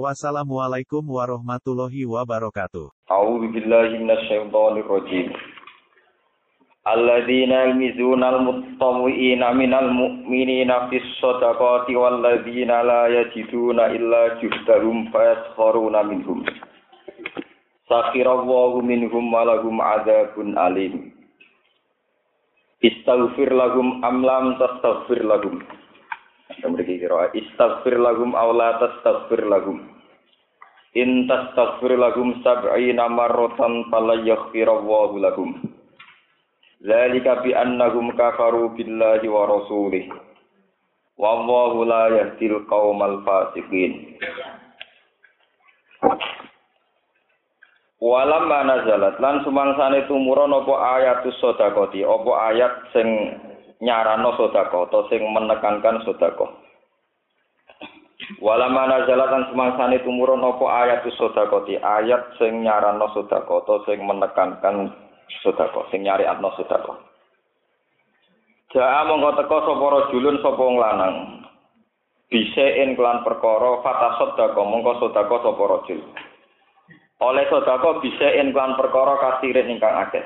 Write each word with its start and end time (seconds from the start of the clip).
Wassalamualaikum 0.00 1.04
warahmatullahi 1.04 2.08
wabarakatuh. 2.08 2.88
A'udzu 3.12 3.52
billahi 3.52 4.00
minasyaitonir 4.00 4.88
rajim. 4.88 5.28
Alladzina 6.88 7.68
yamizunal 7.68 8.40
muttawiina 8.40 9.52
minal 9.52 9.92
mu'minina 9.92 10.88
fis 10.88 11.04
sadaqati 11.20 11.92
walladzina 11.92 12.80
la 12.80 13.12
yajiduna 13.12 13.92
illa 13.92 14.40
juhdahum 14.40 15.12
fayaskharuna 15.12 16.08
minhum. 16.08 16.40
Sakhirallahu 17.84 18.80
minhum 18.80 19.28
walahum 19.28 19.76
adzabun 19.76 20.56
alim. 20.56 21.12
Istaghfir 22.80 23.52
lahum 23.52 24.00
am 24.00 24.24
lam 24.24 24.56
tastaghfir 24.56 25.20
lahum. 25.20 25.60
Memiliki 26.60 27.00
kira 27.00 27.32
istaghfir 27.32 27.96
lagum 27.96 28.36
awla 28.36 28.76
tastaghfir 28.76 29.48
lagum. 29.48 29.80
In 30.92 31.24
tastaghfir 31.24 31.96
lagum 31.96 32.44
sab'ina 32.44 33.08
marratan 33.08 33.88
falayaghfirallahu 33.88 35.16
lagum. 35.24 35.56
Zalika 36.84 37.40
bi 37.40 37.56
annahum 37.56 38.12
kafaru 38.12 38.76
billahi 38.76 39.24
wa 39.32 39.48
rasulih. 39.48 40.12
Wallahu 41.16 41.88
la 41.88 42.04
yahdil 42.12 42.66
qaumal 42.68 43.24
fasiqin. 43.24 44.18
Walam 48.02 48.50
nazalat 48.50 49.14
lan 49.22 49.46
sumangsane 49.46 50.10
tumurun 50.10 50.50
apa 50.50 50.74
ayatus 50.98 51.38
sadaqati 51.38 52.02
apa 52.02 52.32
ayat 52.50 52.74
sing 52.90 53.08
nyarano 53.82 54.38
sedekah 54.38 54.86
atau 54.86 55.10
sing 55.10 55.26
menekankan 55.26 56.06
sedekah. 56.06 56.50
Walama 58.38 58.86
nazalatan 58.86 59.50
semangsane 59.50 59.98
tumurun 60.06 60.46
apa 60.46 60.66
ayat 60.86 61.02
sedekati, 61.02 61.82
ayat 61.82 62.38
sing 62.38 62.62
nyarano 62.62 63.10
sedekah 63.10 63.66
utawa 63.66 63.82
sing 63.82 63.98
menekankan 64.06 64.94
sedekah, 65.42 65.90
sing 65.90 66.06
nyariatno 66.06 66.54
sedekah. 66.54 66.96
Jaa 68.72 69.04
mongko 69.04 69.36
teka 69.36 69.58
sapa 69.66 69.84
rajulun 69.84 70.40
sapa 70.40 70.64
lanang. 70.64 71.16
Bisein 72.32 72.96
kelan 72.96 73.20
perkara 73.20 73.84
fatasot 73.84 74.38
dako 74.38 74.62
mongko 74.64 74.92
sedekah 75.02 75.38
sapa 75.42 75.62
rajul. 75.66 76.00
Oleh 77.18 77.44
sedekah 77.50 77.98
bisein 77.98 78.54
kelan 78.54 78.78
perkara 78.78 79.18
kasirin 79.18 79.74
ingkang 79.74 79.98
akeh. 80.06 80.24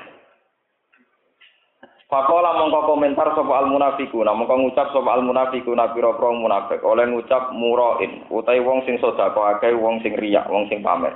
Fakola 2.07 2.55
mongko 2.55 2.87
komentar 2.87 3.35
sapa 3.35 3.51
al 3.59 3.67
munafiku, 3.67 4.23
mongko 4.23 4.55
ngucap 4.55 4.95
sapa 4.95 5.11
al 5.11 5.27
munafiku 5.27 5.75
pira 5.75 5.91
pira 5.91 6.31
munafik 6.31 6.79
oleh 6.79 7.03
ngucap 7.03 7.51
murain, 7.51 8.23
utai 8.31 8.63
wong 8.63 8.79
sing 8.87 8.95
sedekah 9.03 9.59
akeh 9.59 9.75
wong 9.75 9.99
sing 9.99 10.15
riyak, 10.15 10.47
wong 10.47 10.71
sing 10.71 10.79
pamer. 10.79 11.11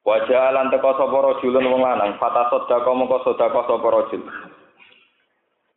Wajah 0.00 0.48
lan 0.48 0.72
teka 0.72 0.96
sapa 0.96 1.12
rajulun 1.12 1.68
wong 1.68 1.84
lanang, 1.84 2.16
fata 2.16 2.48
sedekah 2.48 2.96
mongko 2.96 3.20
sedekah 3.20 3.68
sapa 3.68 3.84
rajul. 3.84 4.22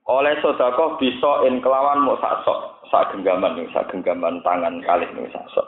Oleh 0.08 0.40
sedekah 0.40 0.96
bisa 0.96 1.32
in 1.52 1.60
kelawan 1.60 2.08
mok 2.08 2.24
sak 2.24 2.48
sok, 2.48 2.88
sak 2.88 3.12
genggaman 3.12 3.68
sak 3.76 3.92
genggaman 3.92 4.40
tangan 4.48 4.80
kalih 4.88 5.12
sak 5.36 5.44
sok. 5.52 5.68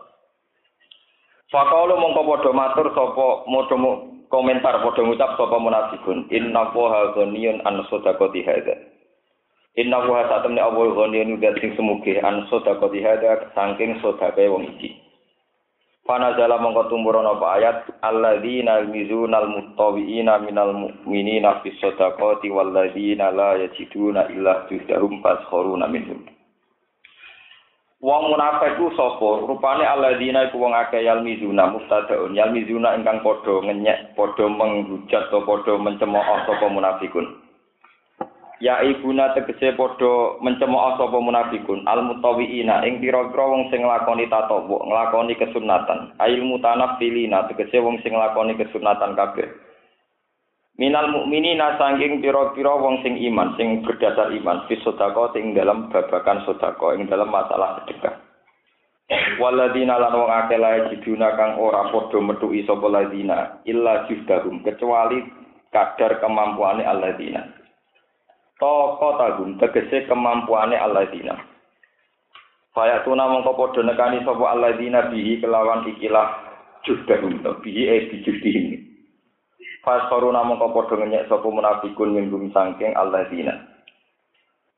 Fakalu 1.52 2.00
mongko 2.00 2.31
padha 2.31 2.52
matur 2.56 2.88
sapa 2.96 3.44
modho 3.44 3.75
komentar 4.31 4.80
padha 4.80 5.03
ngucap 5.03 5.36
sapa 5.36 5.58
munafikun. 5.59 6.25
Inna 6.31 6.72
wa 6.72 7.12
ghaniyun 7.14 7.62
an 7.68 7.84
sadaqati 7.92 8.42
hadza 8.47 8.75
inna 9.75 10.00
wa 10.02 10.25
satamne 10.31 10.64
awal 10.64 10.96
ghaniyun 10.96 11.38
sing 11.59 11.75
semuge 11.75 12.18
an 12.24 12.47
sadaqati 12.47 13.03
hadza 13.03 13.52
saking 13.53 14.00
sedekahe 14.00 14.47
wong 14.47 14.66
iki. 14.80 14.96
Panazala 16.02 16.58
mongko 16.58 16.90
tumurun 16.90 17.30
apa 17.30 17.62
ayat 17.62 17.78
alladzina 18.02 18.81
yalmizunal 18.81 19.47
muttawiina 19.53 20.42
minal 20.42 20.74
mu'minina 20.74 21.62
fis 21.62 21.78
sadaqati 21.78 22.50
walladzina 22.50 23.30
la 23.30 23.59
yajiduna 23.62 24.31
illa 24.34 24.66
juhdahum 24.66 25.22
fashuruna 25.22 25.86
minhum 25.86 26.25
Wong 28.01 28.34
munafik 28.34 28.81
ku 28.81 28.89
sapa? 28.97 29.45
Rupane 29.45 29.85
alladzina 29.85 30.50
iku 30.50 30.57
wong 30.57 30.73
akeh 30.73 31.06
yalmizuna 31.06 31.69
mustadaun. 31.69 32.34
Yalmizuna 32.34 32.97
ingkang 32.97 33.22
padha 33.22 33.62
ngenyek, 33.62 34.17
padha 34.17 34.50
menghujat 34.50 35.29
atau 35.29 35.45
padha 35.45 35.78
mencemooh 35.78 36.25
sapa 36.50 36.66
munafikun. 36.66 37.29
Ya 38.57 38.81
ibuna 38.81 39.38
tegese 39.38 39.78
padha 39.78 40.41
mencemooh 40.41 40.97
sapa 40.97 41.13
munafikun. 41.13 41.85
Al 41.85 42.01
mutawiina 42.01 42.81
ing 42.89 43.06
pira-pira 43.06 43.45
wong 43.45 43.69
sing 43.69 43.85
nglakoni 43.85 44.25
tatawu, 44.33 44.81
nglakoni 44.81 45.38
kesunatan. 45.38 46.18
Ail 46.18 46.41
mutanafilina 46.41 47.53
tegese 47.53 47.78
wong 47.85 48.01
sing 48.01 48.18
nglakoni 48.18 48.57
kesunatan 48.57 49.13
kabeh. 49.13 49.45
Minal 50.80 51.12
mukminina 51.12 51.76
sangking 51.76 52.24
pira-pira 52.24 52.74
wong 52.80 53.04
sing 53.04 53.20
iman 53.32 53.54
sing 53.59 53.84
berdasar 53.84 54.32
iman 54.32 54.64
fi 54.72 54.80
sedekah 54.80 55.36
ing 55.36 55.52
dalam 55.52 55.92
babakan 55.92 56.42
sedekah 56.48 56.96
ing 56.96 57.12
dalam 57.12 57.28
masalah 57.28 57.84
sedekah. 57.84 58.16
Waladina 59.44 60.00
lan 60.00 60.16
wong 60.16 60.31
akeh 60.31 60.56
lae 60.56 60.88
jiduna 60.96 61.36
kang 61.36 61.60
ora 61.60 61.92
padha 61.92 62.18
metuki 62.24 62.64
sapa 62.64 62.88
ladina 62.88 63.60
illa 63.68 64.08
juhdahum 64.08 64.64
kecuali 64.64 65.20
kadar 65.68 66.24
kemampuane 66.24 66.88
alladzina. 66.88 67.44
Toko 68.56 69.20
tagum 69.20 69.60
tegese 69.60 70.08
kemampuane 70.08 70.80
alladzina. 70.80 71.36
Faya 72.72 73.04
tuna 73.04 73.28
mongko 73.28 73.52
padha 73.60 73.84
nekani 73.84 74.24
sapa 74.24 74.46
alladzina 74.48 75.12
bihi 75.12 75.44
kelawan 75.44 75.84
ikilah 75.92 76.31
juhdahum 76.88 77.44
bihi 77.44 77.84
e 77.92 77.98
bijudihim 78.08 78.81
Fasoru 79.81 80.30
namung 80.30 80.62
kau 80.62 80.69
podo 80.78 80.94
ngenyek 80.94 81.25
sopo 81.25 81.50
munafikun 81.50 82.14
min 82.14 82.30
bumi 82.30 82.53
sangking 82.53 82.94
alladzina. 82.94 83.66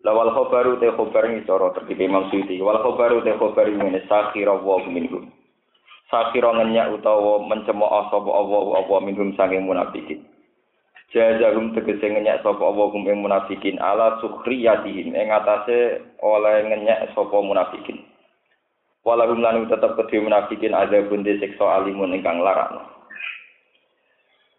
Lawal 0.04 0.32
khobaru 0.32 0.80
te 0.80 0.92
khobar 0.96 1.28
ini 1.28 1.44
coro 1.44 1.76
tertipe 1.76 2.08
Imam 2.08 2.32
Suyuti. 2.32 2.60
Wal 2.64 2.80
khobaru 2.80 3.20
te 3.24 3.36
khobar 3.36 3.68
ini 3.68 4.00
sakhira 4.08 4.56
wa 4.56 4.80
minhum. 4.88 5.28
Sakhira 6.08 6.56
ngenyek 6.56 6.96
utawa 6.96 7.44
mencemooh 7.44 8.12
sopo 8.12 8.32
Allah 8.32 8.80
Allah 8.80 9.00
minhum 9.04 9.36
sangking 9.36 9.68
munafikin. 9.68 10.24
Jajahum 11.12 11.76
tegese 11.76 12.08
ngenyek 12.08 12.40
sopo 12.40 12.64
Allah 12.64 12.88
hum 12.96 13.04
ing 13.04 13.20
munafikin 13.20 13.84
ala 13.84 14.24
sukhriyatihim 14.24 15.12
ing 15.12 15.28
atase 15.36 16.00
oleh 16.24 16.64
ngenyek 16.64 17.12
sopo 17.12 17.44
munafikin. 17.44 18.08
Walahum 19.04 19.44
lanu 19.44 19.68
tetap 19.68 20.00
kedhe 20.00 20.24
munafikin 20.24 20.72
ada 20.72 20.96
bunde 21.12 21.36
siksa 21.44 21.84
alimun 21.84 22.16
ingkang 22.16 22.40
larakno. 22.40 22.93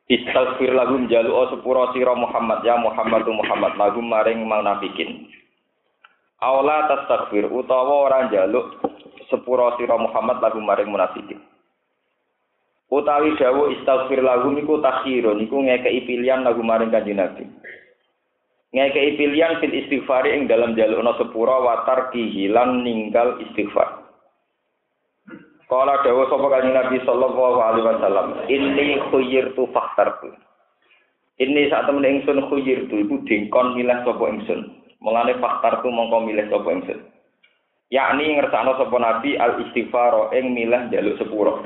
Istaghfir 0.04 0.76
lahum 0.76 1.08
jalu 1.08 1.32
o 1.32 1.48
sepuro 1.48 1.88
sira 1.96 2.12
Muhammad 2.12 2.60
ya 2.60 2.76
Muhammad 2.76 3.24
Muhammad 3.24 3.72
lahum 3.80 4.04
maring 4.04 4.44
munafikin. 4.44 5.32
Aula 6.44 6.84
tastaghfir 6.92 7.48
utawa 7.48 8.04
ora 8.04 8.28
jaluk 8.28 8.84
sepuro 9.32 9.72
sira 9.80 9.96
Muhammad 9.96 10.44
lahum 10.44 10.60
maring 10.60 10.92
munafikin. 10.92 11.40
Utawi 12.92 13.32
dawu 13.40 13.72
istaghfir 13.72 14.20
lahum 14.20 14.60
iku 14.60 14.76
takhirun 14.84 15.40
iku 15.40 15.56
ngekeki 15.64 16.04
pilihan 16.04 16.44
lahum 16.44 16.68
maring 16.68 16.92
kanjeng 16.92 17.16
Nabi. 17.16 17.48
Ngekeki 18.76 19.16
pilihan 19.16 19.56
fil 19.56 19.72
istighfar 19.72 20.28
ing 20.28 20.44
dalam 20.44 20.76
jalukna 20.76 21.16
sepuro 21.16 21.64
watar 21.64 22.12
kihilan 22.12 22.84
ninggal 22.84 23.40
istighfar. 23.40 24.03
Kala 25.64 26.04
dawa 26.04 26.28
sapa 26.28 26.46
kanjeng 26.52 26.76
Nabi 26.76 26.96
sallallahu 27.08 27.58
alaihi 27.60 27.86
wasallam, 27.88 28.28
"Inni 28.52 29.00
khuyyirtu 29.08 29.64
fakhtartu." 29.72 30.36
Ini 31.40 31.66
saat 31.72 31.88
temen 31.88 32.04
ingsun 32.04 32.46
khuyyirtu 32.46 32.94
iku 33.08 33.24
dingkon 33.24 33.74
milih 33.74 33.96
sapa 34.04 34.24
ingsun. 34.28 34.60
Mulane 35.00 35.40
fakhtartu 35.40 35.88
mongko 35.88 36.28
milih 36.28 36.46
sapa 36.52 36.68
ingsun. 36.68 37.00
Yakni 37.88 38.36
ngersakno 38.36 38.76
sapa 38.76 38.96
Nabi 39.00 39.40
al 39.40 39.58
istighfar 39.64 40.36
ing 40.36 40.52
milih 40.52 40.92
jaluk 40.92 41.16
sepuro. 41.16 41.64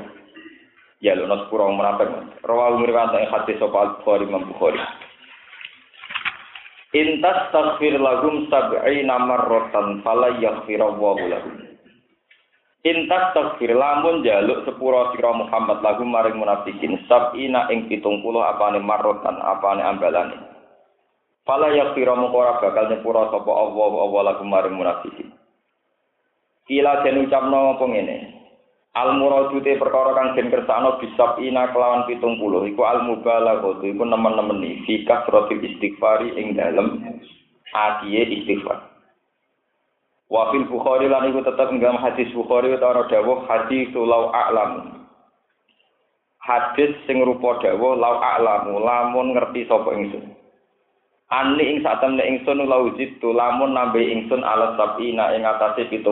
Jaluk 1.03 1.27
no 1.27 1.35
sepuro 1.45 1.69
munafik. 1.69 2.09
Rawahu 2.43 2.81
ngriwayat 2.81 3.13
ing 3.19 3.29
hadis 3.29 3.59
sapa 3.59 3.77
Al-Bukhari 3.77 4.25
Imam. 4.25 4.43
Intas 6.89 7.53
taghfir 7.53 8.01
lahum 8.01 8.49
sab'ina 8.49 9.21
marratan 9.21 10.01
fala 10.01 10.33
yaghfirallahu 10.41 11.21
lahum. 11.29 11.68
Intas 12.79 13.35
takfir 13.35 13.75
lamun 13.75 14.23
jaluk 14.23 14.63
sepuro 14.63 15.11
sira 15.11 15.35
Muhammad 15.35 15.83
lagu 15.83 16.07
maring 16.07 16.39
munafikin 16.39 16.95
sabina 17.11 17.67
ing 17.75 17.91
70 17.91 18.23
apane 18.23 18.79
marrotan 18.79 19.35
apane 19.35 19.83
ambalane. 19.83 20.39
Fala 21.43 21.75
yakfira 21.75 22.15
mongko 22.15 22.39
ora 22.39 22.63
bakal 22.63 22.87
nyepuro 22.87 23.35
sapa 23.35 23.51
Allah 23.51 23.91
Allah 23.99 24.21
lagu 24.31 24.47
maring 24.47 24.79
munafikin. 24.79 25.27
Kila 26.71 27.03
den 27.03 27.27
ucapno 27.27 27.75
apa 27.75 27.83
ngene. 27.83 28.17
Al 28.95 29.11
muradu 29.19 29.59
te 29.59 29.75
perkara 29.75 30.15
kang 30.15 30.39
den 30.39 30.47
kersakno 30.47 31.03
bisabina 31.03 31.75
kelawan 31.75 32.07
70 32.07 32.73
iku 32.73 32.81
al 32.87 33.03
mubalaghah 33.03 33.83
iku 33.83 34.03
nemen-nemeni 34.07 34.87
fi 34.87 35.03
kasratil 35.03 35.61
istighfari 35.61 36.31
ing 36.39 36.55
dalem 36.55 37.19
atiye 37.75 38.23
istighfar. 38.39 38.88
Wa 40.29 40.53
fil 40.53 40.69
Bukhari 40.69 41.09
lan 41.09 41.33
iku 41.33 41.41
tetep 41.41 41.73
ing 41.73 41.81
hadis 41.81 42.29
Bukhari 42.37 42.69
utawa 42.69 43.01
dawuh 43.09 43.49
hadis 43.49 43.89
lau 43.97 44.29
a'lam. 44.29 45.01
Hadis 46.37 46.93
sing 47.09 47.25
rupa 47.25 47.57
dawuh 47.65 47.97
lau 47.97 48.21
a'lamu 48.21 48.77
lamun 48.77 49.33
ngerti 49.33 49.65
sapa 49.65 49.89
ingsun. 49.97 50.37
Ani 51.33 51.65
ing 51.65 51.77
sak 51.81 52.05
temne 52.05 52.21
ingsun 52.21 52.61
lau 52.69 52.93
jitu 52.93 53.33
lamun 53.33 53.73
nambe 53.73 54.05
ingsun 54.05 54.45
ala 54.45 54.77
sabina 54.77 55.33
ing 55.33 55.49
atase 55.49 55.89
70. 55.89 56.05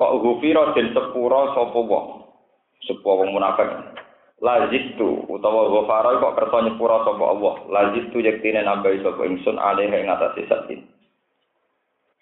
Kok 0.00 0.14
gufira 0.24 0.72
den 0.72 0.96
sepura 0.96 1.52
sapa 1.52 1.76
wong. 1.84 2.32
Sapa 2.88 3.10
wong 3.12 3.28
munafik. 3.36 3.68
Lazitu 4.40 5.28
utawa 5.28 5.68
ghafara 5.68 6.16
kok 6.16 6.32
kersa 6.32 6.58
nyepura 6.64 7.04
sapa 7.04 7.24
Allah. 7.28 7.54
Lazitu 7.68 8.24
yektine 8.24 8.64
nambahi 8.64 9.04
sapa 9.04 9.20
ingsun 9.28 9.60
alih 9.60 9.92
ing 9.92 10.08
atase 10.08 10.48
sabina. 10.48 10.96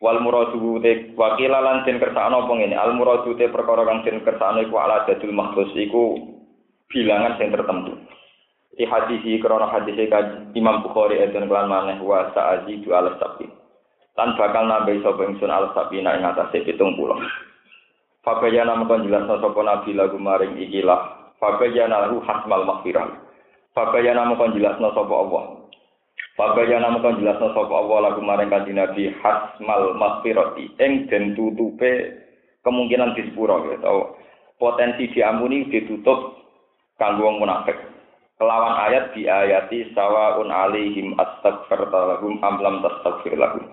Wal 0.01 0.21
muradu 0.21 0.77
te 0.85 1.17
wakila 1.17 1.61
lan 1.65 1.89
den 1.89 1.97
kersakno 1.97 2.45
apa 2.45 2.53
ngene? 2.53 2.77
Al 2.77 2.93
muradu 2.93 3.33
te 3.37 3.49
perkara 3.49 3.89
kang 3.89 4.05
den 4.05 4.21
kersakno 4.21 4.61
iku 4.61 4.77
ala 4.77 5.09
dadul 5.09 5.33
iku 5.77 6.03
bilangan 6.93 7.41
sing 7.41 7.49
tertentu. 7.49 7.97
Di 8.77 8.85
hadis 8.85 9.25
iki 9.25 9.41
krana 9.41 9.73
hadis 9.73 9.97
Imam 10.53 10.85
Bukhari 10.85 11.17
eden 11.17 11.49
kelan 11.49 11.73
maneh 11.73 11.97
wa 12.05 12.29
sa'azi 12.37 12.85
du 12.85 12.93
al 12.93 13.17
sabi 13.17 13.49
lan 14.17 14.37
bakal 14.37 14.69
nambah 14.69 15.01
sapa 15.01 15.23
ingsun 15.29 15.49
al 15.49 15.73
sabi 15.73 16.01
ing 16.01 16.09
atase 16.09 16.61
70 16.61 16.77
Fabayana 18.21 18.77
mengkon 18.77 19.07
jelas 19.07 19.25
sapa 19.25 19.61
nabi 19.65 19.97
lagu 19.97 20.19
maring 20.19 20.61
ikilah. 20.61 21.33
Fabayana 21.41 22.11
lahu 22.11 22.21
hasmal 22.27 22.67
maghfirah. 22.69 23.07
Fabayana 23.73 24.29
mengkon 24.29 24.59
jelas 24.61 24.77
sapa 24.77 25.15
Allah 25.15 25.56
Babaya 26.37 26.77
nama 26.77 27.01
kan 27.01 27.17
jelas 27.17 27.41
sapa 27.41 27.65
Allah 27.65 28.13
lagu 28.13 28.21
maring 28.21 28.53
kanjeng 28.53 28.77
Nabi 28.77 29.09
hasmal 29.25 29.97
maghfirati 29.97 30.69
ing 30.77 31.09
den 31.09 31.33
tutupe 31.33 32.13
kemungkinan 32.61 33.17
disepuro 33.17 33.65
ya 33.73 33.81
tau 33.81 34.21
potensi 34.61 35.09
diampuni 35.17 35.65
ditutup 35.73 36.37
kanggo 37.01 37.25
wong 37.25 37.41
munafik. 37.41 37.81
Kelawan 38.37 38.77
ayat 38.85 39.17
di 39.17 39.25
ayati 39.25 39.97
sawaun 39.97 40.53
alaihim 40.53 41.17
astaghfirta 41.17 42.21
lahum 42.21 42.37
am 42.45 42.61
lam 42.61 42.85
tastaghfir 42.85 43.33
lahum 43.33 43.73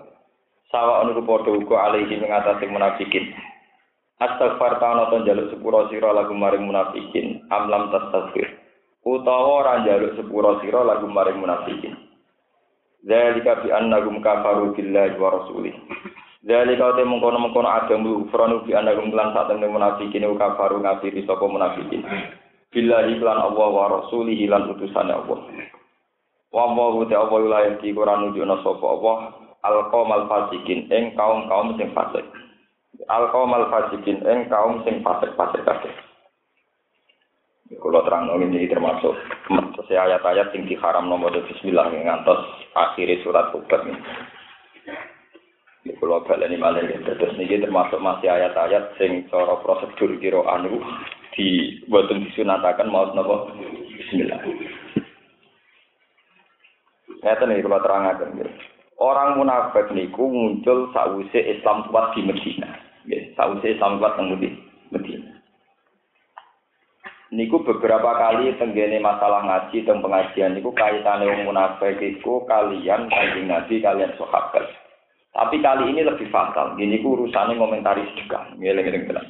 sawaun 0.72 1.12
iku 1.12 1.20
padha 1.20 1.52
uga 1.52 1.76
alaihim 1.92 2.24
ing 2.24 2.32
atase 2.32 2.64
munafikin. 2.64 3.28
Astaghfirta 4.24 4.88
ana 4.88 5.12
to 5.12 5.20
njaluk 5.20 5.52
sepuro 5.52 5.84
sira 5.92 6.16
lagu 6.16 6.32
maring 6.32 6.64
munafikin 6.64 7.44
am 7.52 7.68
lam 7.68 7.92
tastaghfir. 7.92 8.56
Utawa 9.04 9.60
ora 9.60 9.84
njaluk 9.84 10.16
sepuro 10.16 10.64
sira 10.64 10.80
lagu 10.80 11.04
maring 11.12 11.44
munafikin 11.44 12.13
Zalika 13.04 13.60
bi 13.60 13.68
annahum 13.68 14.24
kafaru 14.24 14.72
billahi 14.72 15.20
wa 15.20 15.28
rasulih. 15.36 15.76
Zalika 16.40 16.96
te 16.96 17.04
mengkono-mengkono 17.04 17.68
ada 17.68 18.00
mufranu 18.00 18.64
bi 18.64 18.72
annahum 18.72 19.12
lan 19.12 19.36
sak 19.36 19.52
temne 19.52 19.68
munafikin 19.68 20.24
kafaru 20.40 20.80
ngafiri 20.80 21.20
sapa 21.28 21.44
munafikin. 21.44 22.00
Billahi 22.72 23.20
lan 23.20 23.44
Allah 23.44 23.68
wa 23.68 23.84
rasulih 24.00 24.40
lan 24.48 24.72
utusane 24.72 25.12
Allah. 25.12 25.38
Wa 26.48 26.60
Allahu 26.64 27.04
ta 27.12 27.28
Allah 27.28 27.40
la 27.44 27.60
yati 27.68 27.92
Quran 27.92 28.32
nunjukna 28.32 28.64
sapa 28.64 28.86
Allah 28.88 29.16
al 29.64 30.24
fasikin 30.24 30.88
ing 30.88 31.12
kaum-kaum 31.12 31.76
sing 31.76 31.92
fasik. 31.92 32.24
Al 33.12 33.28
fasikin 33.68 34.24
ing 34.24 34.48
kaum 34.48 34.80
sing 34.88 35.04
fasik-fasik 35.04 35.60
kabeh. 35.60 35.92
Kalau 37.80 38.00
terang 38.06 38.30
ini 38.38 38.70
termasuk 38.70 39.14
saya 39.88 40.06
ayat-ayat 40.10 40.54
yang 40.54 40.64
diharam 40.68 41.10
nomor 41.10 41.34
Bismillah 41.34 41.90
ngantos 41.90 42.40
akhir 42.76 43.08
surat 43.26 43.50
Hubat 43.50 43.82
ini. 43.88 44.00
Kalau 46.00 46.24
balik 46.24 46.48
ini 46.48 46.56
malah 46.56 46.80
ya, 46.80 46.96
terus 47.02 47.36
ini 47.36 47.60
termasuk 47.60 48.00
masih 48.00 48.32
ayat-ayat 48.32 48.96
sing 48.96 49.28
cara 49.28 49.60
prosedur 49.60 50.16
kiro 50.16 50.48
anu 50.48 50.80
di 51.36 51.76
buatan 51.90 52.24
disunatakan 52.24 52.88
mau 52.88 53.10
nopo 53.12 53.52
Bismillah. 53.98 54.40
Ngeten 57.24 57.48
nih 57.50 57.64
kalau 57.64 57.80
terang 57.82 58.04
aja. 58.08 58.24
Orang 58.94 59.42
munafik 59.42 59.90
niku 59.90 60.30
muncul 60.30 60.94
sausé 60.94 61.58
Islam 61.58 61.90
kuat 61.90 62.14
di 62.14 62.22
Medina. 62.22 62.70
Ya, 63.10 63.18
sausé 63.34 63.74
Islam 63.74 63.98
kuat 63.98 64.14
di. 64.38 64.53
Niku 67.34 67.66
beberapa 67.66 68.14
kali 68.14 68.54
tenggene 68.56 69.02
masalah 69.02 69.42
ngaji 69.42 69.82
dan 69.82 69.98
pengajian 69.98 70.54
niku 70.54 70.70
kaitannya 70.70 71.26
wong 71.26 71.50
munafik 71.50 71.98
iku 71.98 72.46
kalian 72.46 73.10
kanjeng 73.10 73.50
Nabi 73.50 73.82
kalian 73.82 74.14
sahabat. 74.14 74.64
Tapi 75.34 75.58
kali 75.58 75.90
ini 75.90 76.06
lebih 76.06 76.30
fatal. 76.30 76.78
Gini 76.78 77.02
ku 77.02 77.18
urusannya 77.18 77.58
ngomentari 77.58 78.06
sedekah. 78.14 78.54
Ngeleng-ngeleng 78.54 79.04
tenan. 79.10 79.26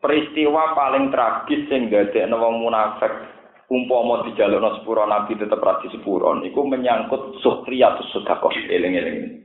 Peristiwa 0.00 0.76
paling 0.76 1.08
tragis 1.08 1.64
sing 1.72 1.88
dadekno 1.88 2.36
wong 2.36 2.68
munafik 2.68 3.12
umpama 3.72 4.28
dijalukno 4.28 4.76
sepuro 4.76 5.08
Nabi 5.08 5.40
tetep 5.40 5.56
ra 5.56 5.80
sepuro 5.88 6.36
niku 6.36 6.68
menyangkut 6.68 7.40
sukhriyatus 7.40 8.12
sedekah. 8.12 8.52
Eling-eling. 8.68 9.40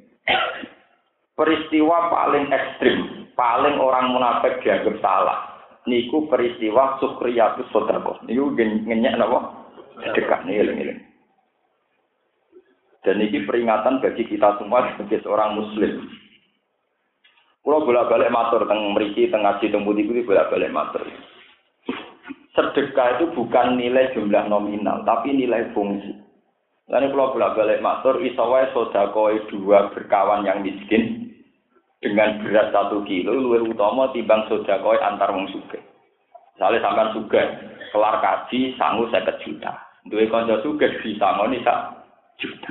Peristiwa 1.40 2.12
paling 2.12 2.52
ekstrim, 2.52 3.32
paling 3.36 3.80
orang 3.80 4.12
munafik 4.12 4.60
dianggap 4.60 4.96
salah 5.00 5.55
niku 5.86 6.26
peristiwa 6.30 6.98
sukriyatus 7.02 7.70
sodako. 7.70 8.22
Niku 8.26 8.54
ngenyek 8.58 9.18
napa? 9.18 9.66
Sedekah 9.96 10.44
nih 10.44 10.60
eling 10.60 11.00
Dan 13.06 13.22
ini 13.22 13.46
peringatan 13.46 14.02
bagi 14.02 14.26
kita 14.26 14.58
semua 14.58 14.92
sebagai 14.98 15.22
seorang 15.22 15.62
muslim. 15.62 16.10
Kalau 17.66 17.82
bolak-balik 17.82 18.30
matur 18.30 18.66
teng 18.70 18.94
meriki 18.94 19.30
teng 19.30 19.42
ngaji 19.42 19.74
teng 19.74 19.86
budi 19.86 20.06
budi 20.06 20.26
bolak-balik 20.26 20.74
matur. 20.74 21.06
Sedekah 22.54 23.18
itu 23.18 23.26
bukan 23.34 23.78
nilai 23.78 24.14
jumlah 24.14 24.46
nominal, 24.50 25.06
tapi 25.06 25.34
nilai 25.34 25.74
fungsi. 25.74 26.18
Lalu 26.86 27.10
kalau 27.14 27.34
bolak-balik 27.34 27.82
matur, 27.82 28.22
isawai 28.22 28.70
sodako 28.70 29.34
dua 29.50 29.90
berkawan 29.92 30.46
yang 30.46 30.62
miskin, 30.62 31.34
dengan 32.06 32.38
berat 32.46 32.70
satu 32.70 33.02
kilo 33.10 33.34
luwih 33.34 33.66
utama 33.74 34.14
timbang 34.14 34.46
koi 34.46 35.02
antar 35.02 35.34
wong 35.34 35.50
sugih. 35.50 35.82
Misalnya 36.54 36.86
sampean 36.86 37.10
sugih, 37.18 37.46
kelar 37.90 38.22
kaji 38.22 38.78
sangu 38.78 39.10
seket 39.10 39.42
juta. 39.42 39.74
Duwe 40.06 40.30
kanca 40.30 40.62
sugih 40.62 41.02
disangoni 41.02 41.66
sak 41.66 42.06
juta. 42.38 42.70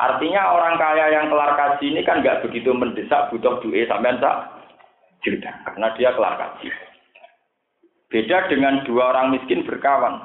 Artinya 0.00 0.56
orang 0.56 0.80
kaya 0.80 1.12
yang 1.12 1.28
kelar 1.28 1.52
kaji 1.60 1.92
ini 1.92 2.00
kan 2.08 2.24
nggak 2.24 2.40
begitu 2.48 2.72
mendesak 2.72 3.28
butuh 3.28 3.60
duit 3.60 3.84
sampean 3.84 4.16
sak 4.16 4.48
juta 5.20 5.52
karena 5.68 5.92
dia 6.00 6.16
kelar 6.16 6.40
kaji. 6.40 6.72
Beda 8.08 8.48
dengan 8.48 8.80
dua 8.88 9.12
orang 9.12 9.36
miskin 9.36 9.60
berkawan. 9.68 10.24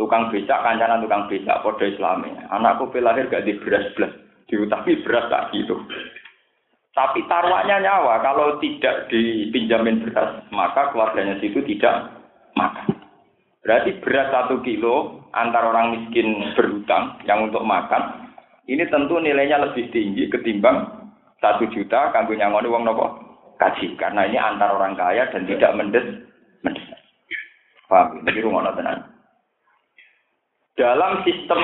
Tukang 0.00 0.32
becak, 0.32 0.64
kancanan 0.64 1.04
tukang 1.04 1.28
becak, 1.28 1.60
podo 1.60 1.84
islamnya. 1.84 2.48
Anakku 2.48 2.88
lahir 2.96 3.28
gak 3.28 3.44
di 3.44 3.60
beras 3.60 3.92
belas, 3.92 4.08
diutangi 4.48 5.04
beras 5.04 5.28
tak 5.28 5.52
gitu. 5.52 5.76
Tapi 6.92 7.24
taruhannya 7.24 7.88
nyawa, 7.88 8.20
kalau 8.20 8.60
tidak 8.60 9.08
dipinjamin 9.08 10.04
beras, 10.04 10.44
maka 10.52 10.92
keluarganya 10.92 11.40
situ 11.40 11.64
tidak 11.64 12.12
makan. 12.52 13.00
Berarti 13.64 13.96
beras 14.04 14.28
satu 14.28 14.60
kilo 14.60 15.24
antar 15.32 15.64
orang 15.72 15.96
miskin 15.96 16.52
berhutang 16.52 17.16
yang 17.24 17.48
untuk 17.48 17.64
makan, 17.64 18.28
ini 18.68 18.84
tentu 18.92 19.16
nilainya 19.16 19.64
lebih 19.64 19.88
tinggi 19.88 20.28
ketimbang 20.28 21.02
satu 21.42 21.66
juta 21.72 22.14
kanggo 22.14 22.36
nyangoni 22.36 22.68
uang 22.68 22.84
nopo 22.84 23.06
kaji. 23.56 23.96
Karena 23.96 24.28
ini 24.28 24.36
antar 24.36 24.76
orang 24.76 24.92
kaya 24.92 25.32
dan 25.32 25.48
tidak 25.48 25.72
mendes 25.74 26.06
mendes. 26.60 26.84
Paham? 27.90 28.20
Ini 28.24 28.40
rumah 28.44 28.72
tenan. 28.76 29.04
Dalam 30.72 31.20
sistem 31.28 31.60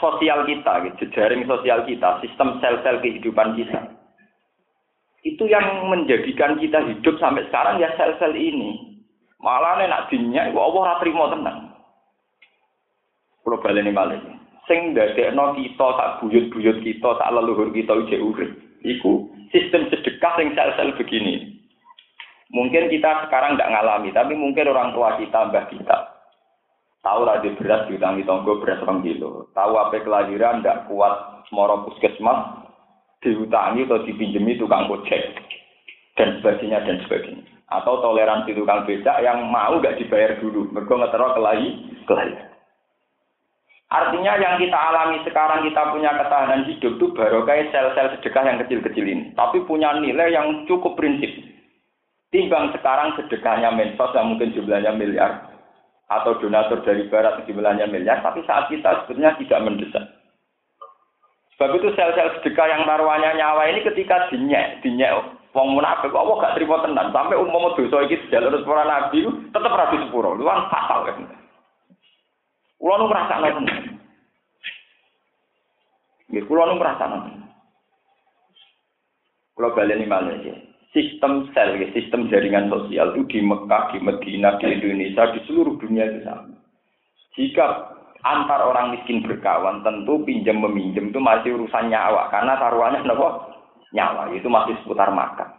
sosial 0.00 0.48
kita, 0.48 0.80
gitu, 0.88 1.12
jaring 1.12 1.44
sosial 1.44 1.84
kita, 1.84 2.24
sistem 2.24 2.56
sel-sel 2.64 3.04
kehidupan 3.04 3.52
kita, 3.52 3.84
itu 5.24 5.48
yang 5.48 5.88
menjadikan 5.88 6.60
kita 6.60 6.84
hidup 6.84 7.16
sampai 7.16 7.48
sekarang 7.48 7.80
ya 7.80 7.88
sel-sel 7.96 8.36
ini. 8.36 9.00
Malah 9.40 9.80
nak 9.84 10.12
dinya 10.12 10.48
iku 10.52 10.60
Allah 10.60 10.80
ora 10.84 11.00
trimo 11.00 11.24
tenan. 11.32 11.56
Kulo 13.40 13.60
baleni 13.60 13.92
malih. 13.92 14.20
Sing 14.68 14.92
ndadekno 14.92 15.56
kita 15.56 15.86
tak 16.00 16.12
buyut-buyut 16.24 16.80
kita, 16.80 17.08
tak 17.20 17.32
leluhur 17.32 17.68
kita 17.72 17.92
ijek 18.04 18.20
urip. 18.20 18.52
Iku 18.84 19.28
sistem 19.52 19.88
sedekah 19.88 20.40
yang 20.40 20.56
sel-sel 20.56 20.96
begini. 20.96 21.60
Mungkin 22.52 22.92
kita 22.92 23.28
sekarang 23.28 23.56
nggak 23.56 23.72
ngalami, 23.72 24.12
tapi 24.12 24.36
mungkin 24.36 24.70
orang 24.70 24.94
tua 24.94 25.16
kita, 25.18 25.50
mbah 25.50 25.66
kita, 25.72 25.96
tahu 27.02 27.26
lah 27.26 27.42
di 27.42 27.50
beras 27.56 27.88
diutangi 27.90 28.22
tonggo 28.22 28.62
beras 28.62 28.80
orang 28.84 29.02
kilo, 29.02 29.50
tahu 29.56 29.74
apa 29.74 30.00
kelahiran 30.00 30.62
nggak 30.62 30.86
kuat 30.86 31.44
semoro 31.50 31.88
puskesmas, 31.88 32.63
diutangi 33.24 33.88
atau 33.88 34.04
dipinjemi 34.04 34.60
tukang 34.60 34.86
gojek 34.86 35.34
dan 36.20 36.38
sebagainya 36.38 36.84
dan 36.84 37.00
sebagainya. 37.08 37.44
Atau 37.72 38.04
toleransi 38.04 38.52
tukang 38.52 38.84
becak 38.84 39.24
yang 39.24 39.48
mau 39.48 39.80
nggak 39.80 39.96
dibayar 39.96 40.36
dulu, 40.38 40.68
mereka 40.70 40.94
ngetero 41.00 41.32
kelahi, 41.34 41.68
kelahiran. 42.04 42.54
Artinya 43.94 44.34
yang 44.42 44.58
kita 44.58 44.74
alami 44.74 45.22
sekarang 45.22 45.62
kita 45.70 45.94
punya 45.94 46.10
ketahanan 46.18 46.66
hidup 46.66 46.98
itu 46.98 47.06
baru 47.14 47.46
kayak 47.46 47.70
sel-sel 47.70 48.10
sedekah 48.18 48.42
yang 48.42 48.58
kecil-kecil 48.66 49.06
ini. 49.06 49.30
Tapi 49.38 49.62
punya 49.70 49.94
nilai 49.94 50.34
yang 50.34 50.66
cukup 50.66 50.98
prinsip. 50.98 51.30
Timbang 52.34 52.74
sekarang 52.74 53.14
sedekahnya 53.14 53.70
mensos 53.70 54.10
yang 54.10 54.34
mungkin 54.34 54.50
jumlahnya 54.50 54.98
miliar. 54.98 55.46
Atau 56.10 56.42
donatur 56.42 56.82
dari 56.82 57.06
barat 57.06 57.46
jumlahnya 57.46 57.86
miliar. 57.86 58.18
Tapi 58.18 58.42
saat 58.50 58.66
kita 58.66 59.06
sebetulnya 59.06 59.38
tidak 59.38 59.62
mendesak. 59.62 60.04
Sebab 61.54 61.70
itu 61.78 61.88
sel-sel 61.94 62.34
sedekah 62.38 62.66
yang 62.66 62.82
taruhannya 62.82 63.38
nyawa 63.38 63.70
ini 63.70 63.86
ketika 63.86 64.26
dinyek, 64.34 64.82
dinyek 64.82 65.38
wong 65.54 65.78
munafik 65.78 66.10
kok 66.10 66.18
Allah 66.18 66.36
gak 66.42 66.54
terima 66.58 66.82
tenan 66.82 67.14
sampai 67.14 67.38
umum 67.38 67.70
dosa 67.78 68.02
iki 68.10 68.18
jalur 68.26 68.58
para 68.66 68.82
nabi 68.82 69.22
tetep 69.22 69.70
rapi 69.70 69.96
sepuro. 70.02 70.34
Luang 70.34 70.66
fatal 70.66 71.06
kan. 71.06 71.30
Kulo 72.74 72.94
nu 72.98 73.06
ngrasakno 73.06 73.46
tenan. 73.62 73.78
Nggih, 76.34 76.44
kulo 76.50 76.62
nu 76.66 76.74
ngrasakno. 76.76 77.16
Kulo 79.54 79.68
baleni 79.78 80.10
malih 80.10 80.42
ya. 80.42 80.54
Sistem 80.90 81.50
sel, 81.54 81.78
sistem 81.94 82.30
jaringan 82.30 82.70
sosial 82.70 83.14
itu 83.14 83.26
di 83.26 83.38
Mekah, 83.42 83.94
di 83.94 83.98
Medina, 83.98 84.58
di 84.62 84.78
Indonesia, 84.78 85.26
di 85.34 85.42
seluruh 85.46 85.74
dunia 85.78 86.06
itu 86.06 86.22
sama. 86.22 86.54
Jika 87.34 87.93
antar 88.24 88.64
orang 88.64 88.96
miskin 88.96 89.20
berkawan, 89.20 89.84
tentu 89.84 90.18
pinjam 90.24 90.58
meminjam 90.64 91.12
itu 91.12 91.20
masih 91.20 91.60
urusan 91.60 91.92
nyawa, 91.92 92.32
karena 92.32 92.56
taruhannya 92.56 93.04
apa? 93.04 93.28
Nyawa, 93.92 94.32
itu 94.32 94.48
masih 94.48 94.74
seputar 94.82 95.12
makan. 95.12 95.52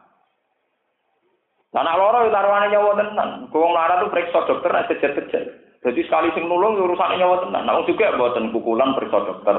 Nah, 1.71 1.81
nak 1.85 1.99
loro 2.01 2.27
taruhannya 2.27 2.73
nyawa 2.73 2.91
tenan. 2.97 3.29
Kau 3.53 3.69
lara 3.69 4.01
tuh 4.01 4.09
periksa 4.09 4.47
dokter, 4.49 4.71
nak 4.73 4.87
kejar-kejar. 4.89 5.65
Jadi 5.85 6.01
sekali 6.01 6.33
sing 6.33 6.49
nulung 6.49 6.81
ya 6.81 6.89
urusan 6.89 7.13
nyawa 7.13 7.45
tenan. 7.45 7.69
Nah 7.69 7.85
juga 7.85 8.17
buatan 8.17 8.49
pukulan 8.49 8.97
periksa 8.97 9.21
dokter, 9.21 9.57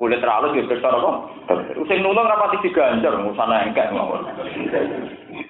kulit 0.00 0.16
terlalu 0.24 0.56
ya 0.56 0.64
periksa 0.64 0.88
apa? 0.88 1.10
Sing 1.84 2.00
nulung 2.00 2.24
rapati 2.24 2.64
diganjar 2.64 3.12
urusan 3.12 3.52
engkek 3.52 3.92
mawon. 3.92 4.24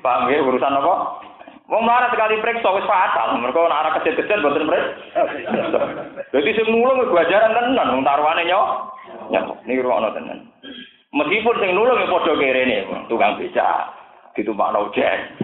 Paham 0.03 0.27
ya 0.27 0.43
urusan 0.43 0.75
apa? 0.75 1.23
Mau 1.71 1.87
marah 1.87 2.11
sekali 2.11 2.43
periksa 2.43 2.67
wis 2.67 2.89
fatal. 2.91 3.39
Mereka 3.39 3.63
nak 3.63 3.79
arah 3.87 3.93
buatan 4.03 4.67
periksa. 4.67 6.03
Jadi 6.35 6.51
sing 6.55 6.67
nulung 6.69 7.05
gajaran 7.15 7.55
tenan 7.55 7.93
wong 7.95 8.03
taruhane 8.03 8.43
nyawa. 8.47 8.67
Nyawa. 9.31 9.55
Ini 9.65 9.83
ruang 9.85 10.09
tenan. 10.15 10.39
Meskipun 11.15 11.59
sing 11.61 11.71
nulung 11.73 12.05
padha 12.09 12.33
kerene, 12.37 12.85
tukang 13.09 13.39
beca, 13.41 13.93
ditumpakno 14.37 14.91
ojek. 14.91 15.41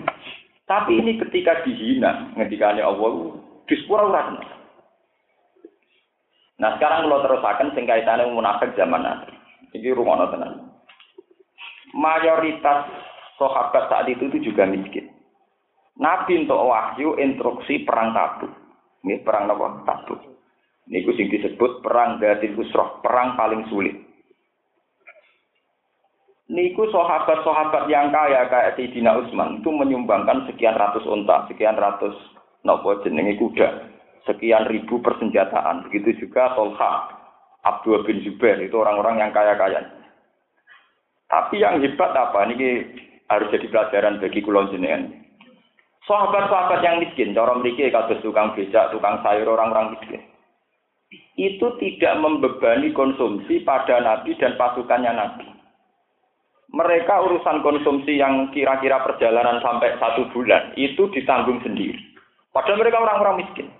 Tapi 0.64 0.96
ini 0.96 1.20
ketika 1.20 1.60
dihina, 1.64 2.32
ngendikane 2.36 2.80
Allah, 2.80 3.36
di 3.68 3.74
sepura 3.80 4.08
ora 4.08 4.32
Nah 6.54 6.70
sekarang 6.78 7.10
kalau 7.10 7.24
terusakan 7.26 7.74
sing 7.74 7.84
kaitane 7.84 8.30
munafik 8.30 8.72
zaman 8.78 9.02
nanti. 9.02 9.34
Ini 9.74 9.90
rumah 9.90 10.22
tenan. 10.30 10.70
Mayoritas 11.90 12.86
sahabat 13.38 13.90
saat 13.90 14.06
itu, 14.06 14.30
itu 14.30 14.50
juga 14.50 14.66
miskin. 14.66 15.10
Nabi 15.98 16.46
untuk 16.46 16.58
wahyu 16.58 17.18
instruksi 17.18 17.86
perang 17.86 18.14
tabuk. 18.14 18.50
Ini 19.06 19.22
perang 19.22 19.50
apa? 19.50 19.82
Tabuk. 19.86 20.33
Ini 20.84 21.00
sing 21.16 21.32
disebut 21.32 21.80
perang 21.80 22.20
Gatil 22.20 22.60
Usroh, 22.60 23.00
perang 23.00 23.40
paling 23.40 23.64
sulit. 23.72 23.96
Niku 26.44 26.84
sahabat-sahabat 26.92 27.88
yang 27.88 28.12
kaya 28.12 28.44
kayak 28.52 28.76
Sayyidina 28.76 29.16
Utsman 29.16 29.64
itu 29.64 29.72
menyumbangkan 29.72 30.44
sekian 30.44 30.76
ratus 30.76 31.08
unta, 31.08 31.48
sekian 31.48 31.72
ratus 31.80 32.12
nopo 32.68 33.00
jenenge 33.00 33.40
kuda 33.40 33.94
sekian 34.28 34.68
ribu 34.68 35.00
persenjataan. 35.00 35.88
Begitu 35.88 36.26
juga 36.26 36.52
Tolha, 36.56 36.92
Abdul 37.64 38.04
bin 38.04 38.24
Zubair, 38.24 38.60
itu 38.60 38.76
orang-orang 38.76 39.20
yang 39.20 39.30
kaya-kaya. 39.32 39.84
Tapi 41.28 41.60
yang 41.60 41.80
hebat 41.80 42.12
apa? 42.12 42.44
Ini 42.48 42.84
harus 43.28 43.48
jadi 43.52 43.66
pelajaran 43.72 44.20
bagi 44.20 44.44
kulon 44.44 44.72
jenengan. 44.72 45.12
Sahabat-sahabat 46.04 46.84
yang 46.84 47.00
miskin, 47.00 47.32
cara 47.32 47.56
memiliki 47.56 47.88
kados 47.88 48.20
tukang 48.20 48.52
becak, 48.52 48.92
tukang 48.92 49.24
sayur, 49.24 49.48
orang-orang 49.48 49.96
miskin. 49.96 50.20
Itu 51.34 51.74
tidak 51.82 52.14
membebani 52.22 52.94
konsumsi 52.94 53.66
pada 53.66 53.98
Nabi 53.98 54.38
dan 54.38 54.54
pasukannya 54.54 55.12
Nabi. 55.12 55.46
Mereka 56.74 57.14
urusan 57.30 57.62
konsumsi 57.62 58.18
yang 58.18 58.50
kira-kira 58.50 59.02
perjalanan 59.06 59.62
sampai 59.62 59.94
satu 59.98 60.26
bulan, 60.34 60.74
itu 60.74 61.06
ditanggung 61.14 61.62
sendiri. 61.62 61.98
Padahal 62.50 62.82
mereka 62.82 63.02
orang-orang 63.02 63.46
miskin. 63.46 63.70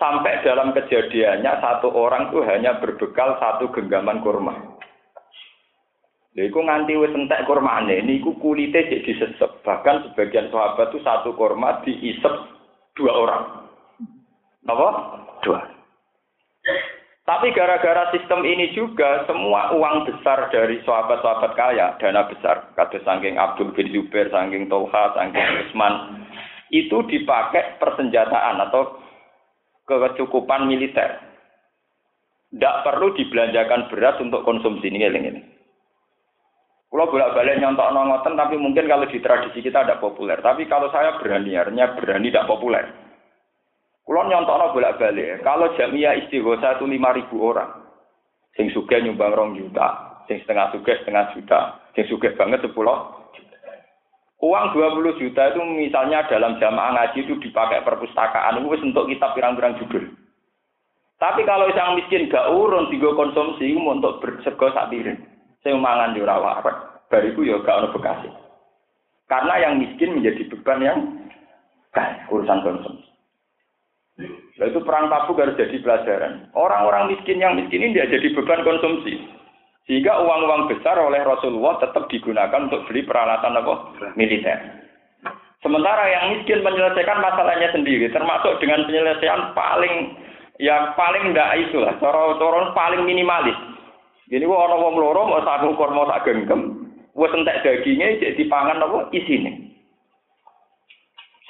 Sampai 0.00 0.40
dalam 0.40 0.72
kejadiannya 0.72 1.60
satu 1.60 1.92
orang 1.92 2.32
itu 2.32 2.40
hanya 2.48 2.80
berbekal 2.80 3.36
satu 3.36 3.68
genggaman 3.68 4.24
kurma. 4.24 4.80
Lha 6.30 6.46
iku 6.46 6.62
nganti 6.62 6.94
wis 6.94 7.12
entek 7.12 7.42
kurmane 7.44 8.00
niku 8.06 8.32
kulite 8.38 8.86
jadi 8.86 9.02
disesep. 9.02 9.60
Bahkan 9.60 10.08
sebagian 10.08 10.48
sahabat 10.48 10.94
itu 10.94 11.04
satu 11.04 11.34
kurma 11.34 11.82
diisep 11.84 12.32
dua 12.96 13.12
orang. 13.12 13.44
Apa? 14.70 14.88
Dua. 15.42 15.60
Tapi 17.28 17.54
gara-gara 17.54 18.10
sistem 18.10 18.42
ini 18.42 18.74
juga 18.74 19.22
semua 19.30 19.70
uang 19.70 20.08
besar 20.08 20.50
dari 20.50 20.82
sahabat-sahabat 20.82 21.52
kaya, 21.54 21.94
dana 22.02 22.26
besar, 22.26 22.74
kata 22.74 22.98
sangking 23.06 23.38
Abdul 23.38 23.70
bin 23.70 23.92
Zubair, 23.94 24.26
sangking 24.34 24.66
Tolha, 24.66 25.14
sangking 25.14 25.46
Usman, 25.62 26.26
itu 26.74 27.06
dipakai 27.06 27.78
persenjataan 27.78 28.58
atau 28.66 28.98
kecukupan 29.86 30.66
militer. 30.66 31.22
Tidak 32.50 32.76
perlu 32.82 33.14
dibelanjakan 33.14 33.86
beras 33.94 34.18
untuk 34.18 34.42
konsumsi 34.42 34.90
ini 34.90 35.06
ini. 35.06 35.42
Kalau 36.90 37.06
bolak-balik 37.06 37.62
nyontok 37.62 37.94
nongoten, 37.94 38.34
tapi 38.34 38.58
mungkin 38.58 38.90
kalau 38.90 39.06
di 39.06 39.22
tradisi 39.22 39.62
kita 39.62 39.86
tidak 39.86 40.02
populer. 40.02 40.42
Tapi 40.42 40.66
kalau 40.66 40.90
saya 40.90 41.14
berani, 41.22 41.54
artinya 41.54 41.94
berani 41.94 42.34
tidak 42.34 42.50
populer. 42.50 42.90
Kalau 44.10 44.26
nyontok 44.26 44.58
no 44.58 44.74
bolak-balik, 44.74 45.46
kalau 45.46 45.70
jamiah 45.78 46.18
istighosa 46.18 46.74
itu 46.74 46.82
ribu 46.90 47.36
orang. 47.46 47.78
Sing 48.58 48.66
suge 48.74 48.98
nyumbang 48.98 49.30
rong 49.30 49.54
juta, 49.54 50.18
sing 50.26 50.42
setengah 50.42 50.74
suge 50.74 50.98
setengah 50.98 51.30
juta, 51.30 51.78
sing 51.94 52.10
suge 52.10 52.34
banget 52.34 52.58
sepuluh 52.58 53.22
Uang 54.40 54.72
20 54.72 55.20
juta 55.20 55.52
itu 55.52 55.60
misalnya 55.62 56.24
dalam 56.26 56.56
jamaah 56.56 56.96
ngaji 56.96 57.28
itu 57.28 57.36
dipakai 57.44 57.84
perpustakaan, 57.84 58.58
itu 58.58 58.88
untuk 58.88 59.06
kita 59.12 59.36
pirang-pirang 59.36 59.76
judul. 59.78 60.08
Tapi 61.20 61.44
kalau 61.44 61.68
yang 61.76 61.92
miskin 62.00 62.32
gak 62.32 62.48
urun 62.48 62.88
tiga 62.88 63.12
konsumsi 63.12 63.76
untuk 63.76 64.24
bersego 64.24 64.72
sak 64.72 64.88
piring. 64.88 65.20
Saya 65.60 65.76
mangan 65.76 66.16
di 66.16 66.24
rawa 66.24 66.64
bariku 67.12 67.44
ya 67.44 67.60
gak 67.60 67.84
ono 67.84 67.88
bekasi. 67.92 68.32
Karena 69.28 69.54
yang 69.60 69.76
miskin 69.76 70.16
menjadi 70.16 70.48
beban 70.48 70.80
yang 70.80 70.98
kan 71.92 72.24
urusan 72.32 72.64
konsumsi. 72.64 73.09
Nah, 74.28 74.66
itu 74.68 74.80
perang 74.84 75.08
tabuk 75.08 75.40
harus 75.40 75.56
jadi 75.56 75.76
pelajaran. 75.80 76.52
Orang-orang 76.52 77.16
miskin 77.16 77.40
yang 77.40 77.56
miskin 77.56 77.80
ini 77.80 77.96
tidak 77.96 78.12
jadi 78.20 78.28
beban 78.36 78.60
konsumsi. 78.60 79.16
Sehingga 79.88 80.20
uang-uang 80.22 80.70
besar 80.70 81.00
oleh 81.00 81.24
Rasulullah 81.24 81.80
tetap 81.80 82.06
digunakan 82.12 82.68
untuk 82.68 82.84
beli 82.86 83.02
peralatan 83.02 83.58
apa? 83.58 83.74
militer. 84.14 84.58
Sementara 85.60 86.08
yang 86.08 86.40
miskin 86.40 86.64
menyelesaikan 86.64 87.20
masalahnya 87.20 87.68
sendiri, 87.72 88.08
termasuk 88.08 88.56
dengan 88.64 88.86
penyelesaian 88.88 89.52
paling 89.52 90.16
yang 90.60 90.92
paling 90.96 91.32
enggak 91.32 91.56
itu 91.56 91.80
lah, 91.80 91.96
cara 92.00 92.36
paling 92.72 93.02
minimalis. 93.04 93.56
Jadi 94.30 94.46
gua 94.46 94.70
orang 94.70 94.80
wong 94.80 94.96
loro 95.00 95.20
mau 95.26 95.42
satu 95.42 95.74
kurma 95.74 96.06
sak 96.06 96.28
genggam, 96.28 96.86
wis 97.18 97.34
entek 97.34 97.60
dagingnya 97.66 98.22
jadi 98.22 98.38
dipangan 98.38 98.78
apa 98.78 99.10
isine. 99.10 99.74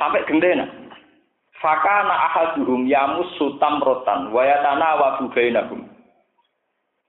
Sampai 0.00 0.24
gendena. 0.24 0.64
Fakana 1.60 2.32
ahaduhum 2.32 2.88
yamus 2.88 3.28
sutam 3.36 3.84
rotan, 3.84 4.32
wayatana 4.32 4.96
wa 4.96 5.20
bainahum. 5.28 5.84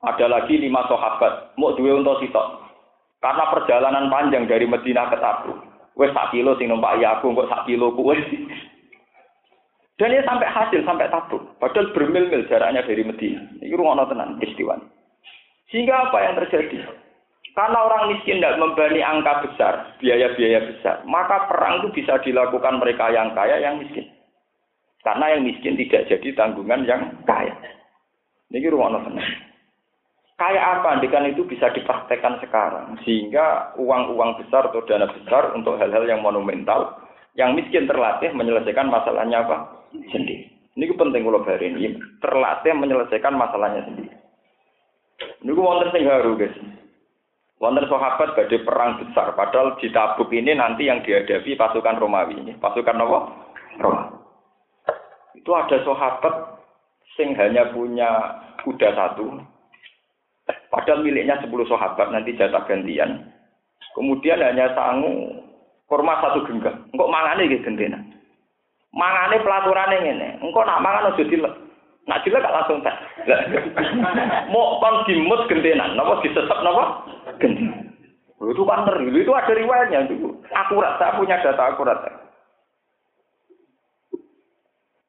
Ada 0.04 0.28
lagi 0.28 0.60
lima 0.60 0.84
sahabat, 0.92 1.56
mau 1.56 1.72
dua 1.72 2.04
untuk 2.04 2.20
sitok. 2.20 2.60
Karena 3.24 3.48
perjalanan 3.54 4.12
panjang 4.12 4.50
dari 4.50 4.68
Madinah 4.68 5.08
ke 5.14 5.18
Tabuk. 5.24 5.56
Wes 5.96 6.12
sak 6.12 6.36
kilo 6.36 6.58
sing 6.58 6.68
numpak 6.74 6.98
ya 7.00 7.16
aku, 7.22 7.32
kok 7.32 7.48
sak 7.48 7.64
kilo 7.70 7.94
ku 7.94 8.12
Dan 10.02 10.10
dia 10.10 10.26
sampai 10.26 10.50
hasil, 10.50 10.82
sampai 10.84 11.08
Tabuk. 11.14 11.46
Padahal 11.62 11.94
bermil-mil 11.94 12.50
jaraknya 12.50 12.82
dari 12.82 13.06
Madinah. 13.06 13.62
Ini 13.62 13.78
rumah 13.78 14.04
tenan 14.10 14.42
peristiwa. 14.42 14.82
Sehingga 15.70 16.10
apa 16.10 16.18
yang 16.28 16.36
terjadi? 16.42 16.82
Karena 17.54 17.78
orang 17.84 18.16
miskin 18.16 18.40
tidak 18.40 18.58
membani 18.58 19.04
angka 19.04 19.44
besar, 19.48 19.74
biaya-biaya 20.00 20.72
besar, 20.72 21.04
maka 21.04 21.52
perang 21.52 21.84
itu 21.84 22.04
bisa 22.04 22.16
dilakukan 22.24 22.80
mereka 22.80 23.12
yang 23.12 23.36
kaya, 23.36 23.60
yang 23.60 23.76
miskin. 23.76 24.08
Karena 25.02 25.34
yang 25.34 25.42
miskin 25.46 25.74
tidak 25.78 26.06
jadi 26.10 26.28
tanggungan 26.38 26.86
yang 26.86 27.02
kaya. 27.26 27.58
Ini 28.54 28.70
ruang 28.70 29.02
senang. 29.02 29.30
Kayak 30.38 30.82
apa 30.82 30.88
andikan 30.98 31.30
itu 31.30 31.46
bisa 31.46 31.70
dipraktekkan 31.74 32.42
sekarang. 32.42 32.98
Sehingga 33.06 33.78
uang-uang 33.78 34.42
besar 34.42 34.70
atau 34.70 34.82
dana 34.86 35.10
besar 35.10 35.54
untuk 35.54 35.78
hal-hal 35.78 36.06
yang 36.06 36.22
monumental, 36.26 36.98
yang 37.38 37.54
miskin 37.54 37.86
terlatih 37.86 38.34
menyelesaikan 38.34 38.90
masalahnya 38.90 39.46
apa? 39.46 39.86
Sendiri. 40.10 40.50
Ini 40.78 40.98
penting 40.98 41.22
kalau 41.26 41.46
hari 41.46 41.70
ini. 41.70 41.98
Terlatih 42.22 42.74
menyelesaikan 42.74 43.34
masalahnya 43.38 43.86
sendiri. 43.86 44.14
Ini 45.46 45.52
wonten 45.54 45.90
sing 45.94 46.06
haru 46.10 46.38
guys. 46.38 46.58
Wonten 47.62 47.86
sahabat 47.86 48.34
badhe 48.34 48.58
perang 48.66 48.98
besar, 48.98 49.38
padahal 49.38 49.78
di 49.78 49.94
Tabuk 49.94 50.34
ini 50.34 50.58
nanti 50.58 50.90
yang 50.90 51.06
dihadapi 51.06 51.54
pasukan 51.54 52.02
Romawi 52.02 52.42
ini. 52.42 52.58
Pasukan 52.58 52.98
apa? 52.98 53.20
Roma. 53.78 54.21
Itu 55.42 55.52
ada 55.58 55.82
sahabat 55.82 56.62
sing 57.18 57.34
hanya 57.34 57.74
punya 57.74 58.08
kuda 58.62 58.94
satu, 58.94 59.42
padahal 60.70 61.02
miliknya 61.02 61.42
sepuluh 61.42 61.66
sahabat 61.66 62.14
nanti 62.14 62.38
jatah 62.38 62.62
gantian. 62.70 63.26
Kemudian 63.98 64.40
hanya 64.40 64.72
sangu 64.78 65.42
kurma 65.90 66.22
satu 66.24 66.46
genggam. 66.48 66.88
Engkau 66.94 67.12
mangane 67.12 67.50
gitu 67.52 67.68
gendena. 67.68 68.00
Mangane 68.94 69.42
pelaturane 69.44 69.98
ngene. 70.00 70.30
Engkau 70.40 70.64
nak 70.64 70.80
mangan 70.80 71.12
aja 71.12 71.24
dilek. 71.26 71.54
Nak 72.08 72.22
dilek 72.24 72.46
langsung 72.46 72.80
tak. 72.86 72.96
Mau 74.54 74.80
kon 74.80 75.04
dimut 75.10 75.50
gentenan, 75.50 75.98
napa 75.98 76.24
disesep 76.24 76.58
napa? 76.64 77.04
genting. 77.42 77.74
Itu 78.42 78.66
kan 78.66 78.86
itu 79.06 79.32
ada 79.34 79.54
riwayatnya 79.54 80.10
itu 80.10 80.34
akurat. 80.54 80.98
Saya 80.98 81.18
punya 81.18 81.38
data 81.46 81.74
akurat. 81.74 82.21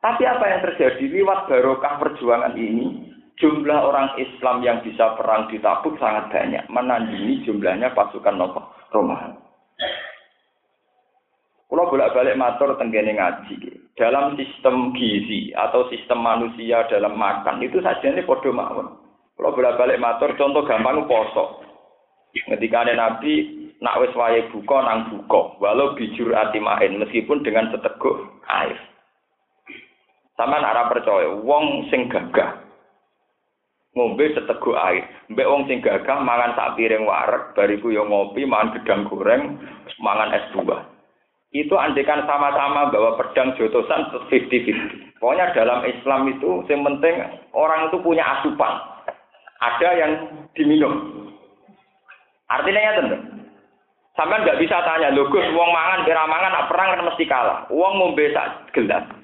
Tapi 0.02 0.26
apa 0.26 0.44
yang 0.50 0.60
terjadi 0.66 1.04
lewat 1.14 1.46
barokah 1.46 2.02
perjuangan 2.02 2.58
ini, 2.58 3.06
jumlah 3.38 3.78
orang 3.86 4.18
Islam 4.18 4.58
yang 4.66 4.82
bisa 4.82 5.14
perang 5.14 5.46
di 5.46 5.62
Tabuk 5.62 5.94
sangat 6.02 6.26
banyak, 6.34 6.66
menandingi 6.66 7.46
jumlahnya 7.46 7.94
pasukan 7.94 8.34
Romawi. 8.90 9.38
Kalau 11.72 11.88
bolak-balik 11.88 12.36
matur 12.36 12.76
tenggene 12.76 13.16
ngaji, 13.16 13.56
dalam 13.96 14.36
sistem 14.36 14.92
gizi 14.92 15.56
atau 15.56 15.88
sistem 15.88 16.20
manusia 16.20 16.84
dalam 16.92 17.16
makan 17.16 17.64
itu 17.64 17.80
saja 17.80 18.12
ini 18.12 18.20
podo 18.28 18.52
mawon. 18.52 18.92
Kalau 19.40 19.56
bolak-balik 19.56 19.96
matur, 19.96 20.36
contoh 20.36 20.68
gampang 20.68 21.08
poso. 21.08 21.64
Ketika 22.36 22.84
ada 22.84 22.92
Nabi 22.92 23.72
nak 23.80 24.04
wis 24.04 24.12
buka 24.52 24.76
nang 24.84 25.08
buka, 25.16 25.56
walau 25.64 25.96
bijur 25.96 26.36
ati 26.36 26.60
main 26.60 27.00
meskipun 27.00 27.40
dengan 27.40 27.72
seteguk 27.72 28.20
air. 28.52 28.76
Sama 30.42 30.58
arah 30.58 30.90
percaya, 30.90 31.38
wong 31.38 31.86
sing 31.86 32.10
gagah 32.10 32.58
ngombe 33.94 34.26
seteguk 34.34 34.74
air. 34.74 35.06
Mbek 35.30 35.46
wong 35.46 35.70
sing 35.70 35.78
gagah 35.78 36.18
mangan 36.18 36.58
sak 36.58 36.74
piring 36.74 37.06
wareg, 37.06 37.54
bariku 37.54 37.94
yo 37.94 38.02
ngopi, 38.02 38.42
mangan 38.42 38.74
gedang 38.74 39.06
goreng, 39.06 39.54
mangan 40.02 40.34
es 40.34 40.42
buah. 40.50 40.82
Itu 41.54 41.78
andekan 41.78 42.26
sama-sama 42.26 42.90
bawa 42.90 43.14
pedang 43.22 43.54
jotosan 43.54 44.10
50-50. 44.26 45.22
Pokoknya 45.22 45.54
dalam 45.54 45.86
Islam 45.86 46.26
itu 46.34 46.66
yang 46.66 46.82
penting 46.90 47.22
orang 47.54 47.86
itu 47.86 48.02
punya 48.02 48.26
asupan. 48.26 48.82
Ada 49.62 49.88
yang 49.94 50.12
diminum. 50.58 51.22
Artinya 52.50 52.82
ya 52.82 52.92
tentu. 52.98 53.16
Sampai 54.18 54.42
nggak 54.42 54.58
bisa 54.58 54.82
tanya, 54.82 55.14
lho 55.14 55.30
Gus, 55.30 55.46
wong 55.54 55.70
mangan 55.70 56.02
kira 56.02 56.26
mangan 56.26 56.66
perang 56.66 56.88
kan 56.98 57.06
mesti 57.06 57.24
kalah. 57.30 57.70
Wong 57.70 58.00
ngombe 58.00 58.34
sak 58.34 58.74
gelas. 58.74 59.21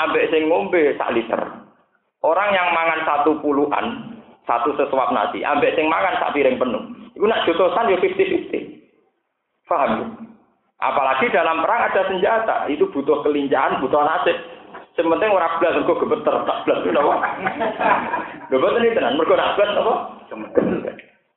Ambek 0.00 0.32
sing 0.32 0.48
ngombe 0.48 0.96
sak 0.96 1.12
liter. 1.12 1.40
Orang 2.20 2.52
yang 2.52 2.72
mangan 2.72 3.00
satu 3.04 3.36
puluhan, 3.40 4.16
satu 4.48 4.72
sesuap 4.76 5.12
nasi, 5.12 5.44
ambek 5.44 5.76
sing 5.76 5.88
mangan 5.88 6.16
sak 6.20 6.32
piring 6.32 6.56
penuh. 6.56 6.84
Iku 7.16 7.24
nak 7.28 7.44
jotosan 7.44 7.92
ya 7.92 8.00
50-50. 8.00 9.68
Paham? 9.68 10.16
Apalagi 10.80 11.28
dalam 11.28 11.60
perang 11.60 11.92
ada 11.92 12.02
senjata, 12.08 12.64
itu 12.72 12.88
butuh 12.88 13.20
kelincahan, 13.20 13.84
butuh 13.84 14.00
nasib. 14.00 14.36
Sementing 14.96 15.30
orang 15.30 15.60
belas 15.60 15.76
kok 15.84 16.00
gemeter, 16.02 16.34
tak 16.48 16.58
belas 16.66 16.78
itu 16.82 16.98
apa? 16.98 17.14
Gemeter 18.50 18.80
ini 18.80 18.96
tenan, 18.96 19.14
mereka 19.14 19.38
nak 19.38 19.54
belas 19.54 19.70
apa? 19.76 19.94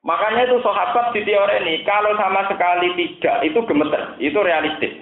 Makanya 0.03 0.41
itu 0.47 0.57
sahabat 0.63 1.15
di 1.15 1.21
teori 1.23 1.63
ini, 1.63 1.73
kalau 1.87 2.11
sama 2.19 2.43
sekali 2.51 2.91
tidak, 2.95 3.45
itu 3.45 3.59
gemeter, 3.67 4.15
itu 4.19 4.35
realistis. 4.35 4.92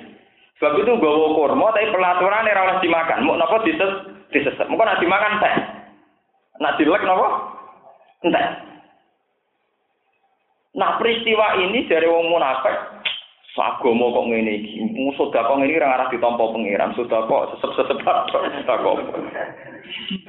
Sebab 0.62 0.78
itu 0.78 0.94
bawa 1.02 1.34
kurma, 1.34 1.74
tapi 1.74 1.90
pelaturan 1.90 2.46
ini 2.46 2.54
harus 2.54 2.86
dimakan. 2.86 3.26
Mau 3.26 3.34
nopo 3.34 3.66
dises, 3.66 4.06
disesat. 4.30 4.70
Mau 4.70 4.78
nak 4.78 5.02
dimakan 5.02 5.42
teh. 5.42 5.56
Nak 6.62 6.78
dilek 6.78 7.02
nopo? 7.02 7.58
Entah. 8.22 8.62
Nah 10.78 11.02
peristiwa 11.02 11.58
ini 11.58 11.90
dari 11.90 12.06
wong 12.06 12.30
munafik, 12.30 12.78
Sagomo 13.58 14.14
kok 14.14 14.30
ngene 14.30 14.62
iki. 14.62 14.86
Musuh 14.94 15.34
kok 15.34 15.50
ngene 15.50 15.82
ora 15.82 15.98
arah 15.98 16.08
ditampa 16.14 16.46
pangeran, 16.54 16.94
sudah 16.94 17.26
kok 17.26 17.58
sesep-sesep 17.58 17.98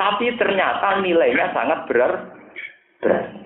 Tapi 0.00 0.26
ternyata 0.40 1.04
nilainya 1.04 1.52
sangat 1.52 1.84
berar 1.84 2.12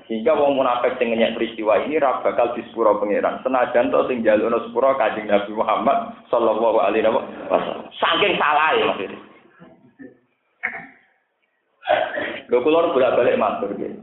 sehingga 0.07 0.39
wong 0.39 0.55
munafik 0.55 0.95
sing 1.03 1.11
ngenyek 1.11 1.35
peristiwa 1.35 1.83
ini 1.83 1.99
ra 1.99 2.23
bakal 2.23 2.55
disepuro 2.55 3.03
pangeran. 3.03 3.43
Senajan 3.43 3.91
to 3.91 4.07
sing 4.07 4.23
jalukno 4.23 4.63
sepuro 4.63 4.95
Kanjeng 4.95 5.27
Nabi 5.27 5.51
Muhammad 5.51 6.15
sallallahu 6.31 6.79
alaihi 6.79 7.03
wasallam. 7.11 7.91
Saking 7.99 8.39
salah 8.39 8.71
ya 8.79 8.85
maksudnya. 8.87 9.19
Lho 12.47 12.59
kula 12.63 12.95
bolak-balik 12.95 13.35
matur 13.35 13.75
nggih. 13.75 13.99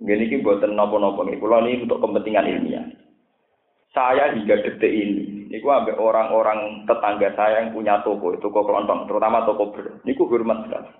Nggih 0.00 0.16
niki 0.16 0.40
mboten 0.40 0.72
napa-napa 0.72 1.28
nggih. 1.28 1.36
Kula 1.36 1.60
ini 1.68 1.84
untuk 1.84 2.00
kepentingan 2.00 2.48
ilmiah. 2.48 2.84
Saya 3.94 4.34
hingga 4.34 4.58
detik 4.58 4.90
ini, 4.90 5.46
niku 5.54 5.70
ambek 5.70 5.94
orang-orang 6.02 6.82
tetangga 6.82 7.30
saya 7.38 7.62
yang 7.62 7.70
punya 7.70 8.02
toko, 8.02 8.34
toko 8.42 8.66
kelontong, 8.66 9.06
terutama 9.06 9.46
toko 9.46 9.70
ber. 9.70 10.02
Niku 10.02 10.26
hormat 10.26 10.66
sekali. 10.66 10.90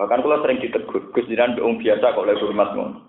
Bahkan 0.00 0.24
kalau 0.24 0.40
sering 0.40 0.56
ditegur, 0.64 1.12
Gus 1.12 1.28
beung 1.28 1.76
biasa 1.76 2.16
kok 2.16 2.24
oleh 2.24 2.40
hormat 2.40 2.72
ngono. 2.72 3.07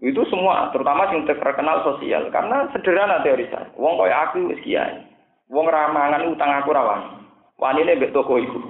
Itu 0.00 0.24
semua, 0.32 0.72
terutama 0.72 1.12
yang 1.12 1.28
terkenal 1.28 1.84
sosial, 1.84 2.32
karena 2.32 2.64
sederhana 2.72 3.20
teori 3.20 3.44
saya. 3.52 3.68
Wong 3.76 4.00
kaya 4.00 4.32
aku 4.32 4.48
wis 4.48 4.60
kiai. 4.64 4.96
Wong 5.52 5.68
ramangan 5.68 6.24
utang 6.24 6.48
aku 6.56 6.72
rawan. 6.72 7.20
Wanine 7.60 8.00
mbek 8.00 8.16
toko 8.16 8.40
iku. 8.40 8.60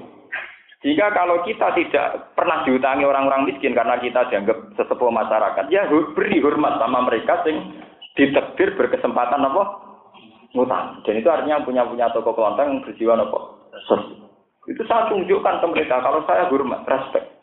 Jika 0.82 1.12
kalau 1.12 1.44
kita 1.46 1.70
tidak 1.76 2.34
pernah 2.34 2.64
diutangi 2.66 3.04
orang-orang 3.06 3.46
miskin 3.46 3.76
karena 3.76 4.00
kita 4.00 4.26
dianggap 4.32 4.74
sesepuh 4.74 5.12
masyarakat, 5.12 5.70
ya 5.70 5.86
beri 6.16 6.40
hormat 6.40 6.80
sama 6.80 7.04
mereka 7.04 7.44
sing 7.46 7.78
ditekdir 8.18 8.74
berkesempatan 8.74 9.44
apa? 9.44 9.62
Ngutang. 10.56 11.04
Dan 11.06 11.20
itu 11.20 11.28
artinya 11.30 11.62
punya 11.62 11.86
punya 11.86 12.10
toko 12.10 12.34
kelontong 12.34 12.82
berjiwa 12.82 13.14
apa? 13.14 13.38
Itu 14.66 14.82
saya 14.88 15.06
tunjukkan 15.12 15.62
ke 15.62 15.66
mereka 15.68 16.02
kalau 16.02 16.24
saya 16.26 16.48
hormat, 16.50 16.82
respect. 16.88 17.39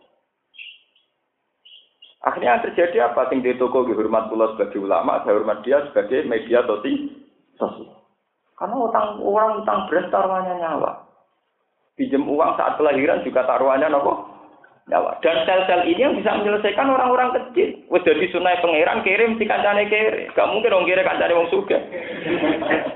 Akhirnya 2.25 2.58
yang 2.58 2.65
terjadi 2.65 3.13
apa? 3.13 3.30
Sing 3.30 3.45
di 3.45 3.53
toko 3.62 3.86
dihormat 3.86 4.34
pula 4.34 4.49
sebagai 4.58 4.82
ulama, 4.82 5.21
saya 5.21 5.38
hormat 5.38 5.62
dia 5.62 5.86
sebagai 5.89 6.25
media 6.25 6.65
sosial. 6.65 7.93
Karena 8.58 8.75
utang 8.82 9.21
orang 9.21 9.62
utang 9.62 9.86
beras 9.86 10.10
taruhannya 10.10 10.58
nyawa. 10.58 11.06
Pinjam 11.93 12.25
uang 12.25 12.58
saat 12.58 12.73
kelahiran 12.82 13.21
juga 13.21 13.45
taruhannya 13.45 13.93
nopo 13.93 14.25
nyawa. 14.89 15.21
Dan 15.21 15.45
sel-sel 15.45 15.86
ini 15.86 16.01
yang 16.01 16.17
bisa 16.17 16.34
menyelesaikan 16.34 16.89
orang-orang 16.89 17.38
kecil. 17.38 17.77
Wes 17.93 18.01
jadi 18.01 18.25
sunai 18.34 18.58
pangeran 18.65 19.06
kirim 19.06 19.38
si 19.38 19.45
kancane 19.45 19.86
kiri. 19.86 20.34
Gak 20.34 20.49
mungkin 20.49 20.73
dong 20.73 20.89
kiri 20.89 21.06
kancane 21.06 21.38
wong 21.38 21.53
suga. 21.53 21.77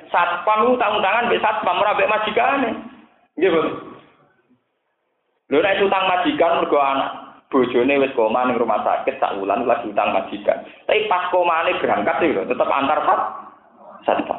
Satpam 0.09 0.73
utang 0.73 0.97
tangan 0.97 1.29
be 1.29 1.37
satpam 1.37 1.77
ora 1.77 1.93
be 1.93 2.09
majikane. 2.09 2.73
Lho 3.37 3.61
nek 5.61 5.77
utang 5.77 6.09
majikan 6.09 6.65
mergo 6.65 6.81
anak 6.81 7.20
bojone 7.51 7.99
wis 7.99 8.15
koma 8.15 8.47
ning 8.47 8.55
rumah 8.55 8.81
sakit 8.81 9.19
sak 9.19 9.35
wulan 9.37 9.67
lagi 9.67 9.91
utang 9.91 10.15
majikan. 10.15 10.63
Tapi 10.87 11.05
pas 11.11 11.27
komane 11.29 11.77
berangkat 11.83 12.23
lho 12.23 12.47
tetep 12.47 12.65
antar 12.71 12.99
sat 13.03 13.21
satu. 14.07 14.33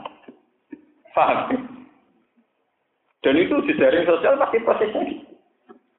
Paham? 1.13 1.69
Dan 3.23 3.39
itu 3.39 3.55
di 3.69 3.77
jaring 3.79 4.09
sosial 4.09 4.41
pasti 4.41 4.59
prosesnya 4.65 5.05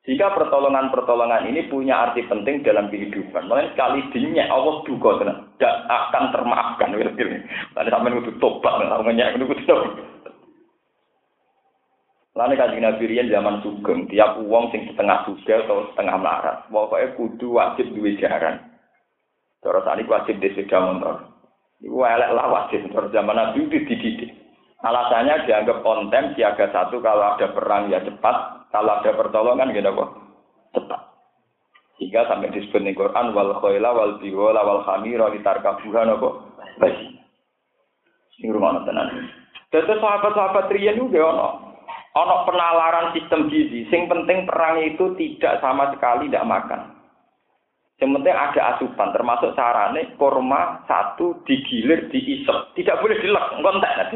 Jika 0.04 0.36
pertolongan-pertolongan 0.36 1.48
ini 1.48 1.72
punya 1.72 2.12
arti 2.12 2.28
penting 2.28 2.60
dalam 2.60 2.92
kehidupan, 2.92 3.48
makanya 3.48 3.72
sekali 3.72 4.04
dinyak 4.12 4.52
Allah 4.52 4.84
tenang, 4.84 5.48
tidak 5.56 5.76
akan 5.88 6.24
termaafkan. 6.36 6.92
Tadi 6.92 7.88
sampai 7.88 8.20
itu 8.20 8.36
tobat, 8.36 8.84
namanya 8.84 9.32
itu 9.32 9.48
tobat. 9.64 10.13
Lalu 12.34 12.58
kaji 12.58 12.82
Nabi 12.82 13.04
Rian 13.06 13.30
zaman 13.30 13.62
sugeng, 13.62 14.10
tiap 14.10 14.42
uang 14.42 14.74
sing 14.74 14.90
setengah 14.90 15.22
suga 15.30 15.70
atau 15.70 15.86
setengah 15.94 16.18
melarat. 16.18 16.58
Pokoknya 16.66 17.14
kudu 17.14 17.62
wajib 17.62 17.94
duwe 17.94 18.18
jaran. 18.18 18.74
Terus 19.62 19.86
ini 19.86 20.10
wajib 20.10 20.42
di 20.42 20.50
sepeda 20.58 20.82
motor. 20.82 21.30
Iku 21.78 22.02
elek 22.02 22.34
lawasin 22.34 22.90
terus 22.90 23.14
zaman 23.14 23.38
Nabi 23.38 23.70
itu 23.70 23.86
dididik. 23.86 24.34
Alasannya 24.82 25.46
dianggap 25.46 25.86
konten 25.86 26.34
siaga 26.34 26.74
satu 26.74 27.00
kalau 27.00 27.38
ada 27.38 27.54
perang 27.54 27.88
ya 27.94 28.04
cepat, 28.04 28.68
kalau 28.74 29.00
ada 29.00 29.12
pertolongan 29.16 29.72
gitu 29.72 29.94
kok 29.94 30.12
cepat. 30.74 31.02
Sehingga 32.02 32.28
sampai 32.28 32.52
disebut 32.52 32.82
di 32.82 32.98
Quran 32.98 33.32
wal 33.32 33.62
khoila 33.62 33.94
wal 33.94 34.18
biwala 34.20 34.60
wal 34.66 34.82
khamira 34.84 35.30
napa 35.30 36.30
basi. 36.82 37.16
Ini 38.42 38.50
rumah 38.50 38.82
tenan. 38.84 39.30
Jadi 39.70 40.02
sahabat-sahabat 40.02 40.68
riyen 40.74 41.00
juga 41.00 41.32
ono 41.32 41.73
ono 42.14 42.36
penalaran 42.46 43.14
sistem 43.18 43.50
gizi. 43.50 43.90
Sing 43.90 44.06
penting 44.06 44.46
perang 44.46 44.82
itu 44.82 45.18
tidak 45.18 45.62
sama 45.62 45.90
sekali 45.94 46.30
tidak 46.30 46.48
makan. 46.50 46.82
Yang 48.02 48.12
penting 48.20 48.36
ada 48.36 48.62
asupan, 48.76 49.10
termasuk 49.14 49.54
sarane 49.54 50.18
korma 50.18 50.82
satu 50.90 51.46
digilir 51.46 52.10
diisep, 52.10 52.74
tidak 52.76 53.00
boleh 53.00 53.16
dilek, 53.22 53.46
ngontek 53.62 53.96
nanti. 53.96 54.16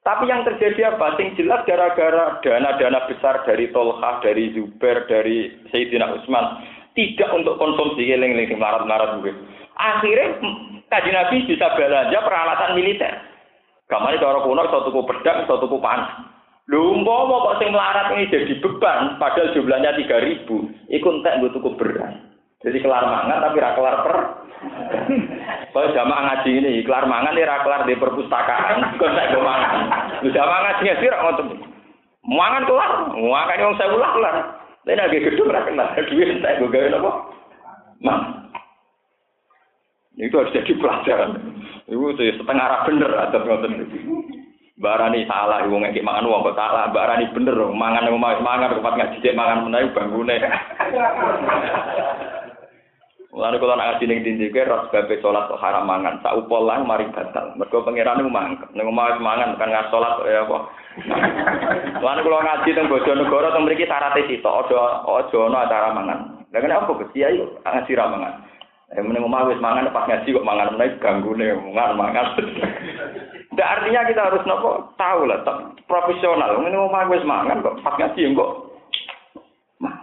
Tapi 0.00 0.24
yang 0.32 0.48
terjadi 0.48 0.96
apa? 0.96 1.16
Sing 1.20 1.36
jelas 1.36 1.60
gara-gara 1.68 2.40
dana-dana 2.40 3.04
besar 3.04 3.44
dari 3.44 3.68
Tolha, 3.68 4.20
dari 4.24 4.52
Zubair, 4.56 5.04
dari 5.04 5.52
Sayyidina 5.68 6.08
Utsman 6.16 6.64
tidak 6.98 7.30
untuk 7.36 7.56
konsumsi 7.60 8.10
eling-eling 8.10 8.58
marat-marat 8.58 9.22
gue. 9.22 9.32
Akhirnya 9.78 10.40
kaji 10.90 11.10
Nabi 11.14 11.36
bisa 11.46 11.66
belanja 11.78 12.18
peralatan 12.20 12.74
militer. 12.74 13.29
Kamane 13.90 14.22
cara 14.22 14.38
kuno 14.46 14.62
iso 14.62 14.86
tuku 14.86 15.00
pedang, 15.02 15.42
iso 15.42 15.58
tuku 15.58 15.76
panah. 15.82 16.30
Lho 16.70 16.94
umpama 16.94 17.50
kok 17.50 17.58
sing 17.58 17.74
melarat 17.74 18.14
ini 18.14 18.30
jadi 18.30 18.54
beban, 18.62 19.18
padahal 19.18 19.50
jumlahnya 19.50 19.98
3000, 19.98 20.46
iku 20.94 21.06
entek 21.10 21.42
nggo 21.42 21.50
tuku 21.58 21.74
beras. 21.74 22.14
Jadi 22.62 22.78
kelar 22.78 23.02
mangan 23.02 23.42
tapi 23.42 23.58
ra 23.58 23.74
kelar 23.74 23.96
per. 24.06 24.16
Kalau 25.74 25.90
jamaah 25.90 26.22
ngaji 26.22 26.50
ini, 26.62 26.86
kelar 26.86 27.10
mangan 27.10 27.34
ya 27.34 27.58
kelar 27.66 27.82
di 27.90 27.98
perpustakaan, 27.98 28.94
kok 28.94 29.10
entek 29.10 29.34
go 29.34 29.42
mangan. 29.42 29.74
Jamaah 30.22 30.60
ngaji 30.70 30.82
ngaji 30.86 31.10
ra 31.10 31.18
ngoten. 31.26 31.46
Mangan 32.30 32.62
kelar, 32.70 32.90
mangan 33.18 33.64
wong 33.66 33.74
saya 33.74 33.90
ulah 33.90 34.10
kelar. 34.14 34.36
Tapi 34.86 34.94
nek 34.94 35.10
gedung 35.10 35.50
ra 35.50 35.66
kelar, 35.66 35.88
duwe 36.06 36.24
entek 36.38 36.62
go 36.62 36.70
gawe 36.70 36.86
napa? 36.86 37.10
Mang. 37.98 38.39
Itu 40.20 40.36
harus 40.36 40.52
jadi 40.52 40.72
pelajaran. 40.76 41.30
Itu 41.88 42.12
setengah 42.12 42.64
arah 42.68 42.80
bener 42.84 43.10
atau 43.28 43.40
ngoten. 43.40 43.72
Barani 44.80 45.28
salah 45.28 45.68
wong 45.68 45.84
ngekek 45.84 46.00
mangan 46.00 46.24
wong 46.24 46.40
kok 46.40 46.56
salah, 46.56 46.88
barani 46.88 47.28
bener 47.36 47.52
mangan 47.68 48.08
wong 48.08 48.20
mangan 48.20 48.72
tempat 48.72 48.94
ngaji 48.96 49.16
cek 49.20 49.36
mangan 49.36 49.68
menawi 49.68 49.92
bangune. 49.92 50.36
Mulane 53.30 53.60
kula 53.60 53.76
nak 53.78 54.00
ngaji 54.00 54.04
ning 54.08 54.20
dindi 54.24 54.48
ke 54.48 54.64
ros 54.64 54.88
kok 54.88 55.60
haram 55.60 55.84
mangan, 55.84 56.24
sak 56.24 56.32
upol 56.32 56.64
lang 56.64 56.88
mari 56.88 57.04
batal. 57.12 57.52
Mergo 57.60 57.84
niku 57.84 58.32
mangkel, 58.32 58.72
ning 58.72 58.88
omah 58.88 59.20
mangan 59.20 59.60
kan 59.60 59.68
ngas 59.68 59.92
salat 59.92 60.16
ya 60.24 60.48
apa. 60.48 60.56
Mulane 62.00 62.24
kula 62.24 62.40
ngaji 62.40 62.70
teng 62.72 62.88
Bojonegoro 62.88 63.52
teng 63.52 63.68
mriki 63.68 63.84
syaraté 63.84 64.24
sitok 64.32 64.64
aja 64.64 65.04
aja 65.06 65.38
ana 65.44 65.58
acara 65.68 65.88
mangan. 65.92 66.20
Lah 66.50 66.58
kene 66.58 66.72
apa 66.72 66.90
Gus 66.96 67.12
Kiai 67.12 67.36
ngaji 67.36 67.92
ra 68.00 68.08
mangan. 68.08 68.49
Ya 68.90 69.06
meneng 69.06 69.22
omah 69.22 69.46
wis 69.46 69.62
mangan 69.62 69.86
pas 69.94 70.02
ngaji 70.10 70.34
kok 70.34 70.42
mangan 70.42 70.74
menawi 70.74 70.98
ganggune 70.98 71.46
mangan 71.70 71.94
mangan. 71.94 72.26
Tidak 73.54 73.70
artinya 73.78 74.02
kita 74.02 74.22
harus 74.26 74.42
nopo 74.42 74.90
tahu 74.98 75.30
lah, 75.30 75.46
profesional. 75.86 76.58
Mau 76.58 76.90
main 76.90 77.06
wes 77.06 77.22
mangan 77.22 77.62
kok 77.62 77.78
pas 77.86 77.94
ngaji 77.94 78.34
kok. 78.34 78.50
Nah, 79.78 79.94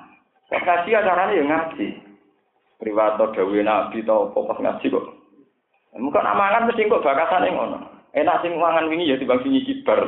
pas 0.47 0.63
ngaji 0.63 0.89
acaranya 0.95 1.35
ya 1.35 1.43
ngaji. 1.43 1.87
Priwato 2.79 3.35
dawe 3.35 3.59
nabi 3.59 4.07
tau 4.07 4.31
apa 4.31 4.55
pas 4.55 4.59
ngaji 4.63 4.85
kok. 4.87 5.05
Muka 5.99 6.23
nak 6.23 6.39
mangan 6.39 6.71
mesti 6.71 6.87
kok 6.87 7.03
bakasan 7.03 7.43
ngono. 7.51 7.77
Enak 8.15 8.39
sing 8.39 8.55
mangan 8.55 8.87
wingi 8.87 9.11
ya 9.11 9.19
dibang 9.19 9.39
sing 9.43 9.51
kibar. 9.67 9.99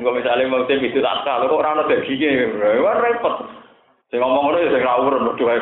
Enggak 0.00 0.16
misalnya 0.16 0.48
mau 0.48 0.64
tim 0.64 0.80
itu 0.80 1.04
tak 1.04 1.28
kok 1.28 1.52
ora 1.52 1.76
ono 1.76 1.84
daginge. 1.84 2.56
Wah 2.80 2.96
repot. 3.04 3.65
Sing 4.06 4.22
ngomong 4.22 4.54
ngono 4.54 4.62
ya 4.62 4.70
sing 4.70 4.82
ra 4.86 5.02
urun 5.02 5.34
padha 5.34 5.44
wae. 5.50 5.58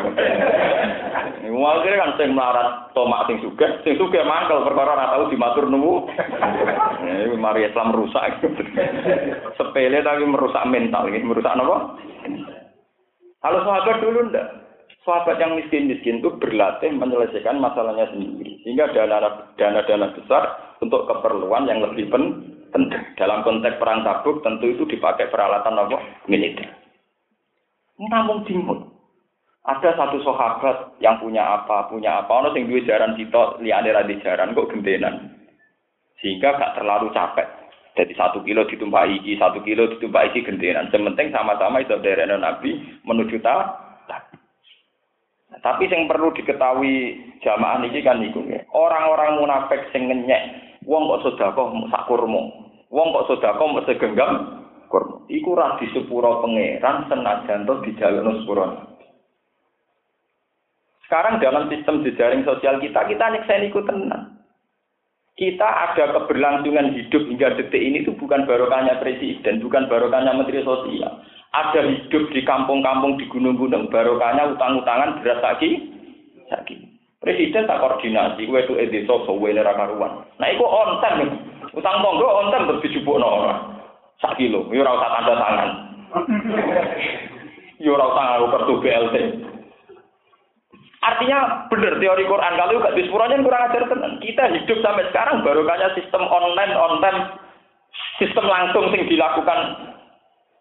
Iku 1.48 1.56
kan 1.96 2.12
sing 2.20 2.36
melarat 2.36 2.92
tomak 2.92 3.24
sing 3.24 3.40
sugih, 3.40 3.80
sing 3.80 3.96
sugih 3.96 4.20
mangkel 4.20 4.60
perkara 4.68 4.92
ora 4.92 5.16
tau 5.16 5.32
dimatur 5.32 5.64
nuwu. 5.64 6.04
Iku 7.24 7.40
mari 7.40 7.64
Islam 7.64 7.96
rusak. 7.96 8.44
Sepele 9.56 10.04
tapi 10.04 10.28
merusak 10.28 10.60
mental, 10.68 11.08
ini 11.08 11.24
merusak 11.24 11.56
apa? 11.56 11.96
Kalau 13.40 13.60
sahabat 13.64 13.96
dulu 14.04 14.28
ndak. 14.28 14.46
Sahabat 15.04 15.36
yang 15.36 15.56
miskin-miskin 15.60 16.24
itu 16.24 16.32
berlatih 16.40 16.88
menyelesaikan 16.96 17.60
masalahnya 17.60 18.08
sendiri. 18.12 18.60
Sehingga 18.64 18.88
dana-dana 18.92 20.08
besar 20.16 20.76
untuk 20.80 21.04
keperluan 21.08 21.68
yang 21.68 21.84
lebih 21.84 22.08
penting. 22.08 23.00
Dalam 23.20 23.44
konteks 23.44 23.76
perang 23.76 24.04
tabuk 24.04 24.40
tentu 24.44 24.72
itu 24.72 24.88
dipakai 24.88 25.28
peralatan 25.28 25.76
apa? 25.76 25.96
Militer. 26.28 26.83
Namun 27.98 28.42
timur. 28.48 28.78
Ada 29.64 29.96
satu 29.96 30.20
sahabat 30.20 31.00
yang 31.00 31.16
punya 31.24 31.40
apa, 31.40 31.88
punya 31.88 32.20
apa, 32.20 32.28
ono 32.28 32.52
sing 32.52 32.68
duwe 32.68 32.84
jaran 32.84 33.16
kita 33.16 33.56
liyane 33.64 33.96
ra 33.96 34.04
jaran 34.04 34.52
kok 34.52 34.68
gendenan. 34.68 35.40
Sehingga 36.20 36.60
gak 36.60 36.76
terlalu 36.76 37.08
capek. 37.16 37.48
Jadi 37.94 38.12
satu 38.12 38.44
kilo 38.44 38.68
ditumpah 38.68 39.08
iki, 39.08 39.40
satu 39.40 39.64
kilo 39.64 39.88
ditumpah 39.88 40.28
iki 40.28 40.44
gendenan. 40.44 40.92
Sementing 40.92 41.32
sama-sama 41.32 41.80
itu 41.80 41.96
dari 42.04 42.28
Nabi 42.28 42.76
menuju 43.08 43.40
ta. 43.40 43.80
Tapi 45.64 45.88
yang 45.88 46.10
perlu 46.10 46.34
diketahui 46.36 47.16
jamaah 47.40 47.80
ini 47.86 48.02
kan 48.04 48.20
niku 48.20 48.44
Orang-orang 48.74 49.40
munafik 49.40 49.86
sing 49.94 50.10
ngenyek, 50.10 50.76
wong 50.84 51.08
kok 51.08 51.30
sedekah 51.30 51.72
sak 51.88 52.04
kurma. 52.04 52.52
Wong 52.92 53.06
kok 53.16 53.32
sedekah 53.32 53.64
mau 53.64 53.80
segenggam 53.86 54.63
kurma. 54.88 55.24
Iku 55.28 55.56
ra 55.56 55.76
disepuro 55.80 56.44
pangeran 56.44 57.08
senajan 57.08 57.66
to 57.66 57.74
dijalukno 57.84 58.32
sepuro. 58.42 58.66
Sekarang 61.04 61.36
dalam 61.38 61.68
sistem 61.68 62.00
jejaring 62.00 62.48
sosial 62.48 62.80
kita, 62.80 63.04
kita 63.04 63.24
nyeksen 63.28 63.68
iku 63.68 63.84
tenang. 63.84 64.40
Kita 65.34 65.66
ada 65.66 66.14
keberlangsungan 66.14 66.94
hidup 66.94 67.26
hingga 67.26 67.58
detik 67.58 67.82
ini 67.82 68.06
itu 68.06 68.14
bukan 68.14 68.46
barokahnya 68.46 69.02
presiden, 69.02 69.58
bukan 69.60 69.90
barokahnya 69.90 70.32
menteri 70.32 70.62
sosial. 70.62 71.22
Ada 71.54 71.86
hidup 71.86 72.30
di 72.30 72.40
kampung-kampung 72.46 73.18
di 73.18 73.26
gunung-gunung, 73.30 73.90
barokahnya 73.90 74.54
utang-utangan 74.54 75.22
beras 75.22 75.42
lagi, 75.42 75.90
lagi. 76.50 76.82
Presiden 77.18 77.66
tak 77.66 77.82
koordinasi, 77.82 78.46
gue 78.46 78.60
itu 78.62 78.74
edesa 78.78 79.14
sowe 79.26 79.48
karuan. 79.48 80.12
Nah, 80.38 80.48
itu 80.50 80.64
on 80.64 81.00
time. 81.02 81.30
Utang 81.74 81.98
monggo 81.98 82.26
on 82.26 82.52
time 82.52 82.68
terus 82.70 82.82
dijupukno 82.86 83.26
orang 83.26 83.73
sak 84.22 84.36
kilo, 84.38 84.66
yo 84.70 84.82
ora 84.82 84.98
usah 84.98 85.10
tanda 85.18 85.34
tangan. 85.38 85.70
Yo 87.82 87.98
ora 87.98 88.04
usah 88.10 88.24
ngaku 88.24 88.46
kartu 88.54 88.74
BLT. 88.82 89.16
Artinya 91.04 91.68
benar 91.68 92.00
teori 92.00 92.24
Quran 92.24 92.54
kalau 92.56 92.80
gak 92.80 92.96
dispuranya 92.96 93.44
kurang 93.44 93.64
ajar 93.68 93.84
tenan. 93.92 94.12
Kita 94.24 94.48
hidup 94.48 94.78
sampai 94.80 95.04
sekarang 95.12 95.44
baru 95.44 95.60
kayaknya 95.68 95.92
sistem 96.00 96.24
online 96.24 96.72
online 96.72 97.20
sistem 98.16 98.48
langsung 98.48 98.88
sing 98.88 99.04
dilakukan 99.04 99.60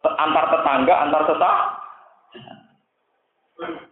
antar 0.03 0.45
tetangga, 0.51 0.93
antar 0.99 1.23
tetangga. 1.31 1.79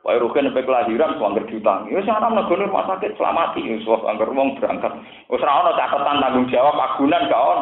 Wah, 0.02 0.18
rugen 0.18 0.50
sampai 0.50 0.66
kelahiran, 0.66 1.16
suangger 1.16 1.46
diutang. 1.48 1.88
Ya, 1.88 2.02
sing 2.04 2.12
anak 2.12 2.34
negara 2.34 2.68
rumah 2.68 2.84
sakit 2.90 3.16
selamati, 3.16 3.62
suangger 3.86 4.28
wong 4.34 4.60
berangkat. 4.60 4.92
Wis 5.32 5.46
ora 5.46 5.72
catatan 5.78 6.20
tanggung 6.20 6.50
jawab 6.52 6.76
agunan 6.76 7.30
gak. 7.32 7.58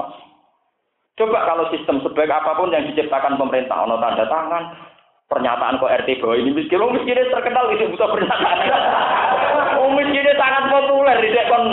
Coba 1.19 1.43
kalau 1.43 1.67
sistem 1.67 1.99
sebaik 1.99 2.32
apa 2.32 2.55
pun 2.55 2.71
yang 2.71 2.88
diciptakan 2.88 3.36
pemerintah, 3.36 3.84
ono 3.84 3.99
tanda 3.99 4.23
tangan, 4.32 4.71
pernyataan 5.27 5.75
kok 5.75 5.91
RT 5.91 6.23
bahwa 6.23 6.36
ini 6.39 6.55
miskin, 6.55 6.79
oh 6.79 6.95
miskinnya 6.95 7.27
terkenal 7.27 7.67
itu 7.75 7.91
butuh 7.91 8.08
pernyataan. 8.08 8.60
Oh 9.79 9.95
miskinnya 9.95 10.36
sangat 10.36 10.63
populer, 10.71 11.19
tidak 11.23 11.47
kon. 11.51 11.63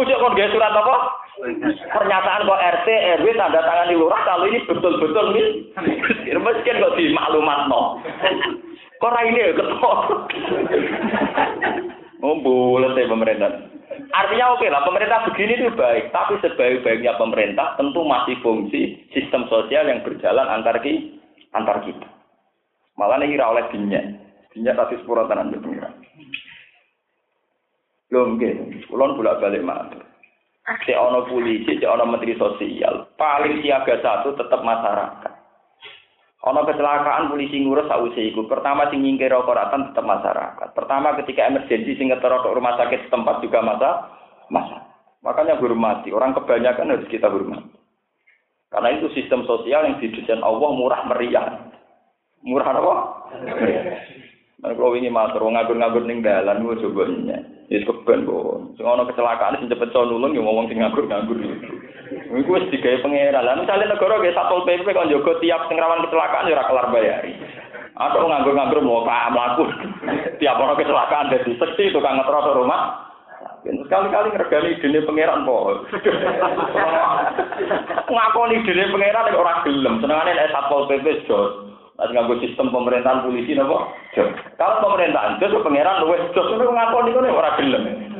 Ujuk 0.00 0.20
kon 0.20 0.36
dia 0.36 0.52
surat 0.52 0.72
apa? 0.72 0.96
Pernyataan 1.96 2.44
kok 2.44 2.64
RT, 2.76 2.88
RW 3.24 3.26
tanda 3.32 3.60
tangan 3.64 3.88
di 3.88 3.96
lurah 3.96 4.20
kalau 4.28 4.44
ini 4.48 4.60
betul-betul 4.68 5.32
miskin, 5.32 6.40
miskin 6.44 6.80
kok 6.80 6.96
di 7.00 7.08
maklumat 7.16 7.72
no. 7.72 8.04
Kok 9.00 9.16
ini 9.32 9.48
ya 9.48 9.56
ketok. 9.56 9.98
Oh 12.24 12.40
boleh 12.40 12.96
deh 12.96 13.04
pemerintah. 13.04 13.68
Artinya 14.16 14.56
oke 14.56 14.64
lah, 14.72 14.80
pemerintah 14.88 15.28
begini 15.28 15.60
itu 15.60 15.68
baik, 15.76 16.08
tapi 16.08 16.40
sebaik-baiknya 16.40 17.20
pemerintah 17.20 17.76
tentu 17.76 18.00
masih 18.00 18.40
fungsi 18.40 18.96
sistem 19.12 19.44
sosial 19.52 19.84
yang 19.84 20.00
berjalan 20.00 20.48
antar 20.48 20.80
ki, 20.80 21.20
antar 21.52 21.84
kita. 21.84 22.08
Malah 22.96 23.20
ini 23.20 23.36
kira 23.36 23.44
oleh 23.52 23.68
dinya, 23.68 24.00
dinya 24.56 24.72
tapi 24.72 24.96
sepuluh 25.04 25.28
tanah 25.28 25.52
pengiran. 25.52 25.94
Belum 28.08 28.40
mungkin, 28.40 28.80
kulon 28.88 29.20
bolak 29.20 29.44
balik 29.44 29.66
matur. 29.66 30.00
Cek 30.64 30.96
ono 30.96 31.28
polisi, 31.28 31.76
cek 31.76 31.92
ono 31.92 32.08
menteri 32.08 32.40
sosial, 32.40 33.04
paling 33.20 33.60
siaga 33.60 34.00
satu 34.00 34.32
tetap 34.32 34.64
masyarakat. 34.64 35.33
Ono 36.44 36.60
kecelakaan 36.68 37.32
polisi 37.32 37.56
ngurus 37.64 37.88
sausé 37.88 38.28
iku. 38.28 38.44
Pertama 38.44 38.84
sing 38.92 39.00
nyingkir 39.00 39.32
koratan 39.32 39.88
tetap 39.88 40.04
masyarakat. 40.04 40.76
Pertama 40.76 41.16
ketika 41.16 41.48
emergensi 41.48 41.96
sing 41.96 42.12
ngetero 42.12 42.44
rumah 42.52 42.76
sakit 42.76 43.08
setempat 43.08 43.40
juga 43.40 43.64
masa 43.64 43.90
masa. 44.52 44.84
Makanya 45.24 45.56
hormati. 45.56 46.12
Orang 46.12 46.36
kebanyakan 46.36 46.92
harus 46.92 47.08
kita 47.08 47.32
hormati. 47.32 47.72
Karena 48.68 48.92
itu 48.92 49.08
sistem 49.16 49.48
sosial 49.48 49.88
yang 49.88 49.96
didesain 50.04 50.44
Allah 50.44 50.68
murah 50.76 51.00
meriah. 51.08 51.72
Murah 52.44 52.76
apa? 52.76 52.94
Nah, 54.60 54.72
kalau 54.76 54.96
ini 55.00 55.08
matur 55.08 55.48
ngabur-ngabur 55.48 56.04
ning 56.04 56.20
dalan 56.20 56.60
gue 56.60 56.76
coba 56.84 57.08
nya. 57.08 57.40
Ya 57.72 57.80
keben 57.88 58.28
kok. 58.28 58.76
Kecelakaan 58.76 59.64
sing 59.64 59.72
cepet 59.72 59.96
nulung 59.96 60.36
ya 60.36 60.44
ngomong 60.44 60.68
sing 60.68 60.84
ngabur-ngabur. 60.84 61.40
Iku 62.34 62.50
wis 62.58 62.66
digawe 62.74 62.98
pangeran. 62.98 63.46
Lah 63.46 63.54
misale 63.54 63.86
negara 63.86 64.18
kayak 64.18 64.34
Satpol 64.34 64.66
PP 64.66 64.90
kan 64.90 65.06
jaga 65.06 65.32
tiap 65.38 65.60
sing 65.70 65.78
kecelakaan 65.78 66.50
ya 66.50 66.66
kelar 66.66 66.86
bayari. 66.90 67.32
Atau 67.94 68.26
nganggur-nganggur 68.26 68.82
mau 68.82 69.06
pak 69.06 69.30
melaku. 69.30 69.70
tiap 70.42 70.58
orang 70.58 70.74
kecelakaan 70.74 71.30
jadi 71.30 71.50
seksi 71.54 71.94
tukang 71.94 72.18
ngetro 72.18 72.58
rumah. 72.58 73.06
Sekali-kali 73.62 74.34
ngergani 74.34 74.82
dene 74.82 75.00
pangeran 75.06 75.46
po. 75.46 75.86
Ngakoni 78.10 78.66
dene 78.66 78.84
pangeran 78.90 79.24
nek 79.30 79.38
ora 79.38 79.54
gelem. 79.62 80.02
Senengane 80.02 80.34
nek 80.34 80.50
Satpol 80.50 80.90
PP 80.90 81.30
jos. 81.30 81.70
Nanti 81.94 82.10
nganggo 82.18 82.34
sistem 82.42 82.74
pemerintahan 82.74 83.22
polisi 83.22 83.54
nopo. 83.54 83.94
Kalau 84.58 84.82
pemerintahan 84.82 85.38
jos 85.38 85.54
pangeran 85.62 86.02
luwes 86.02 86.26
jos 86.34 86.50
itu 86.50 86.66
ngakoni 86.66 87.14
kene 87.14 87.30
ora 87.30 87.54
gelem. 87.54 88.13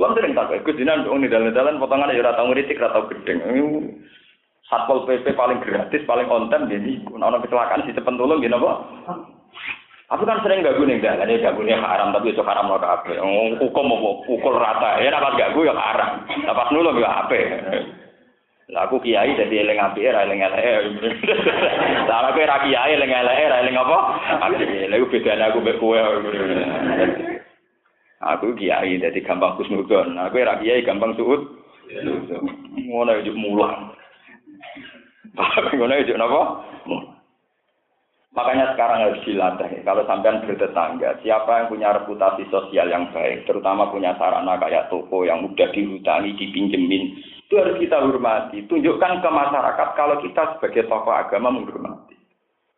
Kulo 0.00 0.16
sering 0.16 0.32
tak 0.32 0.48
ikut 0.56 0.80
dinan 0.80 1.04
wong 1.04 1.28
dalan-dalan 1.28 1.76
potongan 1.76 2.16
ya 2.16 2.24
ora 2.24 2.32
tau 2.32 2.48
ngritik 2.48 2.80
ora 2.80 2.96
tau 2.96 3.04
gedeng. 3.12 3.36
Satpol 4.64 5.04
PP 5.04 5.36
paling 5.36 5.60
gratis, 5.60 6.08
paling 6.08 6.24
konten 6.24 6.72
jadi 6.72 7.04
ana 7.20 7.36
kecelakaan 7.36 7.84
si 7.84 7.92
cepet 7.92 8.16
tolong 8.16 8.40
gini 8.40 8.56
apa? 8.56 8.80
Aku 10.16 10.24
kan 10.24 10.40
sering 10.40 10.64
gak 10.64 10.80
ning 10.80 11.04
dalan 11.04 11.28
ya 11.28 11.52
gak 11.52 11.84
haram 11.84 12.16
tapi 12.16 12.32
itu 12.32 12.40
haram 12.40 12.72
lo 12.72 12.80
kabeh. 12.80 13.20
Hukum 13.60 13.92
mau 13.92 14.24
pukul 14.24 14.56
rata 14.56 15.04
ya 15.04 15.12
apa 15.12 15.36
gak 15.36 15.52
ya 15.52 15.76
haram. 15.76 16.24
Pas 16.48 16.72
nulung 16.72 16.96
ya 16.96 17.28
apa? 17.28 17.36
Lah 18.72 18.88
aku 18.88 19.04
kiai 19.04 19.36
dadi 19.36 19.60
eling 19.60 19.84
apike 19.84 20.16
ra 20.16 20.24
eling 20.24 20.40
eleke. 20.40 20.96
Lah 22.08 22.32
aku 22.32 22.40
kiai 22.40 22.96
eling 22.96 23.12
eleke 23.12 23.52
ra 23.52 23.56
eling 23.68 23.76
apa? 23.76 23.98
Lha 24.48 24.96
bedane 25.12 25.44
aku 25.44 25.60
kowe. 25.76 26.00
Aku 28.20 28.52
kiai 28.52 29.00
dadi 29.00 29.24
gampang 29.24 29.56
kusnudon. 29.56 30.12
Aku 30.20 30.36
ra 30.44 30.60
kiai 30.60 30.84
gampang 30.84 31.16
suud. 31.16 31.40
Ngono 32.76 33.10
yo 33.24 33.32
mulang. 33.32 33.96
Ngono 35.76 35.94
yo 36.04 36.14
napa? 36.20 36.40
Makanya 38.30 38.78
sekarang 38.78 39.10
harus 39.10 39.24
dilatih. 39.26 39.82
Kalau 39.82 40.06
sampean 40.06 40.46
bertetangga, 40.46 41.18
siapa 41.18 41.50
yang 41.50 41.66
punya 41.66 41.88
reputasi 41.90 42.46
sosial 42.46 42.86
yang 42.86 43.10
baik, 43.10 43.42
terutama 43.42 43.90
punya 43.90 44.14
sarana 44.22 44.54
kayak 44.54 44.86
toko 44.86 45.26
yang 45.26 45.42
mudah 45.42 45.66
dihutangi, 45.74 46.38
dipinjemin, 46.38 47.18
itu 47.50 47.58
harus 47.58 47.74
kita 47.82 47.98
hormati. 47.98 48.62
Tunjukkan 48.70 49.18
ke 49.18 49.30
masyarakat 49.34 49.88
kalau 49.98 50.22
kita 50.22 50.54
sebagai 50.54 50.86
tokoh 50.86 51.10
agama 51.10 51.50
menghormati. 51.50 52.19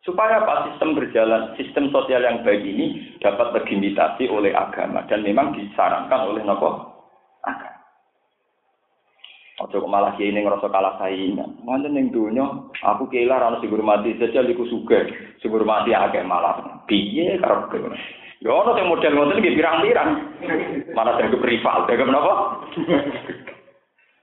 Supaya 0.03 0.43
apa 0.43 0.67
sistem 0.67 0.99
berjalan, 0.99 1.55
sistem 1.55 1.87
sosial 1.87 2.27
yang 2.27 2.43
baik 2.43 2.59
ini 2.59 3.15
dapat 3.23 3.55
legitimasi 3.55 4.27
oleh 4.27 4.51
agama 4.51 5.07
dan 5.07 5.23
memang 5.23 5.55
disarankan 5.55 6.27
oleh 6.27 6.43
nopo 6.43 6.91
agama. 7.39 7.79
Ojo 9.63 9.87
malah 9.87 10.11
kiai 10.19 10.35
ini 10.35 10.43
ngerasa 10.43 10.67
kalah 10.67 10.99
saingan. 10.99 11.55
Mana 11.63 11.87
neng 11.87 12.11
dunia, 12.11 12.67
aku 12.83 13.07
kira 13.07 13.39
rano 13.39 13.63
sing 13.63 13.71
hormati 13.71 14.11
saja 14.19 14.43
liku 14.43 14.67
suge, 14.67 15.07
sing 15.39 15.47
hormati 15.47 15.95
agak 15.95 16.27
malah. 16.27 16.83
Piye 16.83 17.39
karo 17.39 17.71
kowe. 17.71 17.87
Ya 18.43 18.51
ono 18.51 18.75
sing 18.75 18.91
model 18.91 19.15
ngoten 19.15 19.39
nggih 19.39 19.55
pirang-pirang. 19.55 20.09
Malah 20.91 21.15
jadi 21.15 21.31
rival, 21.31 21.87
dagang 21.87 22.11
menapa? 22.11 22.33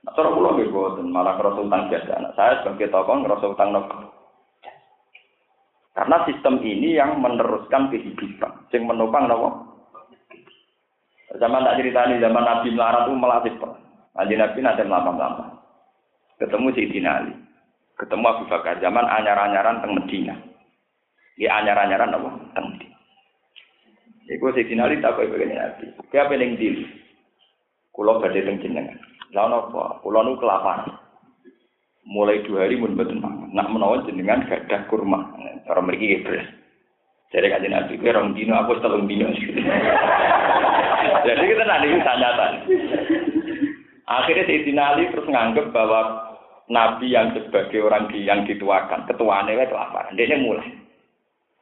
Nah, 0.05 0.13
cara 0.13 0.29
kula 0.29 0.61
nggih 0.61 0.69
boten, 0.69 1.09
malah 1.09 1.41
ngerasa 1.41 1.57
utang 1.57 1.89
jasa. 1.89 2.21
Anak 2.21 2.37
saya 2.37 2.61
sebagai 2.61 2.93
tokoh 2.93 3.17
ngerasa 3.25 3.45
utang. 3.49 3.73
Karena 5.91 6.23
sistem 6.23 6.63
ini 6.63 6.95
yang 6.95 7.19
meneruskan 7.19 7.91
kehidupan, 7.91 8.71
yang 8.71 8.83
menopang 8.87 9.27
nopo. 9.27 9.71
Zaman 11.35 11.63
tak 11.63 11.79
ceritani 11.79 12.19
zaman 12.19 12.43
Nabi 12.43 12.75
melarat 12.75 13.07
itu 13.07 13.15
melatih 13.15 13.53
perang. 13.55 13.79
Nabi 14.15 14.33
Nabi 14.35 14.59
nanti 14.59 14.83
lama-lama. 14.83 15.45
Ketemu 16.35 16.67
Sayyidina 16.75 17.11
Ali. 17.23 17.33
Ketemu 17.95 18.25
Abu 18.27 18.43
Bakar. 18.51 18.83
Zaman 18.83 19.07
anyar-anyaran 19.07 19.79
teng 19.79 19.95
Medina. 19.95 20.35
Ya 21.39 21.55
anyar-anyaran 21.63 22.11
apa? 22.11 22.29
Teng 22.51 22.65
Medina. 22.75 22.97
Iku 24.27 24.51
Sayyidina 24.51 24.91
Ali 24.91 24.99
tak 24.99 25.15
kaya 25.15 25.31
begini 25.31 25.55
Nabi. 25.55 25.85
Kaya 26.11 26.27
pening 26.27 26.59
diri. 26.59 26.83
Kulo 27.95 28.19
badhe 28.19 28.43
teng 28.43 28.59
jenengan. 28.59 28.99
Lah 29.31 29.47
napa? 29.47 30.03
Kula 30.03 30.27
nu 30.27 30.35
kelaparan. 30.35 30.91
Mulai 32.07 32.41
dua 32.45 32.65
hari 32.65 32.77
mun 32.81 32.97
mboten 32.97 33.21
mangan. 33.21 33.49
Nak 33.53 33.69
menawa 33.69 34.01
jenengan 34.09 34.45
gadah 34.49 34.89
kurma. 34.89 35.31
Mriki 35.71 36.05
nggih 36.05 36.21
beres. 36.27 36.47
Jadi 37.31 37.47
kan 37.47 37.63
Nabi, 37.63 37.95
kira 37.95 38.19
orang 38.19 38.35
dino 38.35 38.59
aku 38.59 38.83
telung 38.83 39.07
dino. 39.07 39.31
Jadi 41.25 41.43
kita 41.47 41.63
nanti 41.63 41.87
nyata. 41.95 42.47
Akhirnya 44.11 44.43
Sayyidina 44.43 44.83
Ali 44.91 45.07
terus 45.07 45.31
nganggep 45.31 45.71
bahwa 45.71 46.31
Nabi 46.67 47.15
yang 47.15 47.31
sebagai 47.31 47.87
orang 47.87 48.11
yang 48.11 48.43
dituakan, 48.43 49.07
ketuanya 49.07 49.55
itu 49.55 49.71
kelaparan. 49.71 50.15
Dia 50.19 50.35
mulai. 50.35 50.67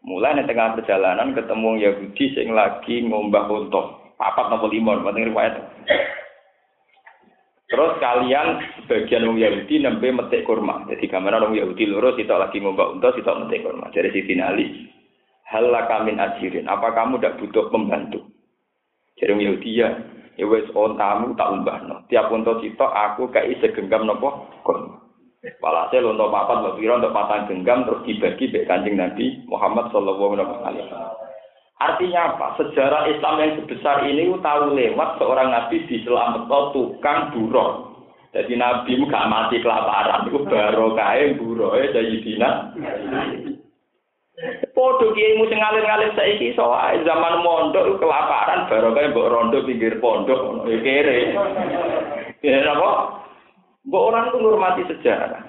Mulai 0.02 0.42
di 0.42 0.50
tengah 0.50 0.74
perjalanan 0.80 1.38
ketemu 1.38 1.70
Yahudi 1.86 2.26
yang 2.34 2.58
lagi 2.58 3.06
ngombah 3.06 3.46
untuk 3.52 4.16
papat 4.18 4.50
nopo 4.50 4.72
limon, 4.72 5.06
penting 5.06 5.30
riwayat. 5.30 5.60
Terus 7.70 8.02
kalian 8.02 8.48
sebagian 8.82 9.30
orang 9.30 9.38
Yahudi 9.38 9.78
nembe 9.78 10.10
metik 10.10 10.42
kurma. 10.50 10.90
Jadi 10.90 11.06
kamera 11.06 11.38
orang 11.38 11.54
Yahudi 11.54 11.86
lurus 11.86 12.18
itu 12.18 12.34
lagi 12.34 12.58
ngombak 12.58 12.98
untuk 12.98 13.14
itu 13.14 13.30
metik 13.30 13.62
kurma. 13.62 13.94
Jadi 13.94 14.10
si 14.10 14.34
Ali, 14.42 14.90
hal 15.46 15.70
kamin 15.70 16.18
ajirin. 16.18 16.66
Apa 16.66 16.98
kamu 16.98 17.22
tidak 17.22 17.38
butuh 17.38 17.70
pembantu? 17.70 18.26
Jadi 19.22 19.30
orang 19.30 19.46
Yahudi 19.46 19.70
ya, 19.78 19.90
ya 20.42 20.46
wes 20.50 20.66
ontamu 20.74 21.38
tak 21.38 21.54
umbahno. 21.54 22.10
Tiap 22.10 22.34
untuk 22.34 22.58
itu 22.66 22.82
aku 22.82 23.30
kayak 23.30 23.62
segenggam 23.62 24.10
nopo 24.10 24.50
kurma. 24.66 25.06
Walhasil 25.40 26.04
untuk 26.04 26.36
papat 26.36 26.76
untuk 26.76 27.16
patang 27.16 27.48
genggam 27.48 27.88
terus 27.88 28.04
dibagi 28.04 28.52
be 28.52 28.68
kanjeng 28.68 29.00
Nabi 29.00 29.40
Muhammad 29.48 29.88
Shallallahu 29.88 30.36
Alaihi 30.36 30.84
Wasallam. 30.84 31.29
Artinya 31.80 32.36
apa? 32.36 32.60
Sejarah 32.60 33.08
Islam 33.08 33.40
yang 33.40 33.52
sebesar 33.64 34.04
ini 34.04 34.28
tahu 34.44 34.76
lewat 34.76 35.16
seorang 35.16 35.48
nabi 35.48 35.88
di 35.88 36.04
selamat 36.04 36.76
tukang 36.76 37.32
buron. 37.32 37.96
Jadi 38.36 38.60
nabi 38.60 39.00
gak 39.08 39.30
mati 39.32 39.64
kelaparan, 39.64 40.28
itu 40.28 40.44
baru 40.44 40.94
kaya 40.94 41.40
buron 41.40 41.80
ya 41.80 41.86
jadi 41.96 42.16
dina. 42.20 42.50
Podo 44.76 45.12
kiai 45.12 45.36
mu 45.36 45.48
sing 45.52 45.60
ngalir-ngalir 45.60 46.16
saiki 46.16 46.56
soal 46.56 47.00
zaman 47.04 47.44
mondok 47.44 48.00
kelaparan 48.00 48.68
baru 48.68 48.96
kaya 48.96 49.12
mbok 49.16 49.30
rondo 49.32 49.60
pinggir 49.64 50.00
pondok 50.04 50.68
ya 50.68 50.78
kere. 50.84 51.20
Ya 52.44 52.64
apa? 52.76 52.92
Mbok 53.88 54.06
orang 54.12 54.28
itu 54.28 54.38
menghormati 54.40 54.84
sejarah. 54.92 55.44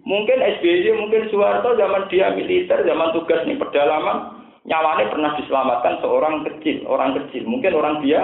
Mungkin 0.00 0.40
SBY, 0.40 0.96
mungkin 0.96 1.28
Soeharto 1.28 1.76
zaman 1.76 2.08
dia 2.08 2.32
militer, 2.32 2.82
zaman 2.82 3.12
tugas 3.12 3.44
nih 3.44 3.60
pedalaman, 3.60 4.39
nyawane 4.68 5.08
pernah 5.08 5.36
diselamatkan 5.40 6.04
seorang 6.04 6.44
kecil, 6.44 6.84
orang 6.84 7.16
kecil. 7.16 7.48
Mungkin 7.48 7.72
orang 7.72 8.04
dia 8.04 8.20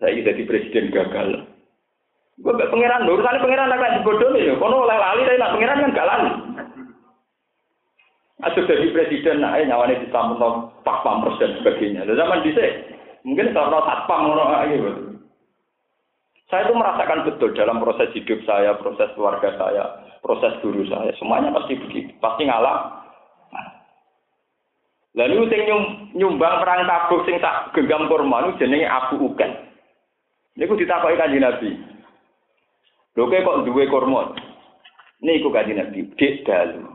saya 0.00 0.16
jadi 0.16 0.42
presiden 0.48 0.90
gagal. 0.90 1.44
Gue 2.40 2.56
gak 2.56 2.72
pangeran 2.72 3.04
urusan 3.04 3.42
pangeran 3.44 3.68
lagi 3.68 4.00
bodoh 4.00 4.32
nih, 4.32 4.56
kono 4.56 4.88
oleh 4.88 4.96
lali 4.96 5.28
tapi 5.28 5.36
nak 5.36 5.52
pangeran 5.52 5.82
kan 5.84 5.96
gak 5.96 6.08
lali. 6.08 6.30
Asal 8.40 8.64
jadi 8.64 8.88
presiden, 8.96 9.44
nah 9.44 9.60
nyawane 9.60 10.00
disambung 10.00 10.72
pas 10.80 11.04
pampers 11.04 11.36
dan 11.36 11.60
sebagainya. 11.60 12.08
Lalu 12.08 12.16
zaman 12.16 12.40
dhisik, 12.40 12.72
mungkin 13.28 13.52
kalau 13.52 13.84
satpam 13.84 14.32
ngono 14.32 14.44
gitu. 14.72 14.90
Saya 16.48 16.66
itu 16.66 16.74
merasakan 16.74 17.28
betul 17.30 17.54
dalam 17.54 17.78
proses 17.78 18.10
hidup 18.10 18.40
saya, 18.42 18.74
proses 18.80 19.06
keluarga 19.14 19.54
saya, 19.54 19.84
proses 20.18 20.56
guru 20.64 20.82
saya, 20.88 21.14
semuanya 21.20 21.54
pasti 21.54 21.78
begitu, 21.78 22.10
pasti 22.18 22.48
ngalah 22.48 22.99
Lalu 25.18 25.50
sing 25.50 25.66
nyumbang 26.14 26.62
perang 26.62 26.86
tabuk 26.86 27.26
sing 27.26 27.42
tak 27.42 27.74
genggam 27.74 28.06
kurma 28.06 28.46
niku 28.46 28.62
jenenge 28.62 28.86
Abu 28.86 29.18
Uken. 29.18 29.50
Niku 30.54 30.78
ditakoki 30.78 31.18
Kanjeng 31.18 31.42
Nabi. 31.42 31.70
Lho 33.18 33.26
kok 33.26 33.66
duwe 33.66 33.90
kurma? 33.90 34.30
Niku 35.18 35.50
Kanjeng 35.50 35.82
Nabi, 35.82 36.06
dik 36.14 36.46
dalu. 36.46 36.86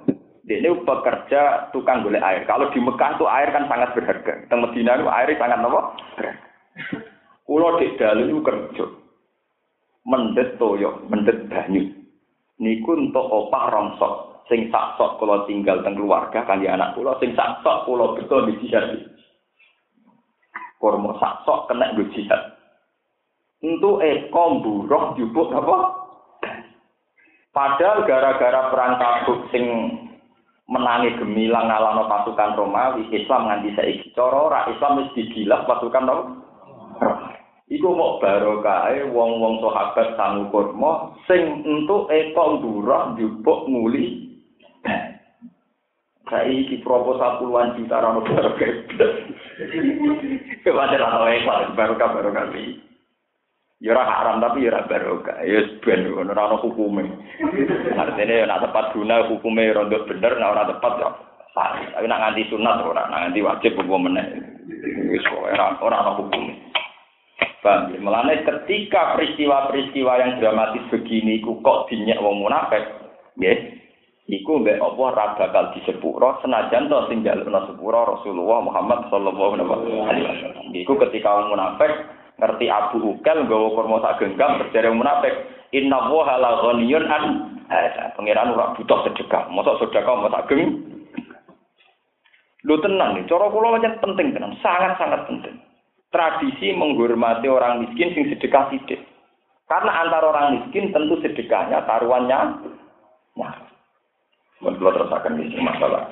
Dia 0.46 0.62
ini 0.62 0.78
pekerja 0.86 1.74
tukang 1.74 2.06
golek 2.06 2.22
air. 2.22 2.46
Kalau 2.46 2.70
di 2.70 2.78
Mekah 2.78 3.18
tuh 3.18 3.26
air 3.26 3.50
kan 3.50 3.66
sangat 3.66 3.98
berharga. 3.98 4.46
Di 4.46 4.54
Medina 4.54 4.94
itu 4.94 5.10
air 5.10 5.30
sangat 5.42 5.58
apa? 5.58 5.82
Berharga. 6.16 6.48
Kulo 7.50 7.68
dik 7.82 7.98
dalu 7.98 8.22
itu 8.30 8.40
kerja. 8.46 8.86
Mendet 10.06 10.62
toyo, 10.62 11.02
mendet 11.10 11.50
banyu. 11.50 12.06
niku 12.56 12.96
entuk 12.96 13.26
opah 13.28 13.68
rongsok 13.68 14.35
sing 14.46 14.70
sak 14.70 14.98
sok 14.98 15.18
kula 15.18 15.46
tinggal 15.50 15.82
teng 15.82 15.98
keluarga 15.98 16.46
kangge 16.46 16.70
anak 16.70 16.94
kula 16.94 17.18
sing 17.18 17.34
sak 17.34 17.62
sok 17.66 17.90
kula 17.90 18.14
betul 18.14 18.46
di 18.46 18.58
jihad. 18.62 18.94
Kurma 20.78 21.18
sak 21.18 21.46
sok 21.46 21.72
kena 21.72 21.94
nggo 21.94 22.06
jihad. 22.14 22.42
Untuk 23.66 24.04
eko 24.06 24.62
buruh 24.62 25.18
jupuk 25.18 25.50
apa? 25.50 25.78
Padahal 27.50 28.04
gara-gara 28.04 28.68
perang 28.70 28.94
tabuk 29.00 29.48
sing 29.50 29.66
menangi 30.70 31.16
gemilang 31.18 31.72
ngalano 31.72 32.06
pasukan 32.06 32.58
Romawi 32.58 33.08
Islam 33.16 33.48
nganti 33.48 33.70
saiki 33.78 34.12
cara 34.14 34.38
ora 34.50 34.62
Islam 34.70 35.02
wis 35.02 35.14
digilas 35.14 35.64
pasukan 35.64 36.06
Romawi 36.10 36.46
Iku 37.66 37.98
mau 37.98 38.22
barokahe 38.22 39.10
wong-wong 39.10 39.58
sahabat 39.58 40.14
sangu 40.14 40.54
kurma 40.54 41.18
sing 41.26 41.66
entuk 41.66 42.06
eko 42.14 42.62
durah 42.62 43.18
njupuk 43.18 43.66
muli. 43.66 44.25
Saiki 46.26 46.82
proposal 46.82 47.38
puluhan 47.38 47.78
juta 47.78 48.02
ra 48.02 48.10
ono 48.10 48.26
barokah. 48.26 48.70
Kewajar 50.66 51.02
ana 51.06 51.30
eko 51.38 51.78
barokah 51.78 52.10
barokah 52.18 52.46
iki. 52.50 52.82
Ya 53.84 53.94
ora 53.94 54.10
haram 54.10 54.42
tapi 54.42 54.66
ya 54.66 54.74
ora 54.74 54.90
barokah. 54.90 55.46
Ya 55.46 55.62
ben 55.86 56.10
ono 56.10 56.34
ora 56.34 56.50
ono 56.50 56.58
hukume. 56.66 57.06
Artine 57.94 58.50
nek 58.50 58.62
tepat 58.66 58.98
guna 58.98 59.30
hukume 59.30 59.70
rondo 59.70 60.02
bener 60.10 60.34
nek 60.42 60.52
ora 60.58 60.64
tepat 60.66 60.94
ya 60.98 61.10
sah. 61.54 61.78
Tapi 61.94 62.06
nek 62.10 62.20
nganti 62.20 62.50
sunat 62.50 62.82
ora, 62.82 63.06
nek 63.06 63.20
nganti 63.30 63.46
wajib 63.46 63.72
hukum 63.78 64.10
meneh. 64.10 64.26
Wis 65.14 65.26
ora 65.30 65.78
ora 65.78 66.10
ya? 66.10 67.98
Melane 67.98 68.46
ketika 68.46 69.18
peristiwa-peristiwa 69.18 70.14
yang 70.22 70.32
dramatis 70.38 70.86
begini 70.94 71.42
kok 71.42 71.90
dinyak 71.90 72.22
wong 72.22 72.46
munafik, 72.46 72.86
nggih. 73.42 73.85
Iku 74.26 74.66
mbek 74.66 74.82
apa 74.82 74.98
ora 74.98 75.38
bakal 75.38 75.70
disepuro 75.78 76.42
senajan 76.42 76.90
to 76.90 76.98
sing 77.10 77.22
jalukna 77.22 77.70
sepuro 77.70 78.18
Rasulullah 78.18 78.58
Muhammad 78.66 79.06
sallallahu 79.14 79.54
alaihi 79.54 79.70
wasallam. 79.70 80.74
Iku 80.74 80.98
ketika 80.98 81.30
wong 81.30 81.54
munafik 81.54 81.94
ngerti 82.42 82.66
Abu 82.68 83.06
Ukel 83.06 83.46
nggawa 83.46 83.68
kurma 83.78 84.02
sak 84.02 84.26
genggam 84.26 84.58
berjare 84.58 84.90
munafik, 84.90 85.34
inna 85.78 86.10
wa 86.10 86.42
la 86.42 86.58
ghaniyun 86.58 87.06
an 87.06 87.24
pangeran 88.18 88.58
ora 88.58 88.74
butuh 88.74 89.06
sedekah. 89.06 89.46
Mosok 89.54 89.86
sedekah 89.86 90.18
mau 90.18 90.34
sak 90.34 90.50
geng. 90.50 90.74
Lu 92.66 92.82
tenang 92.82 93.14
nih, 93.14 93.30
cara 93.30 93.46
kula 93.54 93.78
penting 93.78 94.34
tenan, 94.34 94.58
sangat-sangat 94.58 95.30
penting 95.30 95.54
tradisi 96.16 96.72
menghormati 96.72 97.52
orang 97.52 97.84
miskin 97.84 98.16
sing 98.16 98.32
sedekah 98.32 98.72
sidik. 98.72 99.04
Karena 99.68 100.08
antara 100.08 100.32
orang 100.32 100.64
miskin 100.64 100.96
tentu 100.96 101.20
sedekahnya 101.20 101.84
taruhannya 101.84 102.40
nah. 103.36 103.75
Kalau 104.60 104.92
terasakan 104.96 105.42
ini 105.42 105.60
masalah. 105.60 106.08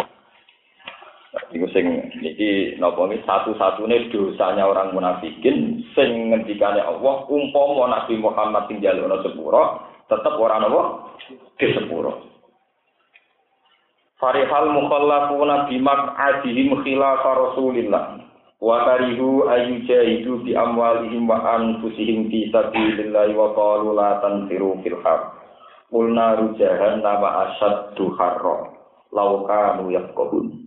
Iku 1.54 1.66
sing 1.74 2.14
iki 2.22 2.78
napa 2.78 3.10
iki 3.10 3.26
satu-satunya 3.26 4.10
dosanya 4.14 4.70
orang 4.70 4.94
munafikin 4.94 5.82
sing 5.98 6.30
ngendikane 6.30 6.82
Allah 6.82 7.26
umpama 7.26 7.90
Nabi 7.90 8.22
Muhammad 8.22 8.70
sing 8.70 8.82
jalukna 8.82 9.22
sepuro 9.26 9.82
tetep 10.10 10.34
ora 10.38 10.62
napa 10.62 11.14
di 11.58 11.68
sepuro. 11.74 12.26
Farihal 14.22 14.72
mukhallafuna 14.78 15.68
bimak 15.68 16.16
adihim 16.16 16.80
khilafa 16.86 17.30
Rasulillah 17.34 18.24
wa 18.64 18.88
karihu 18.88 19.50
ayyujahidu 19.50 20.48
bi 20.48 20.56
amwalihim 20.56 21.28
wa 21.28 21.44
anfusihim 21.60 22.30
fi 22.30 22.48
sabilillah 22.54 23.34
wa 23.36 23.52
qalu 23.58 23.92
la 23.98 24.24
tanfiru 24.24 24.80
fil 24.86 25.02
qulna 25.94 26.42
rujahan 26.42 27.06
nama 27.06 27.54
asyaddu 27.54 28.18
harra 28.18 28.74
law 29.14 29.46
kanu 29.46 29.94
yaqbun 29.94 30.66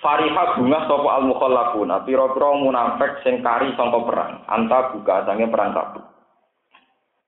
Fariha 0.00 0.56
bunga 0.56 0.88
sapa 0.88 1.08
al 1.12 1.24
mukhallafuna 1.28 2.04
pira-pira 2.08 2.50
munafik 2.56 3.20
sing 3.24 3.40
kari 3.40 3.72
sangka 3.76 4.00
perang 4.04 4.32
anta 4.48 4.92
buka 4.92 5.24
sange 5.24 5.48
perang 5.48 5.72
kabut 5.72 6.04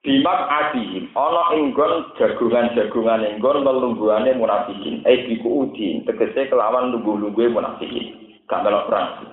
Bimak 0.02 0.50
adihim, 0.50 1.14
ana 1.14 1.54
inggon 1.54 2.10
jagungan-jagungan 2.18 3.22
inggon 3.22 3.62
lelungguhane 3.62 4.34
munafikin, 4.34 4.98
eh 5.06 5.30
biku 5.30 5.62
udin, 5.62 6.02
tegese 6.02 6.50
kelawan 6.50 6.90
lungguh-lungguhe 6.90 7.46
munafikin. 7.54 8.18
gak 8.50 8.68
melok 8.68 8.90
perang. 8.90 9.30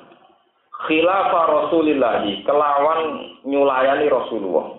Khilafah 0.88 1.46
Rasulillah 1.50 2.24
kelawan 2.48 3.02
nyulayani 3.44 4.08
Rasulullah. 4.08 4.79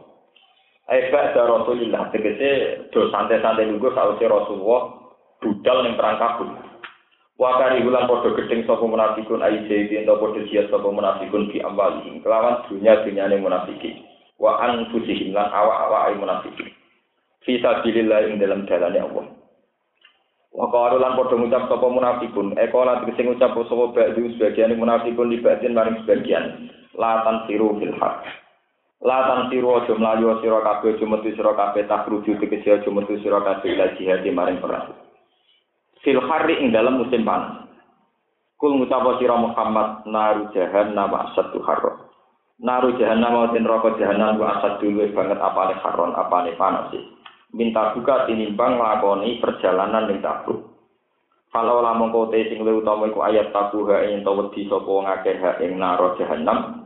Eba 0.90 1.30
da 1.30 1.46
Rasulillah 1.46 2.10
tegese 2.10 2.90
do 2.90 3.06
santai-santai 3.14 3.62
nunggu 3.62 3.94
sausi 3.94 4.26
Rasulullah 4.26 4.90
budal 5.38 5.86
ning 5.86 5.94
perang 5.94 6.18
kabul. 6.18 6.50
Wakari 7.38 7.86
ulang 7.86 8.10
podo 8.10 8.34
gedeng 8.34 8.66
sapa 8.66 8.84
munafikun 8.84 9.40
ai 9.40 9.64
jadi 9.70 10.02
ento 10.02 10.18
podo 10.18 10.42
sia 10.50 10.66
sapa 10.66 10.90
munafikun 10.90 11.48
di 11.54 11.62
amwalihim 11.62 12.20
kelawan 12.26 12.66
dunya 12.66 13.00
dunyane 13.06 13.38
munafikin. 13.38 14.02
Wa 14.36 14.60
anfusihim 14.66 15.30
lan 15.30 15.48
awak-awak 15.54 16.10
ai 16.10 16.18
munafikin. 16.18 16.68
Fi 17.46 17.62
sabilillah 17.62 18.26
ing 18.26 18.42
dalam 18.42 18.66
dalane 18.66 18.98
Allah. 18.98 19.26
Wa 20.50 20.66
qalu 20.74 20.98
lan 20.98 21.14
padha 21.14 21.38
ngucap 21.38 21.70
sapa 21.70 21.86
munafikun, 21.86 22.58
eko 22.58 22.82
lan 22.82 23.06
sing 23.14 23.30
ngucap 23.30 23.54
sapa 23.54 23.84
ba'du 23.94 24.26
sebagian 24.34 24.74
munafikun 24.74 25.30
libatin 25.30 25.72
maring 25.72 26.02
sebagian. 26.02 26.66
Latan 26.98 27.46
siru 27.46 27.78
fil 27.78 27.94
haq. 27.94 28.26
Latan 29.00 29.48
siru 29.48 29.80
aja 29.80 29.96
mlayu 29.96 30.36
sira 30.44 30.60
kabeh 30.60 30.92
aja 30.92 31.04
metu 31.08 31.32
sira 31.32 31.56
kabeh 31.56 31.88
tak 31.88 32.04
rujuk 32.04 32.36
tegese 32.36 32.68
aja 32.68 32.88
metu 32.92 33.16
sira 33.24 33.40
kabeh 33.40 33.72
ila 33.72 33.96
jihad 33.96 34.24
maring 34.28 34.60
perang. 34.60 34.92
Fil 36.04 36.20
harri 36.20 36.60
ing 36.60 36.68
dalam 36.68 37.00
musim 37.00 37.24
panas. 37.24 37.64
Kul 38.60 38.76
ngucap 38.76 39.16
sira 39.16 39.40
Muhammad 39.40 40.04
naru 40.04 40.52
jahannam 40.52 41.16
asatu 41.16 41.64
harro. 41.64 42.12
Naru 42.60 42.92
jahannam 43.00 43.48
ten 43.56 43.64
roko 43.64 43.96
jahannam 43.96 44.36
wa 44.36 44.60
asatu 44.60 44.92
banget 44.92 45.40
apane 45.40 45.74
harron 45.80 46.12
apane 46.12 46.52
panas 46.60 46.92
sih. 46.92 47.04
minta 47.50 47.94
buka 47.94 48.30
tinimbang 48.30 48.78
lakoni 48.78 49.42
perjalanan 49.42 50.06
ning 50.06 50.22
tabuk. 50.22 50.70
Kalau 51.50 51.82
lamun 51.82 52.14
kote 52.14 52.46
sing 52.46 52.62
luwih 52.62 52.78
utama 52.78 53.10
iku 53.10 53.26
ayat 53.26 53.50
tabuha 53.50 54.06
ing 54.06 54.22
to 54.22 54.30
wedi 54.38 54.70
sapa 54.70 54.86
wong 54.86 55.10
akeh 55.10 55.34
ing 55.66 55.82
naro 55.82 56.14
jahanam. 56.14 56.79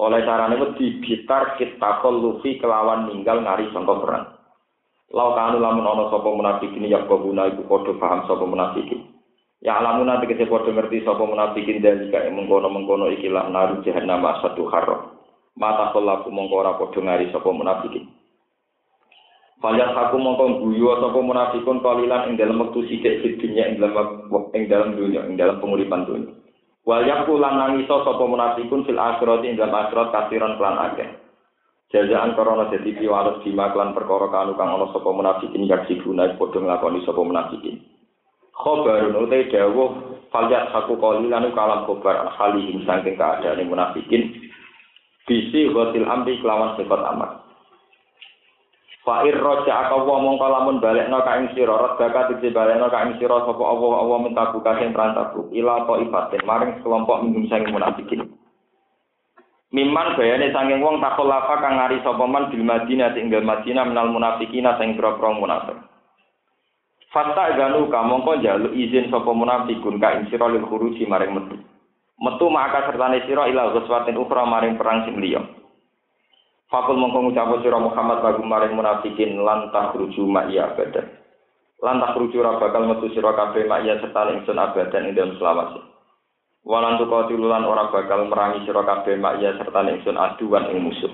Oleh 0.00 0.24
carane 0.24 0.56
wedi 0.56 0.96
bitar 1.04 1.60
kita 1.60 2.00
lufi 2.08 2.56
kelawan 2.56 3.12
ninggal 3.12 3.44
ngari 3.44 3.68
sangka 3.68 4.00
perang. 4.00 4.24
Lau 5.12 5.36
kanu 5.36 5.60
lamun 5.60 5.84
ana 5.84 6.08
sapa 6.08 6.24
munafikin 6.24 6.88
ya 6.88 7.04
guna 7.04 7.52
iku 7.52 7.68
padha 7.68 7.92
paham 8.00 8.24
sapa 8.24 8.40
munafikin. 8.48 9.12
Ya 9.60 9.76
lamun 9.76 10.08
nanti 10.08 10.24
kese 10.24 10.48
padha 10.48 10.72
ngerti 10.72 11.04
sapa 11.04 11.20
munafikin 11.20 11.84
dan 11.84 12.08
jika 12.08 12.32
mengkono-mengkono 12.32 13.12
ikilah 13.12 13.52
naru 13.52 13.84
jahanam 13.84 14.24
satu 14.40 14.64
harro. 14.72 15.20
Mata 15.60 15.92
kulaku 15.92 16.32
mongko 16.32 16.54
ora 16.64 16.80
padha 16.80 16.96
ngari 17.04 17.28
sapa 17.28 17.52
munafikin. 17.52 18.08
Fajat 19.60 19.92
aku 19.92 20.16
mongko 20.16 20.64
guyu 20.64 20.96
atau 20.96 21.20
munafikun 21.20 21.84
kalilan 21.84 22.32
ing 22.32 22.40
dalam 22.40 22.56
waktu 22.56 22.88
sidik 22.88 23.20
di 23.20 23.36
dunia 23.36 23.68
ing 23.68 23.76
dalam 23.76 24.32
ing 24.56 24.64
dalam 24.64 24.96
dunia 24.96 25.28
ing 25.28 25.36
dalam 25.36 25.60
penguripan 25.60 26.08
dunia. 26.08 26.39
Wal 26.88 27.04
yaku 27.04 27.36
lan 27.36 27.60
nangiso 27.60 28.00
sapa 28.02 28.24
munafikun 28.24 28.88
fil 28.88 28.96
akhirat 28.96 29.44
ing 29.44 29.60
dalam 29.60 29.76
akhirat 29.76 30.08
kasiran 30.16 30.56
kelan 30.56 30.80
akeh. 30.80 31.08
Jajaan 31.90 32.38
korona 32.38 32.70
dadi 32.70 32.94
piwales 32.96 33.42
bima 33.42 33.74
kelan 33.74 33.92
perkara 33.92 34.30
kanu 34.30 34.54
kang 34.56 34.70
ana 34.72 34.86
sapa 34.94 35.10
munafikin 35.10 35.68
yaksi 35.68 36.00
guna 36.00 36.32
padha 36.38 36.62
nglakoni 36.62 37.04
sapa 37.04 37.20
munafikin. 37.20 37.82
Khobar 38.54 39.10
utai 39.12 39.48
dawuh 39.52 40.20
faljat 40.30 40.70
aku 40.72 40.96
kalilan 40.96 41.52
kalam 41.52 41.84
khobar 41.84 42.30
halihim 42.36 42.86
saking 42.86 43.18
keadaan 43.18 43.66
munafikin 43.66 44.32
bisi 45.28 45.68
ghasil 45.68 46.04
amri 46.08 46.38
kelawan 46.40 46.78
sifat 46.80 47.00
amat. 47.12 47.39
Fa'ir 49.00 49.32
roja 49.32 49.72
akawa 49.88 50.20
mongko 50.20 50.44
lamun 50.44 50.76
balekno 50.76 51.24
ka 51.24 51.40
ing 51.40 51.56
sira 51.56 51.72
redaka 51.72 52.36
dadi 52.36 52.52
balekno 52.52 52.92
ka 52.92 53.08
ing 53.08 53.16
sira 53.16 53.48
sapa 53.48 53.64
Allah 53.64 53.92
Allah 53.96 54.18
minta 54.20 54.52
buka 54.52 54.76
sing 54.76 54.92
prantabu 54.92 55.48
ila 55.56 55.88
to 55.88 56.04
ibatin 56.04 56.44
maring 56.44 56.84
kelompok 56.84 57.24
minggum 57.24 57.48
sang 57.48 57.64
munafikin. 57.72 58.28
Miman 59.72 60.20
bayane 60.20 60.52
sanging 60.52 60.84
wong 60.84 61.00
takolafa 61.00 61.64
kang 61.64 61.80
ngari 61.80 62.04
sapa 62.04 62.24
man 62.28 62.52
bil 62.52 62.60
Madinah 62.60 63.16
tinggal 63.16 63.40
Madinah 63.40 63.88
menal 63.88 64.12
munafikina 64.12 64.76
sing 64.76 64.92
pira-pira 65.00 65.32
munafik. 65.32 65.80
Fata 67.08 67.56
ganu 67.56 67.88
ka 67.88 68.04
mongko 68.04 68.36
njaluk 68.36 68.76
izin 68.76 69.08
sapa 69.08 69.32
munafikun 69.32 69.96
ka 69.96 70.12
ing 70.20 70.28
sira 70.28 70.44
lil 70.44 70.68
khuruji 70.68 71.08
maring 71.08 71.32
metu. 71.40 71.56
Metu 72.20 72.46
maka 72.52 72.84
sertane 72.84 73.24
sira 73.24 73.48
ila 73.48 73.72
ghuswatin 73.72 74.20
ukhra 74.20 74.44
maring 74.44 74.76
perang 74.76 75.08
sing 75.08 75.16
liya. 75.16 75.40
Fakul 76.70 77.02
mongko 77.02 77.26
ngucap 77.26 77.50
sira 77.66 77.82
Muhammad 77.82 78.22
bagu 78.22 78.46
maring 78.46 78.78
munafikin 78.78 79.42
lantah 79.42 79.90
ruju 79.90 80.22
ma'iya 80.22 80.70
abadan. 80.70 81.02
Lantah 81.82 82.14
ruju 82.14 82.38
bakal 82.46 82.86
metu 82.86 83.10
sira 83.10 83.34
kabeh 83.34 83.66
ma'iya 83.66 83.98
serta 83.98 84.30
ingsun 84.30 84.54
abadan 84.54 85.10
ing 85.10 85.18
dalem 85.18 85.34
selawase. 85.34 85.82
Walan 86.62 87.02
tu 87.02 87.10
katilulan 87.10 87.66
ora 87.66 87.90
bakal 87.90 88.30
merangi 88.30 88.62
sira 88.70 88.86
kabeh 88.86 89.18
ma'iya 89.18 89.58
serta 89.58 89.82
ingsun 89.82 90.14
aduan 90.14 90.70
ing 90.70 90.78
musuh. 90.86 91.10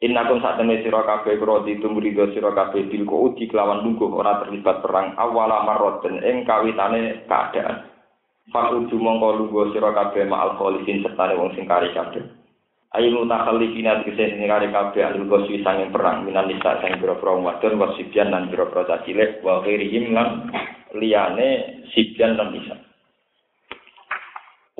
Sak 0.00 0.54
temne 0.56 0.80
sira 0.80 1.04
kabeh 1.04 1.36
krodi 1.36 1.76
tumrido 1.84 2.32
sira 2.32 2.48
kabeh 2.48 2.88
bil 2.88 3.04
kuudi 3.04 3.52
kelawan 3.52 3.84
lungguh 3.84 4.08
ora 4.16 4.40
terlibat 4.40 4.80
perang 4.80 5.12
awala 5.20 5.60
marroten 5.68 6.24
ing 6.24 6.48
kawitane 6.48 7.28
keadaan. 7.28 7.84
Fakudu 8.48 8.96
mongko 8.96 9.44
lungguh 9.44 9.76
sira 9.76 9.92
kabeh 9.92 10.24
ma'al 10.24 10.56
kholisin 10.56 11.04
serta 11.04 11.36
wong 11.36 11.52
sing 11.52 11.68
kabeh. 11.68 12.37
Ayo 12.96 13.12
mutakhallifina 13.12 14.00
tegese 14.00 14.32
sing 14.32 14.48
kari 14.48 14.72
kabeh 14.72 15.04
alul 15.04 15.28
goswi 15.28 15.60
sanging 15.60 15.92
perang 15.92 16.24
minan 16.24 16.48
nisa 16.48 16.80
sing 16.80 16.96
pira-pira 16.96 17.36
wadon 17.36 17.76
wasibian 17.76 18.32
lan 18.32 18.48
pira-pira 18.48 19.04
cilik 19.04 19.44
wa 19.44 19.60
ghairihim 19.60 20.16
lan 20.16 20.48
liyane 20.96 21.84
sibian 21.92 22.40
lan 22.40 22.48
nisa. 22.56 22.80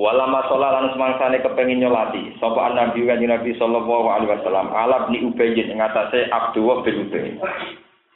Walama 0.01 0.41
sholat 0.49 0.73
lan 0.73 0.89
semangsane 0.97 1.37
kepengin 1.45 1.85
nyolati 1.85 2.33
sapa 2.41 2.73
nabi 2.73 3.05
kan 3.05 3.21
nabi 3.21 3.53
sallallahu 3.61 4.09
alaihi 4.09 4.31
wasallam 4.41 4.73
alab 4.73 5.13
ni 5.13 5.21
ubayyin 5.29 5.69
ing 5.69 5.77
atase 5.77 6.33
Abdullah 6.33 6.81
bin 6.81 7.05
Ubay. 7.05 7.37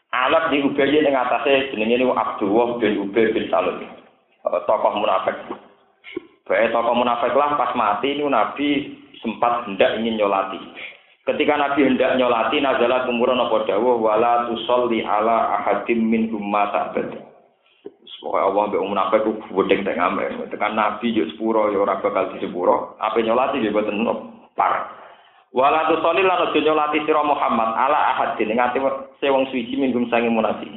Alab 0.10 0.50
ni 0.50 0.66
ubayyin 0.66 1.06
ing 1.06 1.14
atase 1.14 1.70
jenenge 1.70 2.02
niku 2.02 2.18
Abdullah 2.18 2.82
bin 2.82 2.98
Ubay 2.98 3.30
bin 3.30 3.46
Salul. 3.46 3.78
Tokoh 4.42 4.94
munafik. 4.98 5.38
Bae 6.50 6.66
tokoh 6.74 6.98
munafik 6.98 7.36
lah 7.38 7.62
pas 7.62 7.78
mati 7.78 8.18
niku 8.18 8.32
nabi 8.32 9.03
sempat 9.24 9.66
hendak 9.66 9.98
ingin 9.98 10.20
nyolati. 10.20 10.60
Ketika 11.24 11.56
Nabi 11.56 11.88
hendak 11.88 12.20
nyolati 12.20 12.60
nazalat 12.60 13.08
umurun 13.08 13.40
apa 13.40 13.64
dawuh 13.64 13.96
wala 13.96 14.52
tusolli 14.52 15.00
ala 15.08 15.64
ahadim 15.64 16.04
min 16.04 16.28
mata 16.36 16.92
abad. 16.92 17.16
Pokoknya 18.24 18.48
Allah 18.48 18.64
mbek 18.72 18.84
munafik 18.88 19.20
ku 19.24 19.32
wedeng 19.52 19.84
teng 19.84 20.00
ngamen. 20.00 20.48
Tekan 20.48 20.80
Nabi 20.80 21.12
yo 21.12 21.28
sepuro 21.32 21.68
yo 21.72 21.84
ora 21.84 22.00
bakal 22.00 22.32
di 22.32 22.44
sepuro. 22.44 22.96
Apa 23.00 23.20
nyolati 23.20 23.60
yo 23.60 23.72
boten 23.76 24.04
par. 24.56 24.96
Wala 25.54 25.86
tu 25.86 26.00
sholil 26.00 26.26
lan 26.26 26.50
aja 26.50 26.60
nyolati 26.60 27.04
sira 27.04 27.22
Muhammad 27.22 27.78
ala 27.78 28.16
ahadin 28.16 28.56
ngati 28.56 28.80
se 29.22 29.28
wong 29.30 29.48
suci 29.52 29.76
minggum 29.76 30.08
sange 30.08 30.32
munafik. 30.32 30.72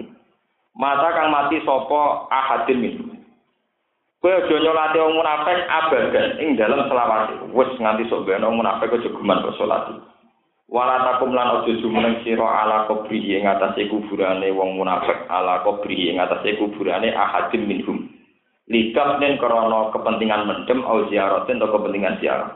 Mata 0.75 1.15
kang 1.15 1.33
mati 1.33 1.63
sapa 1.65 2.29
ahadin 2.29 2.79
min. 2.83 3.16
Kowe 4.27 4.35
aja 4.35 4.59
nyolati 4.59 4.99
wong 4.99 5.23
munafik 5.23 5.71
abadan 5.71 6.43
ing 6.43 6.59
dalam 6.59 6.83
selawase. 6.91 7.47
Wis 7.55 7.71
nganti 7.79 8.11
sok 8.11 8.27
beno 8.27 8.51
munafik 8.51 8.91
aja 8.91 9.07
geman 9.07 9.39
kok 9.39 9.55
salati. 9.55 9.95
Wala 10.67 10.99
takum 11.07 11.31
lan 11.31 11.63
ojo 11.63 11.79
jumeneng 11.79 12.27
sira 12.27 12.43
ala 12.43 12.91
kubri 12.91 13.23
ing 13.23 13.47
atase 13.47 13.87
kuburane 13.87 14.51
wong 14.51 14.83
munafik 14.83 15.31
ala 15.31 15.63
kubri 15.63 16.11
ing 16.11 16.19
atase 16.19 16.59
kuburane 16.59 17.15
ahadin 17.15 17.71
minhum. 17.71 18.11
Likas 18.67 19.23
nen 19.23 19.39
krana 19.39 19.95
kepentingan 19.95 20.43
mendem 20.43 20.83
au 20.83 21.07
ziaratin 21.07 21.63
atau 21.63 21.79
kepentingan 21.79 22.19
ziarah. 22.19 22.51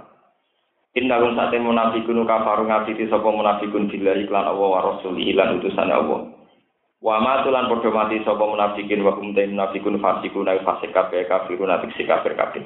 Innahum 0.99 1.39
sate 1.39 1.63
munafikun 1.63 2.27
kafaru 2.27 2.67
ngafiti 2.67 3.07
sapa 3.07 3.31
munafikun 3.31 3.87
billahi 3.87 4.27
lan 4.27 4.43
Allah 4.43 4.69
wa 4.75 4.81
rasulihi 4.91 5.39
lan 5.39 5.63
utusane 5.63 5.95
Allah. 5.95 6.35
Wa 7.01 7.17
ma 7.17 7.41
tulan 7.41 7.73
padha 7.73 7.89
mati 7.89 8.21
sapa 8.29 8.45
munafikin 8.45 9.01
wa 9.01 9.17
hum 9.17 9.33
munafikun 9.33 9.97
fasikun 10.05 10.45
fasik 10.45 10.93
kabeh 10.93 11.25
kafirun 11.25 11.73
atik 11.73 11.97
kafir 12.05 12.37
kabeh. 12.37 12.61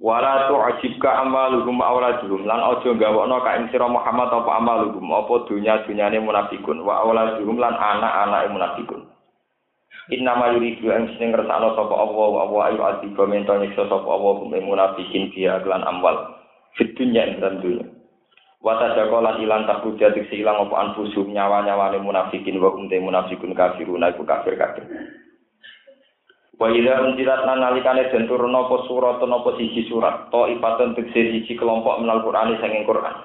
Wala 0.00 0.48
tu'jibka 0.48 1.12
amaluhum 1.12 1.76
auladuhum 1.84 2.48
lan 2.48 2.56
aja 2.56 2.88
gawokno 2.96 3.44
ka 3.44 3.60
ing 3.60 3.68
sira 3.68 3.84
Muhammad 3.84 4.32
apa 4.32 4.48
amaluhum 4.56 5.12
apa 5.12 5.44
dunya-dunyane 5.44 6.24
munafikun 6.24 6.80
wa 6.80 7.04
auladuhum 7.04 7.60
lan 7.60 7.76
anak-anake 7.76 8.48
munafikun. 8.48 9.04
Inna 10.08 10.40
ma 10.40 10.56
yuridu 10.56 10.88
an 10.88 11.12
sing 11.20 11.36
ngersakno 11.36 11.76
sapa 11.76 11.92
Allah 11.92 12.28
wa 12.32 12.48
wa 12.48 12.60
ayu 12.72 12.80
atiba 12.80 13.28
mento 13.28 13.52
nyiksa 13.60 13.92
sapa 13.92 14.08
Allah 14.08 14.40
munafikin 14.56 15.28
dia 15.36 15.60
lan 15.68 15.84
amwal 15.84 16.32
fit 16.80 16.96
ing 16.96 17.12
dunya. 17.60 17.99
Wa 18.60 18.76
tajakolan 18.76 19.40
ilang 19.40 19.64
takbuja 19.64 20.12
diksi 20.12 20.44
ilang 20.44 20.68
apa 20.68 20.76
anfusum 20.76 21.32
nyawa-nyawane 21.32 21.96
munafikin 22.04 22.60
wa 22.60 22.68
hum 22.76 22.92
munafikun 22.92 23.56
kafiruna 23.56 24.12
iku 24.12 24.28
kafir 24.28 24.52
kafir. 24.60 24.84
Wa 26.60 26.68
ila 26.68 27.08
unzilat 27.08 27.48
lan 27.48 27.64
nalikane 27.64 28.12
den 28.12 28.28
turun 28.28 28.52
apa 28.52 28.84
surat 28.84 29.16
apa 29.16 29.50
siji 29.56 29.88
surat 29.88 30.28
to 30.28 30.44
ipatan 30.52 30.92
tegese 30.92 31.32
siji 31.32 31.56
kelompok 31.56 32.04
menal 32.04 32.20
Qur'an 32.20 32.52
sanging 32.60 32.84
Qur'an. 32.84 33.16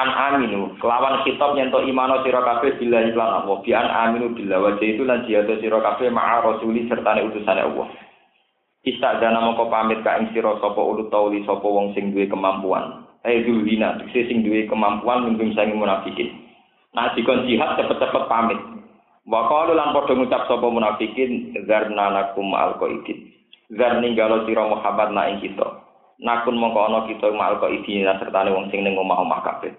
An 0.00 0.08
aminu 0.08 0.80
kelawan 0.80 1.20
kitab 1.28 1.52
nyento 1.52 1.84
imano 1.84 2.24
sira 2.24 2.40
kabeh 2.40 2.80
bila 2.80 3.04
iklan 3.04 3.44
Allah 3.44 3.60
bi 3.60 3.76
an 3.76 3.84
aminu 3.84 4.32
bila 4.32 4.64
wajah 4.64 4.88
itu 4.88 5.04
lan 5.04 5.28
jihad 5.28 5.52
sira 5.60 5.84
kabeh 5.84 6.08
ma'a 6.08 6.40
rasuli 6.40 6.88
sertane 6.88 7.20
utusane 7.28 7.68
Allah. 7.68 7.92
Istadana 8.80 9.44
mongko 9.44 9.68
pamit 9.68 10.00
ka 10.00 10.16
ing 10.16 10.32
sira 10.32 10.56
sapa 10.56 10.80
ulut 10.80 11.12
tauli 11.12 11.44
sapa 11.44 11.68
wong 11.68 11.92
sing 11.92 12.16
duwe 12.16 12.32
kemampuan. 12.32 13.01
Eh 13.22 13.46
dulina 13.46 14.02
tegese 14.02 14.30
sing 14.30 14.42
duwe 14.42 14.66
kemampuan 14.66 15.30
minggum 15.30 15.54
sanging 15.54 15.78
munafikin. 15.78 16.34
Nah 16.90 17.14
dikon 17.14 17.46
jihad 17.46 17.78
cepet-cepet 17.78 18.24
pamit. 18.26 18.58
Wa 19.22 19.46
qalu 19.46 19.78
lan 19.78 19.94
padha 19.94 20.18
ngucap 20.18 20.50
sapa 20.50 20.66
munafikin 20.66 21.54
zarna 21.70 22.10
nakum 22.10 22.50
alqaidin. 22.50 23.30
Zar 23.72 24.02
ninggalo 24.02 24.44
sira 24.44 24.66
Muhammad 24.66 25.14
na 25.14 25.30
ing 25.30 25.38
kita. 25.38 25.64
Nakun 26.20 26.58
mongko 26.58 26.80
ana 26.86 26.98
kita 27.08 27.30
qaidin 27.32 28.10
sertane 28.18 28.50
wong 28.52 28.68
sing 28.68 28.84
ning 28.84 28.98
omah-omah 28.98 29.40
kabeh. 29.46 29.72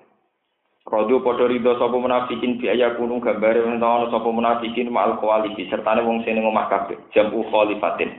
Rodo 0.83 1.23
padha 1.23 1.47
rido 1.47 1.77
sapa 1.79 1.95
munafikin 1.95 2.59
bi 2.59 2.67
aya 2.67 2.95
kunung 2.95 3.23
gambare 3.23 3.59
ana 3.63 4.07
sapa 4.11 4.27
munafikin 4.27 4.91
mal 4.91 5.19
qawalibi 5.19 5.69
sertane 5.69 6.01
wong 6.01 6.23
sing 6.23 6.39
ning 6.39 6.47
omah 6.47 6.71
kabeh. 6.71 6.97
Jamu 7.11 7.43
khalifatin. 7.47 8.17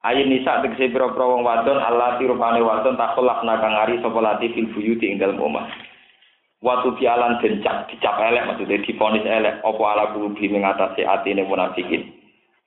Ayin 0.00 0.32
nisa 0.32 0.64
tegese 0.64 0.96
pira-pira 0.96 1.28
wong 1.28 1.44
wadon 1.44 1.76
Allah 1.76 2.16
tirupane 2.16 2.64
wadon 2.64 2.96
takolak 2.96 3.44
nakang 3.44 3.76
ari 3.76 4.00
sapa 4.00 4.16
lati 4.16 4.48
fil 4.56 4.72
buyuti 4.72 5.12
ing 5.12 5.20
dalem 5.20 5.36
omah. 5.36 5.68
Watu 6.64 6.96
pialan 6.96 7.36
dencak 7.40 7.88
dicap 7.92 8.16
elek 8.16 8.48
maksudnya 8.48 8.80
difonis 8.80 9.24
elek 9.28 9.60
apa 9.60 9.82
ala 9.84 10.12
kulubi 10.16 10.48
mengatasi 10.48 11.04
atine 11.04 11.44
munafikin. 11.44 12.16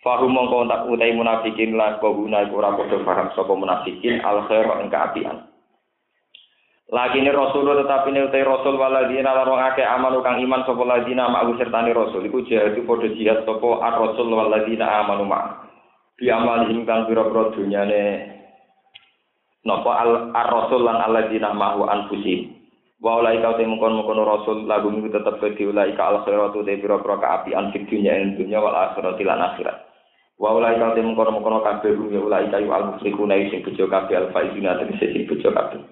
Fahu 0.06 0.30
mongko 0.30 0.70
tak 0.70 0.86
utai 0.94 1.14
munafikin 1.18 1.74
la 1.74 1.98
iku 1.98 2.14
ora 2.54 2.78
padha 2.78 3.02
paham 3.02 3.28
sapa 3.34 3.54
munafikin 3.56 4.22
al 4.22 4.46
khair 4.46 4.70
ing 4.86 4.94
kaapian. 4.94 5.38
Lagi 6.94 7.18
ini 7.18 7.34
Rasul 7.34 7.66
tetapi 7.66 8.14
ini 8.14 8.30
utai 8.30 8.46
Rasul 8.46 8.78
waladina 8.78 9.34
lan 9.34 9.50
wong 9.50 9.62
akeh 9.74 9.82
amanu 9.82 10.22
kang 10.22 10.38
iman 10.38 10.62
sapa 10.70 10.86
ladina 10.86 11.34
ma'u 11.34 11.58
sertani 11.58 11.98
Rasul 11.98 12.30
iku 12.30 12.46
jihad 12.46 12.78
padha 12.86 13.10
jihad 13.10 13.42
sapa 13.42 13.70
ar 13.82 13.98
Rasul 13.98 14.30
waladina 14.30 15.02
amanu 15.02 15.26
ma. 15.26 15.73
Bi 16.24 16.32
amalihim 16.32 16.88
kang 16.88 17.04
pira-pira 17.12 17.52
dunyane 17.52 18.32
napa 19.68 19.92
al 19.92 20.32
ar 20.32 20.48
Rasul 20.48 20.88
lan 20.88 21.04
aladina 21.04 21.52
ma'u 21.52 21.84
anfusihim. 21.84 22.64
wa 23.04 23.20
ulai 23.20 23.44
kau 23.44 23.60
temu 23.60 23.76
kon 23.76 24.00
mengkono 24.00 24.24
rasul 24.24 24.64
lagu 24.64 24.88
minggu 24.88 25.12
tetap 25.12 25.36
ke 25.44 25.60
ulai 25.68 25.92
ka 26.00 26.08
al 26.08 26.24
khairatu 26.24 26.64
de 26.64 26.80
biro 26.80 27.04
pro 27.04 27.20
ka 27.20 27.44
api 27.44 27.52
an 27.52 27.76
fik 27.76 27.92
dunya 27.92 28.16
ing 28.16 28.40
dunya 28.40 28.64
wal 28.64 28.72
akhirat 28.72 29.20
lan 29.20 29.44
akhirat. 29.52 29.76
Wa 30.40 30.56
ulai 30.56 30.80
temu 30.80 31.12
kon 31.12 31.36
mengkono 31.36 31.60
kabeh 31.60 31.92
bumi 32.00 32.24
ulai 32.24 32.48
kayu 32.48 32.72
al 32.72 32.96
musriku 32.96 33.28
nai 33.28 33.52
sing 33.52 33.60
bejo 33.60 33.92
kabeh 33.92 34.16
al 34.16 34.32
faizina 34.32 34.80
te 34.80 34.88
sing 35.04 35.28
bejo 35.28 35.52
kabeh. 35.52 35.84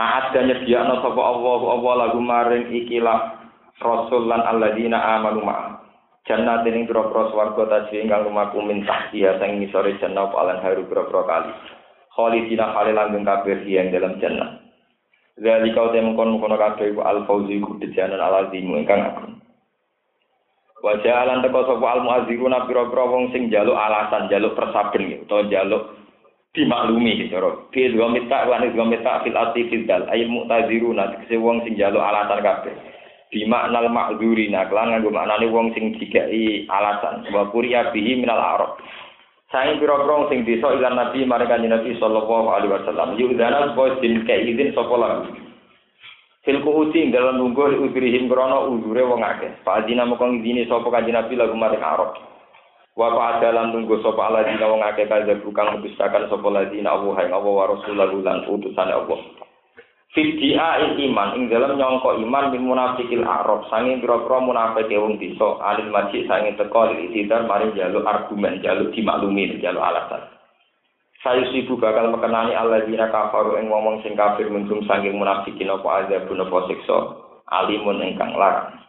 Aat 0.00 0.32
dan 0.32 0.48
nyediakno 0.48 1.04
sapa 1.04 1.20
Allah 1.20 1.60
Allah 1.76 1.94
lagu 2.08 2.20
maring 2.24 2.72
ikilah 2.72 3.36
rasul 3.84 4.24
lan 4.24 4.40
alladzina 4.48 5.20
amanu 5.20 5.44
ma 5.44 5.79
Jannah 6.28 6.60
dening 6.60 6.84
biro-biro 6.84 7.32
swarga 7.32 7.64
tasih 7.64 8.04
ingkang 8.04 8.28
rumahku 8.28 8.60
min 8.60 8.84
tahtiha 8.84 9.40
sang 9.40 9.56
ngisore 9.56 9.96
jannah 9.96 10.28
palan 10.28 10.60
haru 10.60 10.84
biro-biro 10.84 11.24
kali 11.24 11.52
Khalidina 12.12 12.76
khalil 12.76 12.92
langgeng 12.92 13.24
kabeh 13.24 13.64
yang 13.64 13.88
dalam 13.88 14.20
jannah 14.20 14.60
Dari 15.40 15.72
kau 15.72 15.88
temu 15.88 16.12
kon 16.20 16.36
kono 16.36 16.60
kabeh 16.60 16.92
iku 16.92 17.00
al 17.00 17.24
fauzi 17.24 17.64
ku 17.64 17.80
dejanan 17.80 18.20
al 18.20 18.44
azimu 18.44 18.76
ingkang 18.76 19.00
agung. 19.00 19.40
Wajah 20.84 21.24
alan 21.24 21.40
teko 21.40 21.64
sapa 21.64 21.86
al 21.96 22.04
muaziruna 22.04 22.68
pira-pira 22.68 23.08
wong 23.08 23.32
sing 23.32 23.48
njaluk 23.48 23.72
alasan, 23.72 24.28
njaluk 24.28 24.52
persaben 24.52 25.08
gitu, 25.08 25.24
utawa 25.24 25.48
njaluk 25.48 25.82
dimaklumi 26.52 27.24
gitu. 27.24 27.40
Fi 27.72 27.88
dua 27.88 28.12
mita 28.12 28.44
wa 28.44 28.60
dua 28.60 28.84
mita 28.84 29.24
fil 29.24 29.32
ati 29.32 29.64
fil 29.72 29.88
dal 29.88 30.04
ayil 30.12 30.28
mu'taziruna 30.28 31.24
wong 31.24 31.64
sing 31.64 31.72
njaluk 31.72 32.04
alasan 32.04 32.44
kabeh. 32.44 32.76
Bima 33.30 33.70
nal 33.70 33.86
ma'dzurina 33.94 34.66
kelan 34.66 34.90
nganggo 34.90 35.14
maknane 35.14 35.46
wong 35.54 35.70
sing 35.70 35.94
dikai 36.02 36.66
alasan 36.66 37.22
wa 37.30 37.46
kuriya 37.54 37.94
bihi 37.94 38.18
minal 38.18 38.42
arab. 38.42 38.74
Saya 39.54 39.78
pira-pira 39.78 40.30
sing 40.30 40.42
desa 40.46 40.74
ilan 40.74 40.98
Nabi 40.98 41.26
mereka 41.26 41.58
Nabi 41.58 41.94
sallallahu 41.98 42.50
alaihi 42.50 42.74
wasallam. 42.74 43.14
Yudana 43.18 43.70
supaya 43.70 43.98
din 44.02 44.26
izin 44.26 44.74
sapa 44.74 44.94
lagu. 44.98 45.30
Fil 46.46 46.58
kuuti 46.62 47.10
dalam 47.10 47.38
nunggu 47.38 47.82
udrihim 47.82 48.26
krono 48.26 48.66
udure 48.70 49.02
wong 49.06 49.22
akeh. 49.22 49.62
Fadina 49.62 50.06
moko 50.06 50.26
ngizini 50.26 50.66
sapa 50.66 50.90
kanjeng 50.90 51.14
Nabi 51.14 51.34
lagu 51.38 51.54
marang 51.54 51.82
Arab. 51.82 52.10
Wa 52.98 53.14
fa 53.14 53.42
dalam 53.42 53.74
nunggu 53.74 54.02
sapa 54.02 54.26
aladina 54.26 54.70
wong 54.70 54.82
akeh 54.86 55.06
kalih 55.06 55.38
bukan 55.42 55.78
mendustakan 55.78 56.26
sapa 56.26 56.48
ladina 56.50 56.98
Allah 56.98 57.16
ing 57.22 57.30
Allah 57.30 57.52
wa 57.54 57.70
rasulullah 57.70 58.10
lan 58.10 58.46
utusane 58.46 58.90
Allah. 58.90 59.18
Fidia 60.10 60.90
iman 60.90 61.38
ing 61.38 61.46
dalam 61.46 61.78
nyongko 61.78 62.18
iman 62.18 62.50
min 62.50 62.66
munafikil 62.66 63.22
Arab 63.22 63.62
sanging 63.70 64.02
pira-pira 64.02 64.42
munafik 64.42 64.90
wong 64.90 65.22
desa 65.22 65.54
alil 65.62 65.86
majid 65.86 66.26
sanging 66.26 66.58
teko 66.58 66.90
itidar 66.90 67.46
mari 67.46 67.70
jaluk 67.78 68.02
argumen 68.02 68.58
jaluk 68.58 68.90
dimaklumi 68.90 69.62
jaluk 69.62 69.78
alasan. 69.78 70.26
Saya 71.22 71.46
sibu 71.54 71.78
bakal 71.78 72.10
mekenani 72.10 72.58
alladzina 72.58 73.06
kafaru 73.06 73.54
ing 73.62 73.70
wong 73.70 74.02
sing 74.02 74.18
kafir 74.18 74.50
minum 74.50 74.82
saking 74.82 75.14
munafikin 75.14 75.70
apa 75.70 76.02
azabun 76.02 76.42
apa 76.42 76.58
siksa 76.66 76.98
alimun 77.46 78.02
ingkang 78.02 78.34
larang. 78.34 78.82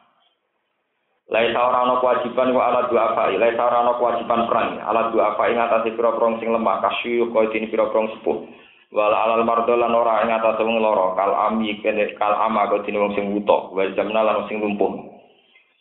Lai 1.30 1.54
ora 1.54 2.02
kewajiban 2.02 2.52
wa 2.52 2.66
ala 2.68 2.90
dua 2.90 3.14
apa, 3.14 3.32
lai 3.38 3.56
ora 3.56 3.94
kewajiban 3.96 4.50
perang, 4.50 4.84
ala 4.84 5.14
dua 5.16 5.38
apa 5.38 5.48
ing 5.48 5.64
atase 5.64 5.94
pira-pira 5.96 6.36
sing 6.42 6.50
lemah 6.50 6.82
kasyu 6.84 7.30
kaya 7.30 7.48
dene 7.54 7.70
pira-pira 7.70 8.10
sepuh. 8.18 8.61
Wala 8.92 9.24
alal 9.24 9.48
mardo 9.48 9.72
lan 9.80 9.96
ora 9.96 10.20
ing 10.28 10.36
atase 10.36 10.68
wong 10.68 10.84
kal 11.16 11.32
ami 11.48 11.80
kene 11.80 12.12
kal 12.20 12.36
ama 12.36 12.68
kaya 12.68 12.84
dene 12.84 13.00
wong 13.00 13.16
sing 13.16 13.32
wuta, 13.32 13.72
wa 13.72 13.88
jamna 13.96 14.20
lan 14.20 14.44
sing 14.52 14.60
lumpuh. 14.60 14.92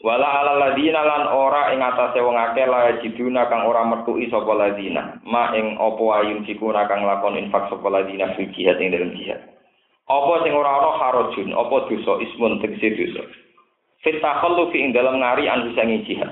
Wala 0.06 0.30
ala 0.30 0.54
ladina 0.54 1.02
lan 1.02 1.26
ora 1.26 1.74
ing 1.74 1.82
atase 1.82 2.22
wong 2.22 2.38
akeh 2.38 2.70
la 2.70 3.02
jiduna 3.02 3.50
kang 3.50 3.66
ora 3.66 3.82
metuki 3.82 4.30
sapa 4.30 4.54
ladina. 4.54 5.18
Ma 5.26 5.50
ing 5.58 5.74
apa 5.74 6.02
ayun 6.22 6.46
sikuna 6.46 6.86
kang 6.86 7.02
lakon 7.02 7.34
infak 7.34 7.66
sapa 7.66 7.90
ladina 7.90 8.30
fil 8.38 8.46
jihad 8.54 8.78
ing 8.78 8.94
dalam 8.94 9.10
jihad. 9.18 9.42
Apa 10.06 10.46
sing 10.46 10.54
ora 10.54 10.70
ana 10.78 10.90
harajun, 10.94 11.50
apa 11.50 11.90
dosa 11.90 12.12
ismun 12.22 12.62
tegese 12.62 12.94
dosa. 12.94 13.26
Fit 14.06 14.22
takhallu 14.22 14.70
fi 14.70 14.86
ing 14.86 14.94
dalam 14.94 15.18
ngari 15.18 15.50
an 15.50 15.66
bisa 15.66 15.82
jihad. 16.06 16.30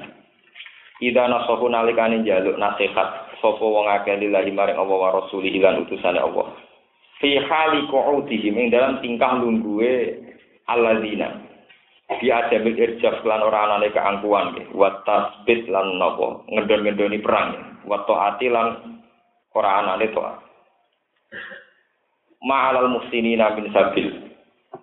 Ida 1.03 1.26
nasahu 1.26 1.66
nalikane 1.66 2.22
njaluk 2.22 2.55
nasihat 2.55 3.35
sapa 3.43 3.66
wong 3.66 3.91
akeh 3.91 4.14
lillahi 4.14 4.55
maring 4.55 4.79
Allah 4.79 4.95
wa 4.95 5.11
rasulih 5.11 5.59
lan 5.59 5.83
utusane 5.83 6.22
Allah. 6.22 6.68
Fi 7.19 7.31
hali 7.35 7.91
qu'udihim 7.91 8.55
ing 8.55 8.66
dalam 8.71 9.03
tingkah 9.03 9.43
lungguhe 9.43 10.23
alladzina 10.71 11.49
Bi 12.09 12.33
adamil 12.33 12.73
irjaf 12.73 13.21
lan 13.21 13.45
ora 13.45 13.69
anane 13.69 13.93
keangkuhan 13.93 14.57
nggih. 14.57 14.73
Wa 14.73 15.05
tasbit 15.05 15.69
lan 15.69 16.01
napa 16.01 16.41
ngendon-ngendoni 16.49 17.21
perang. 17.21 17.49
Wa 17.85 18.01
taati 18.09 18.49
lan 18.49 18.97
ora 19.53 19.85
anane 19.85 20.09
taat. 20.16 20.41
Ma'alal 22.41 22.89
muhsinina 22.89 23.53
min 23.61 23.69
sabil. 23.77 24.09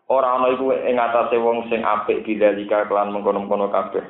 Ora 0.06 0.38
ana 0.38 0.54
iku 0.54 0.70
ing 0.70 1.02
atase 1.02 1.42
wong 1.42 1.66
sing 1.66 1.82
apik 1.82 2.22
bidzalika 2.22 2.86
kelan 2.86 3.10
mengkono-kono 3.10 3.74
kabeh. 3.74 4.06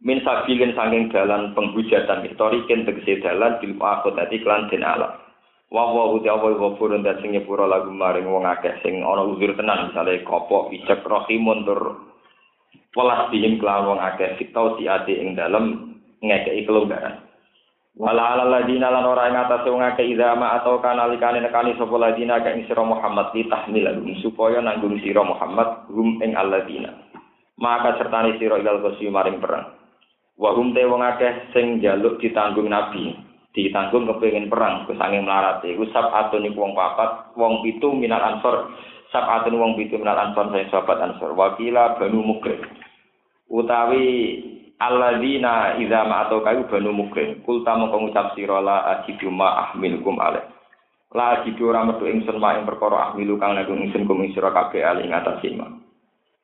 Min 0.00 0.24
sabilin 0.24 0.72
saking 0.72 1.12
dalan 1.12 1.52
penghujatan 1.52 2.24
historikin 2.24 2.88
tegese 2.88 3.20
dalan 3.20 3.60
bil 3.60 3.76
akhirati 3.76 4.40
kelan 4.40 4.72
den 4.72 4.80
alam. 4.80 5.12
wa 5.70 5.86
wa 5.94 6.18
uti 6.18 6.26
apa 6.26 6.50
ghafur 6.56 6.90
dan 6.98 7.20
sing 7.22 7.30
nyepuro 7.30 7.62
lagu 7.68 7.94
maring 7.94 8.26
wong 8.26 8.42
akeh 8.42 8.74
sing 8.82 9.06
ana 9.06 9.22
uzur 9.22 9.54
tenan 9.54 9.86
misale 9.86 10.18
kopok 10.26 10.74
ijek 10.74 11.06
rahimun 11.06 11.62
tur 11.62 12.10
welas 12.98 13.30
dihim 13.30 13.62
kelawan 13.62 13.94
wong 13.94 14.00
akeh 14.02 14.34
fitau 14.34 14.74
si 14.74 14.90
ati 14.90 15.14
ing 15.22 15.38
dalem 15.38 15.94
ngekeki 16.24 16.66
kelonggaran. 16.66 17.22
Wala 17.94 18.34
ala 18.34 18.44
ladina 18.50 18.90
lan 18.90 19.06
ora 19.06 19.30
ing 19.30 19.38
atase 19.38 19.70
wong 19.70 19.84
akeh 19.84 20.10
idama 20.10 20.58
atau 20.58 20.82
kanalikane 20.82 21.38
nekani 21.38 21.78
sapa 21.78 21.94
ladina 21.94 22.42
ka 22.42 22.50
ing 22.50 22.66
sira 22.66 22.82
Muhammad 22.82 23.30
li 23.36 23.46
tahmil 23.46 23.86
supaya 24.24 24.58
nanggung 24.58 24.98
sira 25.04 25.22
Muhammad 25.22 25.86
hum 25.92 26.18
ing 26.24 26.34
alladina 26.34 26.90
maka 27.60 28.00
sertane 28.00 28.40
sira 28.40 28.58
ilal 28.58 28.80
maring 28.80 29.38
perang 29.38 29.79
wa 30.40 30.56
hum 30.56 30.72
te 30.72 30.80
wong 30.88 31.04
akeh 31.04 31.52
sing 31.52 31.84
jaluk 31.84 32.16
ditanggung 32.16 32.72
nabi. 32.72 33.12
Ditanggung 33.52 34.08
kepengin 34.08 34.48
perang 34.48 34.88
kesanging 34.88 35.28
melarat 35.28 35.60
iku 35.68 35.84
sab 35.92 36.08
atun 36.08 36.48
iku 36.48 36.64
wong 36.64 36.72
papat 36.72 37.36
wong 37.36 37.60
pitu 37.60 37.92
minal 37.92 38.24
ansor. 38.24 38.72
Sab 39.12 39.28
atun 39.28 39.60
wong 39.60 39.76
pitu 39.76 40.00
minal 40.00 40.16
ansor 40.16 40.48
saya 40.48 40.64
sahabat 40.72 40.98
ansor. 41.04 41.36
Wakila 41.36 42.00
banu 42.00 42.24
mukrim 42.24 42.64
utawi 43.50 44.06
alladzina 44.78 45.76
idza 45.76 46.06
ma 46.06 46.24
atau 46.24 46.40
kayu 46.40 46.64
banu 46.70 46.94
mukrim 46.94 47.42
kulta 47.44 47.76
mongko 47.76 48.08
ngucap 48.08 48.26
sira 48.38 48.62
la 48.62 48.86
ajidu 48.96 49.28
ma 49.28 49.68
ahmilukum 49.68 50.16
alaih. 50.16 50.46
La 51.10 51.42
ajidu 51.42 51.68
ora 51.68 51.82
metu 51.82 52.06
ingsun 52.06 52.38
ma 52.38 52.54
ing 52.54 52.64
perkara 52.64 53.10
ahmilu 53.10 53.34
kang 53.36 53.58
nanggung 53.58 53.82
ingsun 53.82 54.06
kum 54.06 54.22
sira 54.30 54.54
kabeh 54.54 54.86
ali 54.86 55.04
ing 55.04 55.12
atas 55.12 55.42
iman. 55.42 55.82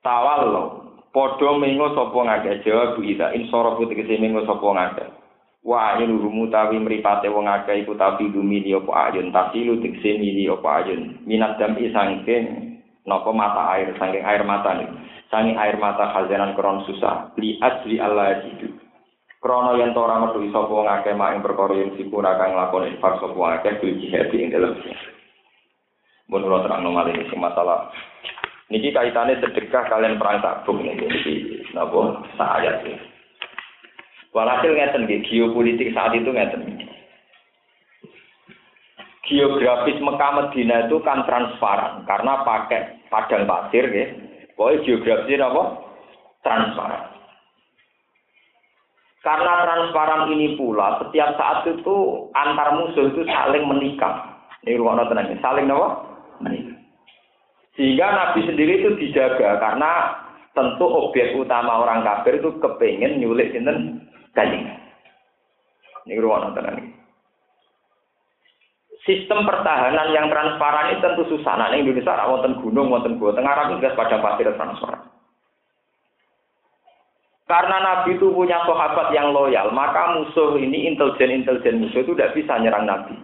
Tawallo 0.03 0.86
padha 1.17 1.57
mengo 1.57 1.97
sapa 1.97 2.19
ngake 2.21 2.61
jawab 2.69 3.01
ida 3.01 3.33
insara 3.33 3.73
putih 3.81 4.05
mengo 4.21 4.45
sapa 4.45 4.69
ngake 4.69 5.07
wa 5.67 5.99
ayun 5.99 6.23
rumu 6.23 6.47
tawi 6.47 6.79
mripate 6.79 7.27
wong 7.27 7.51
akeh 7.51 7.83
iku 7.83 7.99
tapi 7.99 8.31
dumini 8.31 8.71
apa 8.71 9.11
ayun 9.11 9.35
tasilu 9.35 9.83
dikse 9.83 10.15
mili 10.15 10.47
apa 10.47 10.87
ayun. 10.87 11.19
Minat 11.27 11.59
dam 11.59 11.75
isangking 11.75 12.79
napa 13.03 13.35
mata 13.35 13.75
air 13.75 13.91
saking 13.99 14.23
air 14.23 14.47
mata 14.47 14.79
nih. 14.79 14.87
Saking 15.27 15.59
air 15.59 15.75
mata 15.75 16.15
khazanan 16.15 16.55
kron 16.55 16.87
susah. 16.87 17.35
Li 17.35 17.59
asli 17.59 17.99
Allah 17.99 18.47
jidu. 18.47 18.79
Krono 19.43 19.75
to 19.75 20.01
ora 20.01 20.23
metu 20.23 20.47
sapa 20.55 20.71
wong 20.71 20.87
akeh 20.87 21.19
mak 21.19 21.35
ing 21.35 21.43
perkara 21.43 21.75
yen 21.75 21.99
sipura 21.99 22.39
kang 22.39 22.55
lakoni 22.55 22.95
infak 22.95 23.19
sapa 23.19 23.35
wong 23.35 23.59
akeh 23.59 23.83
bil 23.83 23.99
jihad 23.99 24.31
ing 24.31 24.55
dalem 24.55 24.79
mun 26.27 26.43
ora 26.43 26.67
terang 26.67 26.83
nomale 26.83 27.15
masalah 27.39 27.91
niki 28.73 28.91
kaitane 28.91 29.39
sedekah 29.39 29.87
kalian 29.87 30.19
perang 30.19 30.43
tabung 30.43 30.83
niki 30.83 31.07
napa 31.75 32.23
saya 32.35 32.83
sih 32.83 32.97
Walhasil 34.37 34.77
ngeten 34.77 35.09
nggih, 35.09 35.25
geopolitik 35.33 35.97
saat 35.97 36.13
itu 36.13 36.29
ngeten. 36.29 36.85
Geografis 39.25 39.97
Mekah 39.97 40.33
Medina 40.37 40.85
itu 40.85 41.01
kan 41.01 41.25
transparan 41.25 42.05
karena 42.05 42.45
pakai 42.45 43.01
padang 43.09 43.49
pasir 43.49 43.89
nggih. 43.89 44.09
Pokoknya 44.53 44.85
geografis 44.85 45.41
apa? 45.41 45.63
Transparan. 46.45 47.03
Karena 49.25 49.53
transparan 49.65 50.29
ini 50.37 50.53
pula 50.61 51.01
setiap 51.01 51.33
saat 51.41 51.65
itu 51.65 51.97
antar 52.37 52.77
musuh 52.77 53.09
itu 53.09 53.25
saling 53.25 53.65
menikah. 53.65 54.37
Ini 54.69 54.77
ruang 54.77 55.01
tenang, 55.09 55.33
saling 55.41 55.65
apa? 55.73 55.89
Menikah. 56.45 56.76
Sehingga 57.77 58.09
Nabi 58.09 58.41
sendiri 58.49 58.81
itu 58.81 58.91
dijaga 58.97 59.61
karena 59.61 59.93
tentu 60.57 60.89
objek 60.89 61.37
utama 61.37 61.85
orang 61.85 62.01
kafir 62.01 62.41
itu 62.41 62.57
kepengen 62.57 63.21
nyulik 63.21 63.53
sinten 63.53 64.01
Kanjeng. 64.33 64.69
Ini 66.09 66.21
ruang 66.21 66.53
nonton. 66.53 66.93
Sistem 69.05 69.47
pertahanan 69.47 70.11
yang 70.11 70.27
transparan 70.27 70.97
ini 70.97 71.05
tentu 71.05 71.23
susah. 71.31 71.55
Nah, 71.55 71.71
ini 71.71 71.87
Indonesia 71.87 72.11
ada 72.11 72.27
wonten 72.27 72.59
gunung, 72.59 72.91
wonten 72.91 73.23
gua. 73.23 73.31
Tengah 73.39 73.55
rapi 73.55 73.79
gas 73.79 73.95
pada 73.95 74.19
pasir 74.19 74.51
transparan. 74.51 75.07
Karena 77.47 77.77
Nabi 77.79 78.19
itu 78.19 78.27
punya 78.35 78.59
sahabat 78.67 79.15
yang 79.15 79.31
loyal, 79.31 79.71
maka 79.71 80.19
musuh 80.19 80.59
ini 80.59 80.91
intelijen-intelijen 80.91 81.79
musuh 81.79 82.03
itu 82.03 82.13
tidak 82.19 82.35
bisa 82.35 82.59
nyerang 82.59 82.91
Nabi. 82.91 83.15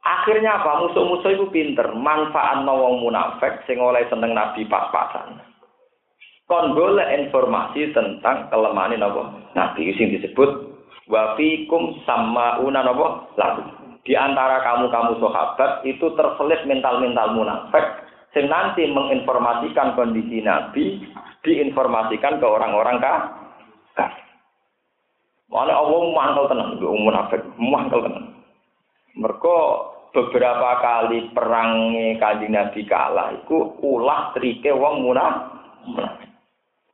Akhirnya 0.00 0.60
apa? 0.60 0.80
Musuh-musuh 0.80 1.36
itu 1.36 1.46
pinter, 1.52 1.92
manfaat 1.92 2.64
nawang 2.64 3.04
munafik 3.04 3.60
sing 3.68 3.76
oleh 3.76 4.00
seneng 4.08 4.32
Nabi 4.32 4.64
pas-pasan. 4.64 5.44
Kon 6.50 6.74
golek 6.74 7.06
informasi 7.14 7.94
tentang 7.94 8.50
kelemahan 8.50 8.98
napa 8.98 9.30
nabi 9.54 9.94
sing 9.94 10.10
disebut 10.10 10.50
wa 11.06 11.38
fikum 11.38 11.94
una 12.66 12.82
napa 12.82 13.30
lalu 13.38 13.70
di 14.02 14.18
antara 14.18 14.58
kamu-kamu 14.66 15.22
sahabat 15.22 15.86
itu 15.86 16.10
terselip 16.18 16.66
mental-mental 16.66 17.38
munafik 17.38 18.02
sing 18.34 18.50
nanti 18.50 18.82
menginformasikan 18.90 19.94
kondisi 19.94 20.42
nabi 20.42 20.98
diinformasikan 21.46 22.42
ke 22.42 22.46
orang-orang 22.50 22.98
kah 22.98 23.18
Mana 25.50 25.74
Allah 25.74 26.14
mangkel 26.14 26.46
tenang, 26.46 26.78
munafik, 26.78 27.42
mangkel 27.58 28.06
tenang. 28.06 28.39
Mereka 29.20 29.56
beberapa 30.16 30.70
kali 30.80 31.28
perangnya 31.36 32.16
kanjeng 32.16 32.56
Nabi 32.56 32.88
kalah, 32.88 33.36
itu 33.36 33.76
ulah 33.84 34.32
trike 34.32 34.72
wong 34.72 35.04
munafik 35.04 35.60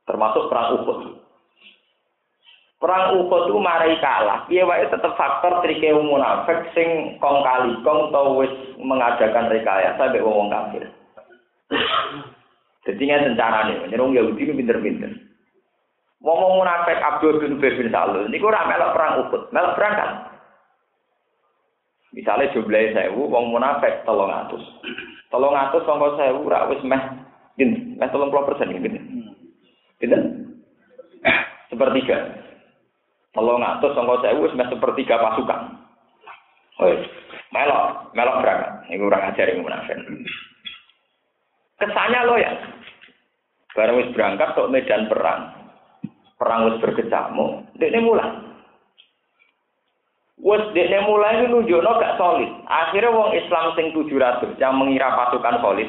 termasuk 0.07 0.49
perang 0.49 0.79
Uhud. 0.81 0.99
Perang 2.77 3.05
Uhud 3.19 3.43
itu 3.51 3.59
marai 3.59 3.99
kalah. 3.99 4.47
Piye 4.47 4.63
wae 4.63 4.87
tetep 4.87 5.13
faktor 5.19 5.61
trike 5.67 5.91
munafik 5.97 6.71
sing 6.73 7.19
kong 7.19 7.43
kali 7.43 7.75
kong 7.83 8.15
tau 8.15 8.39
wis 8.39 8.53
mengadakan 8.79 9.51
rekayasa 9.51 10.13
mbek 10.13 10.25
wong 10.25 10.49
kafir. 10.49 10.87
Jadi 12.87 13.03
nggak 13.03 13.35
carane, 13.35 13.91
nyerung 13.91 14.15
Yahudi 14.15 14.47
ini 14.47 14.63
pinter-pinter. 14.63 15.11
Wong 16.23 16.63
munafik 16.63 17.03
Abdul 17.03 17.43
bin 17.43 17.59
bin 17.59 17.91
Salul 17.91 18.31
niku 18.31 18.47
ora 18.47 18.71
melok 18.71 18.95
perang 18.95 19.13
Uhud, 19.27 19.43
melok 19.51 19.75
perang 19.75 19.95
kan. 19.99 20.11
Misalnya 22.17 22.49
jumlahnya 22.57 23.13
sewu, 23.13 23.29
wong 23.29 23.53
munafik 23.53 24.01
tolong 24.09 24.33
atus. 24.33 24.65
Tolong 25.29 25.53
atus, 25.53 25.85
sangka 25.85 26.17
sewu, 26.17 26.49
rak 26.49 26.73
wis 26.73 26.81
meh, 26.81 27.03
gini, 27.61 27.93
meh 27.93 28.09
tolong 28.09 28.33
puluh 28.33 28.49
persen, 28.49 28.73
gini. 28.73 28.97
Gitu? 30.01 30.17
Sepertiga. 31.69 32.19
Kalau 33.37 33.61
ngatus 33.61 33.93
sangka 33.93 34.25
saya 34.25 34.41
wis 34.41 34.57
sepertiga 34.57 35.21
pasukan. 35.21 35.61
Oh, 36.81 36.89
melok, 37.53 38.13
melok 38.17 38.41
berangkat. 38.41 38.73
Ini 38.89 38.97
kurang 38.97 39.23
ajar 39.29 39.47
yang 39.53 39.61
munafik. 39.61 39.97
Kesannya 41.77 42.21
lo 42.25 42.35
ya. 42.41 42.53
Barang 43.77 44.01
wis 44.01 44.13
berangkat 44.17 44.57
ke 44.57 44.63
medan 44.73 45.05
perang. 45.13 45.53
perang 46.37 46.69
wis 46.69 46.81
berkecamuk, 46.85 47.65
dekne 47.81 48.01
mulai. 48.05 48.46
Wes 50.37 50.63
dekne 50.77 51.01
mulai 51.09 51.41
itu 51.41 51.49
nunjukno 51.49 51.97
gak 51.97 52.21
solid. 52.21 52.51
Akhirnya 52.69 53.09
wong 53.09 53.33
Islam 53.33 53.73
sing 53.73 53.97
700 53.97 54.61
yang 54.61 54.77
mengira 54.77 55.17
pasukan 55.17 55.65
solid 55.65 55.89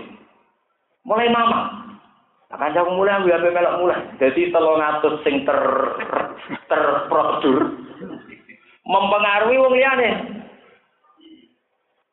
mulai 1.07 1.27
mama. 1.31 1.87
Akan 2.47 2.71
jauh 2.71 2.95
mulai 2.95 3.19
ambil 3.19 3.43
apa 3.43 3.49
melok 3.51 3.77
mulai. 3.83 3.99
Jadi 4.23 4.55
telung 4.55 4.79
atus 4.79 5.19
sing 5.27 5.43
ter 5.43 5.59
terprosedur 6.71 7.75
mempengaruhi 8.87 9.59
wong 9.59 9.73
liyane. 9.75 10.11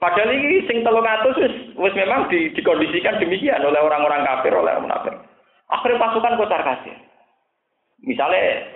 Padahal 0.02 0.34
ini 0.34 0.66
sing 0.66 0.82
telung 0.82 1.06
atus 1.06 1.38
wis 1.78 1.94
memang 1.94 2.26
di, 2.34 2.50
dikondisikan 2.50 3.22
demikian 3.22 3.62
oleh 3.62 3.78
orang-orang 3.78 4.26
kafir 4.26 4.50
oleh 4.50 4.74
orang 4.74 4.90
munafik. 4.90 5.14
Akhirnya 5.70 6.02
pasukan 6.02 6.34
kocar 6.34 6.62
kasir. 6.66 6.98
Misalnya 8.02 8.74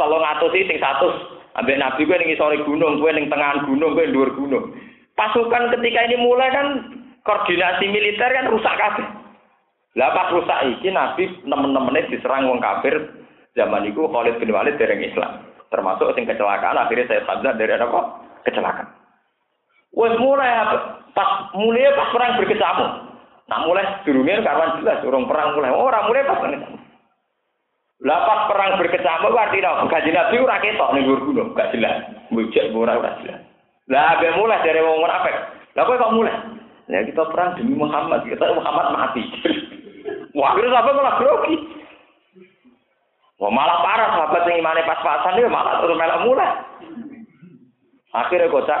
telung 0.00 0.24
atus 0.24 0.48
sing 0.56 0.80
satu 0.80 1.39
Ambek 1.58 1.80
Nabi 1.82 2.06
gue 2.06 2.14
ning 2.14 2.38
sore 2.38 2.62
gunung, 2.62 3.02
gue 3.02 3.10
ning 3.10 3.26
tengah 3.26 3.66
gunung, 3.66 3.98
gue 3.98 4.14
dhuwur 4.14 4.30
gunung. 4.38 4.70
Pasukan 5.18 5.74
ketika 5.74 6.00
ini 6.06 6.16
mulai 6.22 6.48
kan 6.54 6.66
koordinasi 7.26 7.90
militer 7.90 8.30
kan 8.30 8.46
rusak 8.48 8.74
kabeh. 8.78 9.06
Lah 9.98 10.14
pas 10.14 10.30
rusak 10.30 10.78
iki 10.78 10.94
Nabi 10.94 11.26
nemen-nemene 11.42 12.06
diserang 12.08 12.46
wong 12.46 12.62
kafir 12.62 12.94
zaman 13.58 13.90
itu 13.90 14.06
Khalid 14.06 14.38
bin 14.38 14.54
Walid 14.54 14.78
dereng 14.78 15.02
Islam. 15.02 15.42
Termasuk 15.74 16.14
sing 16.14 16.26
kecelakaan 16.26 16.78
akhirnya 16.78 17.10
saya 17.10 17.22
sadar 17.26 17.58
dari 17.58 17.74
apa? 17.74 18.00
Kecelakaan. 18.46 18.88
Wes 19.90 20.14
mulai 20.22 20.50
pas 21.12 21.50
mulai 21.58 21.90
pas 21.98 22.08
perang 22.14 22.38
berkecamuk. 22.38 22.90
Nah 23.50 23.58
mulai 23.66 23.84
durungnya 24.06 24.46
karuan 24.46 24.78
jelas 24.78 25.02
urung 25.02 25.26
perang 25.26 25.58
mulai. 25.58 25.74
Oh, 25.74 25.90
orang 25.90 26.06
mulai 26.06 26.22
pas 26.22 26.38
perang. 26.38 26.79
Lapas 28.00 28.48
perang 28.48 28.80
berkecamuk 28.80 29.36
artinya 29.36 29.84
gaji 29.84 30.10
Nabi 30.16 30.40
ora 30.40 30.56
ketok 30.64 30.92
ning 30.96 31.04
dhuwur 31.04 31.20
gunung, 31.28 31.48
gak 31.52 31.68
jelas. 31.76 32.00
Bujak 32.32 32.72
ora 32.72 32.96
ora 32.96 33.12
jelas. 33.20 33.44
Lah 33.92 34.16
abe 34.16 34.32
mulai 34.40 34.64
dari 34.64 34.80
wong 34.80 35.04
munafik. 35.04 35.36
Lah 35.76 35.84
kok 35.84 36.00
kok 36.00 36.14
mulai? 36.16 36.36
Ya 36.88 37.04
kita 37.04 37.28
perang 37.28 37.60
demi 37.60 37.76
Muhammad, 37.76 38.24
kita 38.24 38.56
Muhammad 38.56 38.86
mati. 38.96 39.22
Wah, 40.38 40.54
akhirnya 40.54 40.80
sahabat 40.80 40.94
malah 40.96 41.14
grogi. 41.20 41.56
Wah, 43.36 43.50
malah 43.52 43.78
parah 43.84 44.08
sahabat 44.16 44.42
yang 44.48 44.58
imannya 44.64 44.88
pas-pasan 44.88 45.36
dia 45.36 45.50
malah 45.50 45.82
terus 45.84 45.98
melak 45.98 46.22
mulai. 46.24 46.50
Akhirnya 48.16 48.50
kocar. 48.50 48.80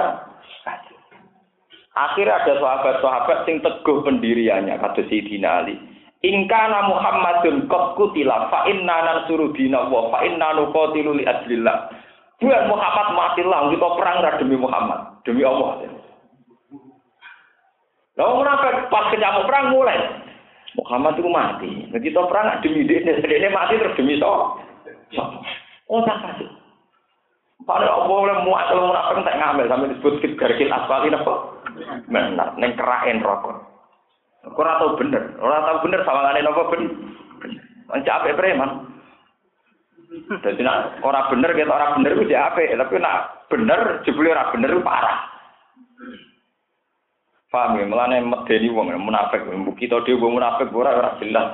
Akhirnya 1.90 2.38
ada 2.38 2.54
sahabat-sahabat 2.56 3.38
yang 3.50 3.58
teguh 3.66 3.98
pendiriannya, 4.06 4.78
kata 4.78 5.04
Sayyidina 5.10 5.48
Ali. 5.66 5.76
Ingkana 6.20 6.84
Muhammadun 6.84 7.64
qad 7.64 7.96
kutila 7.96 8.52
fa 8.52 8.68
inna 8.68 8.96
nansuru 9.08 9.56
dina 9.56 9.88
wa 9.88 10.12
fa 10.12 10.20
inna 10.20 10.52
nuqatilu 10.52 11.16
li 11.16 11.24
adlillah. 11.24 11.88
Buat 12.40 12.68
Muhammad 12.68 13.08
matilah 13.16 13.68
kita 13.72 13.88
perang 14.00 14.18
demi 14.40 14.56
Muhammad, 14.56 15.00
demi 15.24 15.44
Allah. 15.44 15.80
Lalu 18.20 18.32
kenapa 18.44 18.68
pas 18.92 19.08
kenyamuk 19.12 19.48
perang 19.48 19.72
mulai? 19.72 19.96
Muhammad 20.76 21.16
itu 21.16 21.28
mati. 21.28 21.72
Nah, 21.88 22.00
kita 22.00 22.20
perang 22.28 22.60
demi 22.60 22.84
dia, 22.84 23.00
dia 23.04 23.50
mati 23.52 23.80
terus 23.80 23.96
demi 23.96 24.20
so. 24.20 24.60
Oh 25.90 26.00
tak 26.06 26.20
kasih. 26.22 26.48
Padahal 27.64 28.06
Allah 28.06 28.16
oleh 28.24 28.36
muat 28.48 28.64
kalau 28.72 28.88
munafik 28.88 29.20
tak 29.24 29.36
ngambil 29.36 29.66
sampai 29.68 29.90
disebut 29.92 30.14
garkil 30.40 30.72
asfal 30.72 31.04
ini 31.04 31.16
apa? 31.16 31.34
Benar, 32.08 32.48
neng 32.56 32.72
kerain 32.76 33.20
rokok. 33.20 33.69
Ora 34.40 34.80
tau 34.80 34.96
bener, 34.96 35.36
ora 35.36 35.60
tau 35.68 35.84
bener 35.84 36.00
sawangane 36.00 36.40
napa 36.40 36.62
ben. 36.72 36.82
Mencap 37.92 38.24
apik 38.24 38.36
preman. 38.40 38.70
Dadi 40.40 40.62
nek 40.64 41.04
ora 41.04 41.28
bener 41.28 41.52
kita 41.52 41.68
ora 41.68 41.92
bener 41.92 42.16
ku 42.16 42.24
apik, 42.24 42.72
tapi 42.72 42.96
nek 42.96 43.18
bener 43.52 43.80
jebule 44.08 44.32
ora 44.32 44.48
bener 44.48 44.72
parah. 44.80 45.18
Paham 47.50 47.82
ya, 47.82 47.84
melane 47.84 48.22
medeni 48.22 48.70
wong 48.70 48.94
munafik, 48.94 49.42
mbok 49.42 49.74
kita 49.74 49.98
dhewe 50.06 50.22
wong 50.22 50.38
munafik 50.38 50.70
ora 50.70 50.94
ora 50.94 51.18
jelas. 51.18 51.50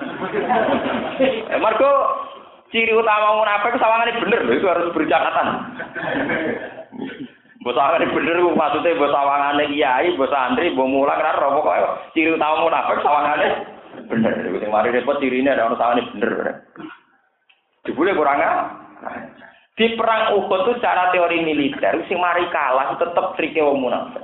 Marco 1.64 1.90
ciri 2.68 2.92
utama 2.92 3.40
munafik 3.40 3.80
sawangane 3.80 4.20
bener 4.20 4.40
lho, 4.44 4.52
itu 4.60 4.68
harus 4.68 4.92
bercakatan. 4.92 5.48
Bos 7.66 7.74
awangane 7.74 8.14
bener 8.14 8.38
maksudnya 8.54 8.94
bos 8.94 9.10
awangane 9.10 9.66
kiai, 9.74 10.14
bos 10.14 10.30
santri, 10.30 10.70
bos 10.70 10.86
mulang 10.86 11.18
kan 11.18 11.34
ora 11.34 11.50
pokoke 11.50 12.14
ciri 12.14 12.38
utama 12.38 12.62
munafik 12.62 13.02
sawangane 13.02 13.46
bener. 14.06 14.34
Sing 14.62 14.70
mari 14.70 14.94
repot 14.94 15.18
cirine 15.18 15.50
ada 15.50 15.66
ono 15.66 15.74
sawangane 15.74 16.06
bener. 16.14 16.62
Jebule 17.82 18.14
kurang 18.14 18.38
Di 19.74 19.98
perang 19.98 20.38
Uhud 20.38 20.62
itu 20.62 20.72
secara 20.78 21.10
teori 21.10 21.42
militer, 21.42 22.06
sing 22.06 22.22
mari 22.22 22.46
kalah 22.54 22.94
tetap 23.02 23.34
trike 23.34 23.58
wong 23.58 23.82
munafik. 23.82 24.22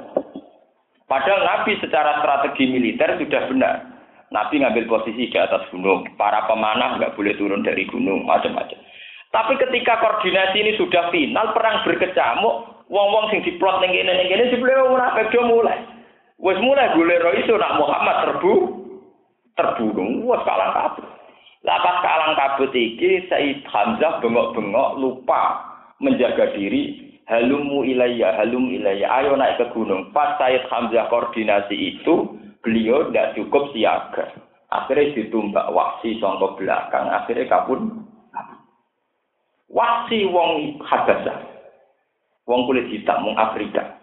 Padahal 1.10 1.42
Nabi 1.42 1.82
secara 1.82 2.22
strategi 2.22 2.70
militer 2.70 3.18
sudah 3.18 3.42
benar. 3.50 3.74
Nabi 4.30 4.62
ngambil 4.62 4.86
posisi 4.86 5.28
di 5.28 5.36
atas 5.36 5.66
gunung. 5.74 6.06
Para 6.14 6.46
pemanah 6.46 6.96
nggak 6.96 7.18
boleh 7.18 7.36
turun 7.36 7.66
dari 7.66 7.84
gunung, 7.90 8.24
macam-macam. 8.24 8.80
Tapi 9.28 9.60
ketika 9.60 10.00
koordinasi 10.00 10.56
ini 10.56 10.72
sudah 10.80 11.12
final, 11.12 11.52
perang 11.52 11.84
berkecamuk, 11.84 12.71
Wong-wong 12.92 13.32
sing 13.32 13.40
diplot 13.40 13.80
ning 13.80 13.96
kene 13.96 14.12
ning 14.12 14.28
kene 14.28 14.52
dibeli 14.52 14.76
wong 14.76 15.00
munafik 15.00 15.32
do 15.32 15.40
mulai. 15.48 15.80
Wis 16.36 16.60
mulai 16.60 16.92
golek 16.92 17.40
iso 17.40 17.56
nak 17.56 17.80
Muhammad 17.80 18.28
terbu 18.28 18.52
terbunuh. 19.56 20.28
Wes 20.28 20.44
kalang 20.44 20.76
kabut. 20.76 21.08
Lah 21.64 21.78
pas 21.80 21.96
kalang 22.04 22.36
kabut 22.36 22.68
iki 22.76 23.24
Said 23.32 23.64
Hamzah 23.64 24.20
bengok-bengok 24.20 25.00
lupa 25.00 25.72
menjaga 26.04 26.52
diri. 26.52 27.16
Halumu 27.32 27.86
ilayya, 27.86 28.36
halum 28.36 28.68
ilayya. 28.68 29.08
Ayo 29.08 29.40
naik 29.40 29.56
ke 29.56 29.72
gunung. 29.72 30.12
Pas 30.12 30.36
Said 30.36 30.68
Hamzah 30.68 31.08
koordinasi 31.08 31.96
itu, 31.96 32.36
beliau 32.60 33.08
tidak 33.08 33.40
cukup 33.40 33.72
siaga. 33.72 34.36
Akhirnya 34.68 35.16
ditumbak 35.16 35.70
waksi 35.72 36.20
songkok 36.20 36.60
belakang. 36.60 37.08
Akhirnya 37.08 37.48
kabun. 37.48 38.04
Waksi 39.72 40.28
wong 40.28 40.82
Habasah. 40.84 41.52
Wong 42.46 42.66
kulit 42.66 42.90
hitam 42.90 43.22
wong 43.22 43.38
Afrika. 43.38 44.02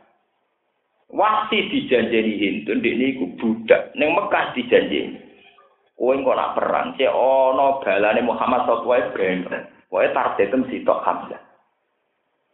Wasi 1.10 1.66
dijanjeni 1.74 2.38
Hindu, 2.38 2.78
ini 2.80 3.18
iku 3.18 3.26
budak. 3.42 3.98
Neng 3.98 4.14
Mekah 4.14 4.54
dijanjeni. 4.54 5.18
Kowe 6.00 6.16
engko 6.16 6.32
nak 6.32 6.56
perang, 6.56 6.96
cek 6.96 7.12
ana 7.12 7.84
balane 7.84 8.24
Muhammad 8.24 8.64
sallallahu 8.64 8.94
alaihi 8.96 9.44
wasallam. 9.44 9.64
Kowe 9.92 10.06
targetem 10.16 10.62
sitok 10.72 11.04
Hamzah. 11.04 11.42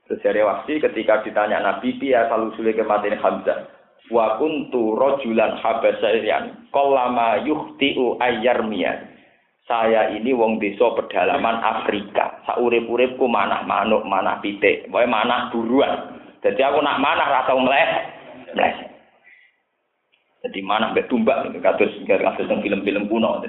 Dari 0.05 0.41
Wasi 0.41 0.81
ketika 0.81 1.21
ditanya 1.21 1.61
Nabi 1.61 1.97
piye 2.01 2.17
asal 2.17 2.49
usule 2.49 2.73
kematian 2.73 3.21
Hamzah. 3.21 3.69
Wa 4.09 4.41
kuntu 4.41 4.97
rajulan 4.97 5.61
habasyan 5.61 6.69
qallama 6.73 7.41
yuhtiu 7.45 8.17
ayyarmiyan. 8.21 9.14
Saya 9.65 10.13
ini 10.13 10.29
wong 10.29 10.61
desa 10.61 10.93
pedalaman 10.93 11.57
Afrika. 11.57 12.45
Saurip-uripku 12.45 13.25
manah 13.25 13.65
manuk, 13.65 14.05
manah 14.05 14.37
pitik, 14.37 14.85
pokoke 14.93 15.09
manah 15.09 15.49
buruan. 15.49 16.21
Jadi 16.45 16.61
aku 16.61 16.77
nak 16.85 17.01
manah 17.01 17.25
ra 17.25 17.41
tau 17.49 17.57
mleh. 17.57 17.89
Mleh. 18.53 18.73
Jadi 20.45 20.59
manah 20.61 20.93
mbek 20.93 21.09
tumbak 21.09 21.49
kados 21.65 21.89
kados 22.05 22.61
film-film 22.61 23.09
kuno. 23.09 23.41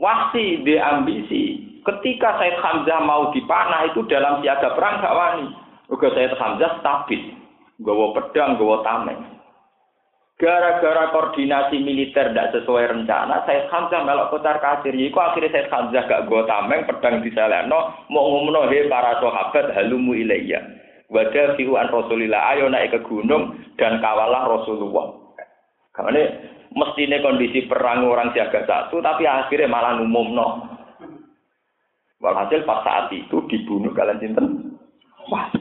Wasi 0.00 0.64
di 0.64 0.80
ambisi. 0.80 1.42
Ketika 1.82 2.40
Said 2.40 2.56
Hamzah 2.62 3.04
mau 3.04 3.34
dipanah 3.34 3.90
itu 3.90 4.06
dalam 4.08 4.40
siaga 4.40 4.72
perang 4.72 5.02
gak 5.02 5.12
wani. 5.18 5.46
Uga 5.92 6.08
Said 6.16 6.32
Hamzah 6.38 6.80
stabil. 6.80 7.36
Gawa 7.82 8.14
pedang, 8.14 8.54
gawa 8.56 8.86
tameng. 8.86 9.41
Gara-gara 10.40 11.12
koordinasi 11.12 11.78
militer 11.84 12.32
tidak 12.32 12.50
sesuai 12.56 12.90
rencana, 12.90 13.46
saya 13.46 13.68
Hamzah 13.70 14.02
melok 14.02 14.34
kocar 14.34 14.58
kasir. 14.58 14.90
Iku 14.90 15.20
akhirnya 15.20 15.54
saya 15.54 15.70
Hamzah 15.70 16.02
gak 16.08 16.26
gue 16.26 16.42
tameng 16.48 16.82
pedang 16.88 17.22
di 17.22 17.30
seleno, 17.30 18.08
mau 18.10 18.26
ngomong 18.26 18.72
para 18.90 19.22
sahabat 19.22 19.70
halumu 19.76 20.18
ilayya. 20.18 20.58
Wadah 21.12 21.54
fi'uan 21.60 21.92
Rasulillah, 21.92 22.56
ayo 22.56 22.72
naik 22.72 22.96
ke 22.96 23.00
gunung 23.04 23.60
dan 23.76 24.00
kawalah 24.00 24.48
Rasulullah. 24.48 25.36
Karena 25.92 26.24
mestinya 26.72 27.20
kondisi 27.20 27.68
perang 27.68 28.08
orang 28.08 28.32
siaga 28.32 28.64
satu, 28.64 29.04
tapi 29.04 29.28
akhirnya 29.28 29.68
malah 29.68 30.00
umum 30.00 30.32
no. 30.32 30.48
Walhasil 32.24 32.64
pas 32.64 32.80
saat 32.86 33.12
itu 33.12 33.44
dibunuh 33.50 33.92
kalian 33.92 34.22
cinten. 34.24 34.46
Wah, 35.28 35.52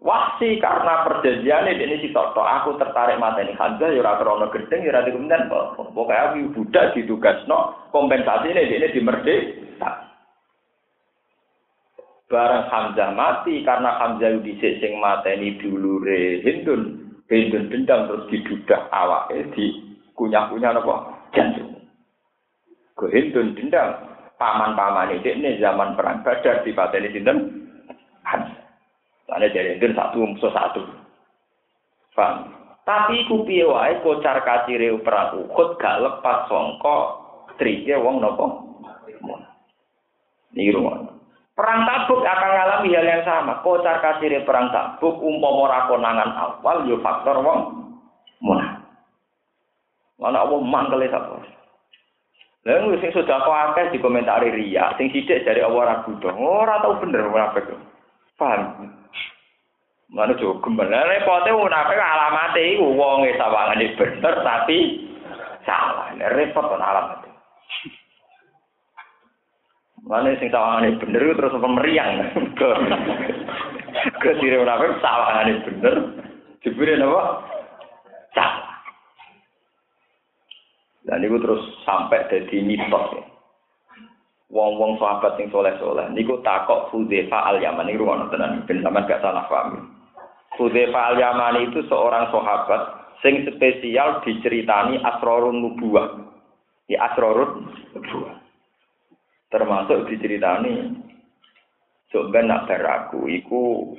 Wasi 0.00 0.56
karena 0.56 1.04
perjanjian 1.04 1.68
ini 1.68 2.00
si 2.00 2.08
Toto, 2.08 2.40
aku 2.40 2.72
tertarik 2.80 3.20
mata 3.20 3.44
ini 3.44 3.52
Hamzah, 3.52 3.92
ya 3.92 4.16
krono 4.16 4.48
gedeng, 4.48 4.80
ya 4.80 4.96
rada 4.96 5.12
kemudian 5.12 5.44
pokoknya 5.76 6.32
aku 6.32 6.56
budak 6.56 6.96
ditugas 6.96 7.36
no 7.44 7.76
kompensasi 7.92 8.48
ini 8.48 8.80
ini 8.80 8.96
di 8.96 9.00
merdeka. 9.04 10.08
Barang 12.32 12.64
Hamzah 12.72 13.12
mati 13.12 13.60
karena 13.60 14.00
Hamzah 14.00 14.40
di 14.40 14.56
sing 14.56 14.96
mata 15.04 15.28
ini 15.36 15.60
dulu 15.60 16.00
Hindun, 16.48 17.12
Hindun 17.28 17.68
dendam 17.68 18.08
terus 18.08 18.24
didudak 18.32 18.88
awak 18.96 19.28
di 19.52 20.00
kunyah 20.16 20.48
kunyah 20.48 20.80
nopo 20.80 21.12
jantung. 21.36 21.76
Ke 22.96 23.04
Hindun 23.12 23.52
dendam 23.52 24.00
paman-paman 24.40 25.12
ini 25.20 25.44
ini 25.44 25.60
zaman 25.60 25.92
perang 25.92 26.24
Badar 26.24 26.64
di 26.64 26.72
ini 26.72 27.08
sinten 27.12 27.36
Hamzah. 27.36 27.59
Soalnya 29.30 29.54
jadi 29.54 29.78
itu 29.78 29.94
satu 29.94 30.26
musuh 30.26 30.50
satu. 30.50 30.82
Paham? 32.18 32.50
Tapi 32.82 33.30
ku 33.30 33.46
piye 33.46 33.62
wae 33.62 34.02
kocar 34.02 34.42
kacire 34.42 34.90
perang 35.06 35.46
Uhud 35.46 35.78
gak 35.78 36.02
lepas 36.02 36.50
sangka 36.50 36.98
trike 37.54 37.94
wong 37.94 38.18
napa? 38.18 38.66
Niki 40.50 40.74
Perang 41.54 41.84
Tabuk 41.86 42.26
akan 42.26 42.50
mengalami 42.50 42.96
hal 42.98 43.06
yang 43.06 43.22
sama. 43.22 43.62
Kocar 43.62 44.02
kacire 44.02 44.42
perang 44.42 44.74
Tabuk 44.74 45.22
umpama 45.22 45.70
ora 45.70 45.86
awal 45.86 46.90
yo 46.90 46.98
faktor 46.98 47.38
wong 47.46 47.94
munah. 48.42 48.82
Mana 50.18 50.42
Allah 50.42 50.58
mangkele 50.58 51.06
sapa? 51.06 51.38
Lalu 52.66 52.98
sing 53.00 53.14
sudah 53.14 53.40
kau 53.40 53.54
akeh 53.56 53.88
di 53.94 54.02
komentari 54.02 54.52
ria, 54.52 54.92
sing 55.00 55.08
sidik 55.08 55.48
dari 55.48 55.64
Allah 55.64 55.96
ragu 55.96 56.12
dong, 56.20 56.36
ora 56.36 56.76
tau 56.84 57.00
bener 57.00 57.24
munafik. 57.24 57.72
Paham? 58.36 58.99
Mana 60.10 60.34
gembel. 60.34 60.90
Lah 60.90 61.06
repote 61.06 61.50
munafik 61.54 61.94
alamate 61.94 62.62
iku 62.74 62.98
wong 62.98 63.30
e 63.30 63.38
sawangane 63.38 63.94
bener 63.94 64.34
tapi 64.42 65.06
salah. 65.62 66.10
Repot 66.34 66.66
kan 66.66 66.82
alamat. 66.82 67.30
Mana 70.02 70.34
sing 70.42 70.50
sawangane 70.50 70.98
bener 70.98 71.30
terus 71.38 71.54
apa 71.54 71.68
meriang. 71.70 72.10
Ke 74.18 74.30
sire 74.42 74.58
munafik 74.58 74.98
sawangane 74.98 75.62
bener. 75.62 75.94
Jebule 76.66 76.98
napa? 76.98 77.22
Salah. 78.34 78.82
Dan 81.06 81.22
itu 81.22 81.38
terus 81.38 81.62
sampai 81.86 82.26
jadi 82.28 82.66
mitos 82.66 83.14
ya. 83.14 83.24
Wong-wong 84.50 84.98
sahabat 84.98 85.38
sing 85.38 85.46
soleh-soleh 85.54 86.10
niku 86.10 86.42
takok 86.42 86.90
Hudzefa 86.90 87.54
al-Yaman 87.54 87.86
niku 87.86 88.02
ngono 88.02 88.26
tenan 88.34 88.66
ben 88.66 88.82
sampean 88.82 89.06
gak 89.06 89.22
salah 89.22 89.46
paham. 89.46 89.99
Hudzefa 90.60 91.16
al-Yaman 91.16 91.72
itu 91.72 91.80
seorang 91.88 92.28
sahabat 92.28 92.82
sing 93.24 93.48
spesial 93.48 94.20
diceritani 94.20 95.00
asrorun 95.00 95.64
nubuwah. 95.64 96.20
Ya 96.84 97.08
asrorun 97.08 97.64
nubuwah. 97.96 98.36
Termasuk 99.48 100.12
diceritani 100.12 101.00
Coba 102.10 102.42
nak 102.42 102.66
beraku, 102.66 103.30
iku 103.30 103.94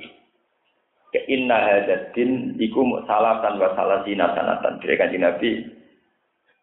ke 1.16 1.24
inna 1.32 1.56
hadatin, 1.64 2.60
iku 2.60 2.84
salah 3.08 3.40
tanpa 3.40 3.72
salah 3.72 4.04
sinatan, 4.04 4.84
Jadi 4.84 5.00
kan 5.00 5.16
Nabi, 5.16 5.50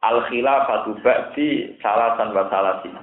al 0.05 0.29
khilafatu 0.29 1.01
ba'di 1.01 1.73
salasan 1.81 2.37
wa 2.37 2.45
salasin 2.53 3.01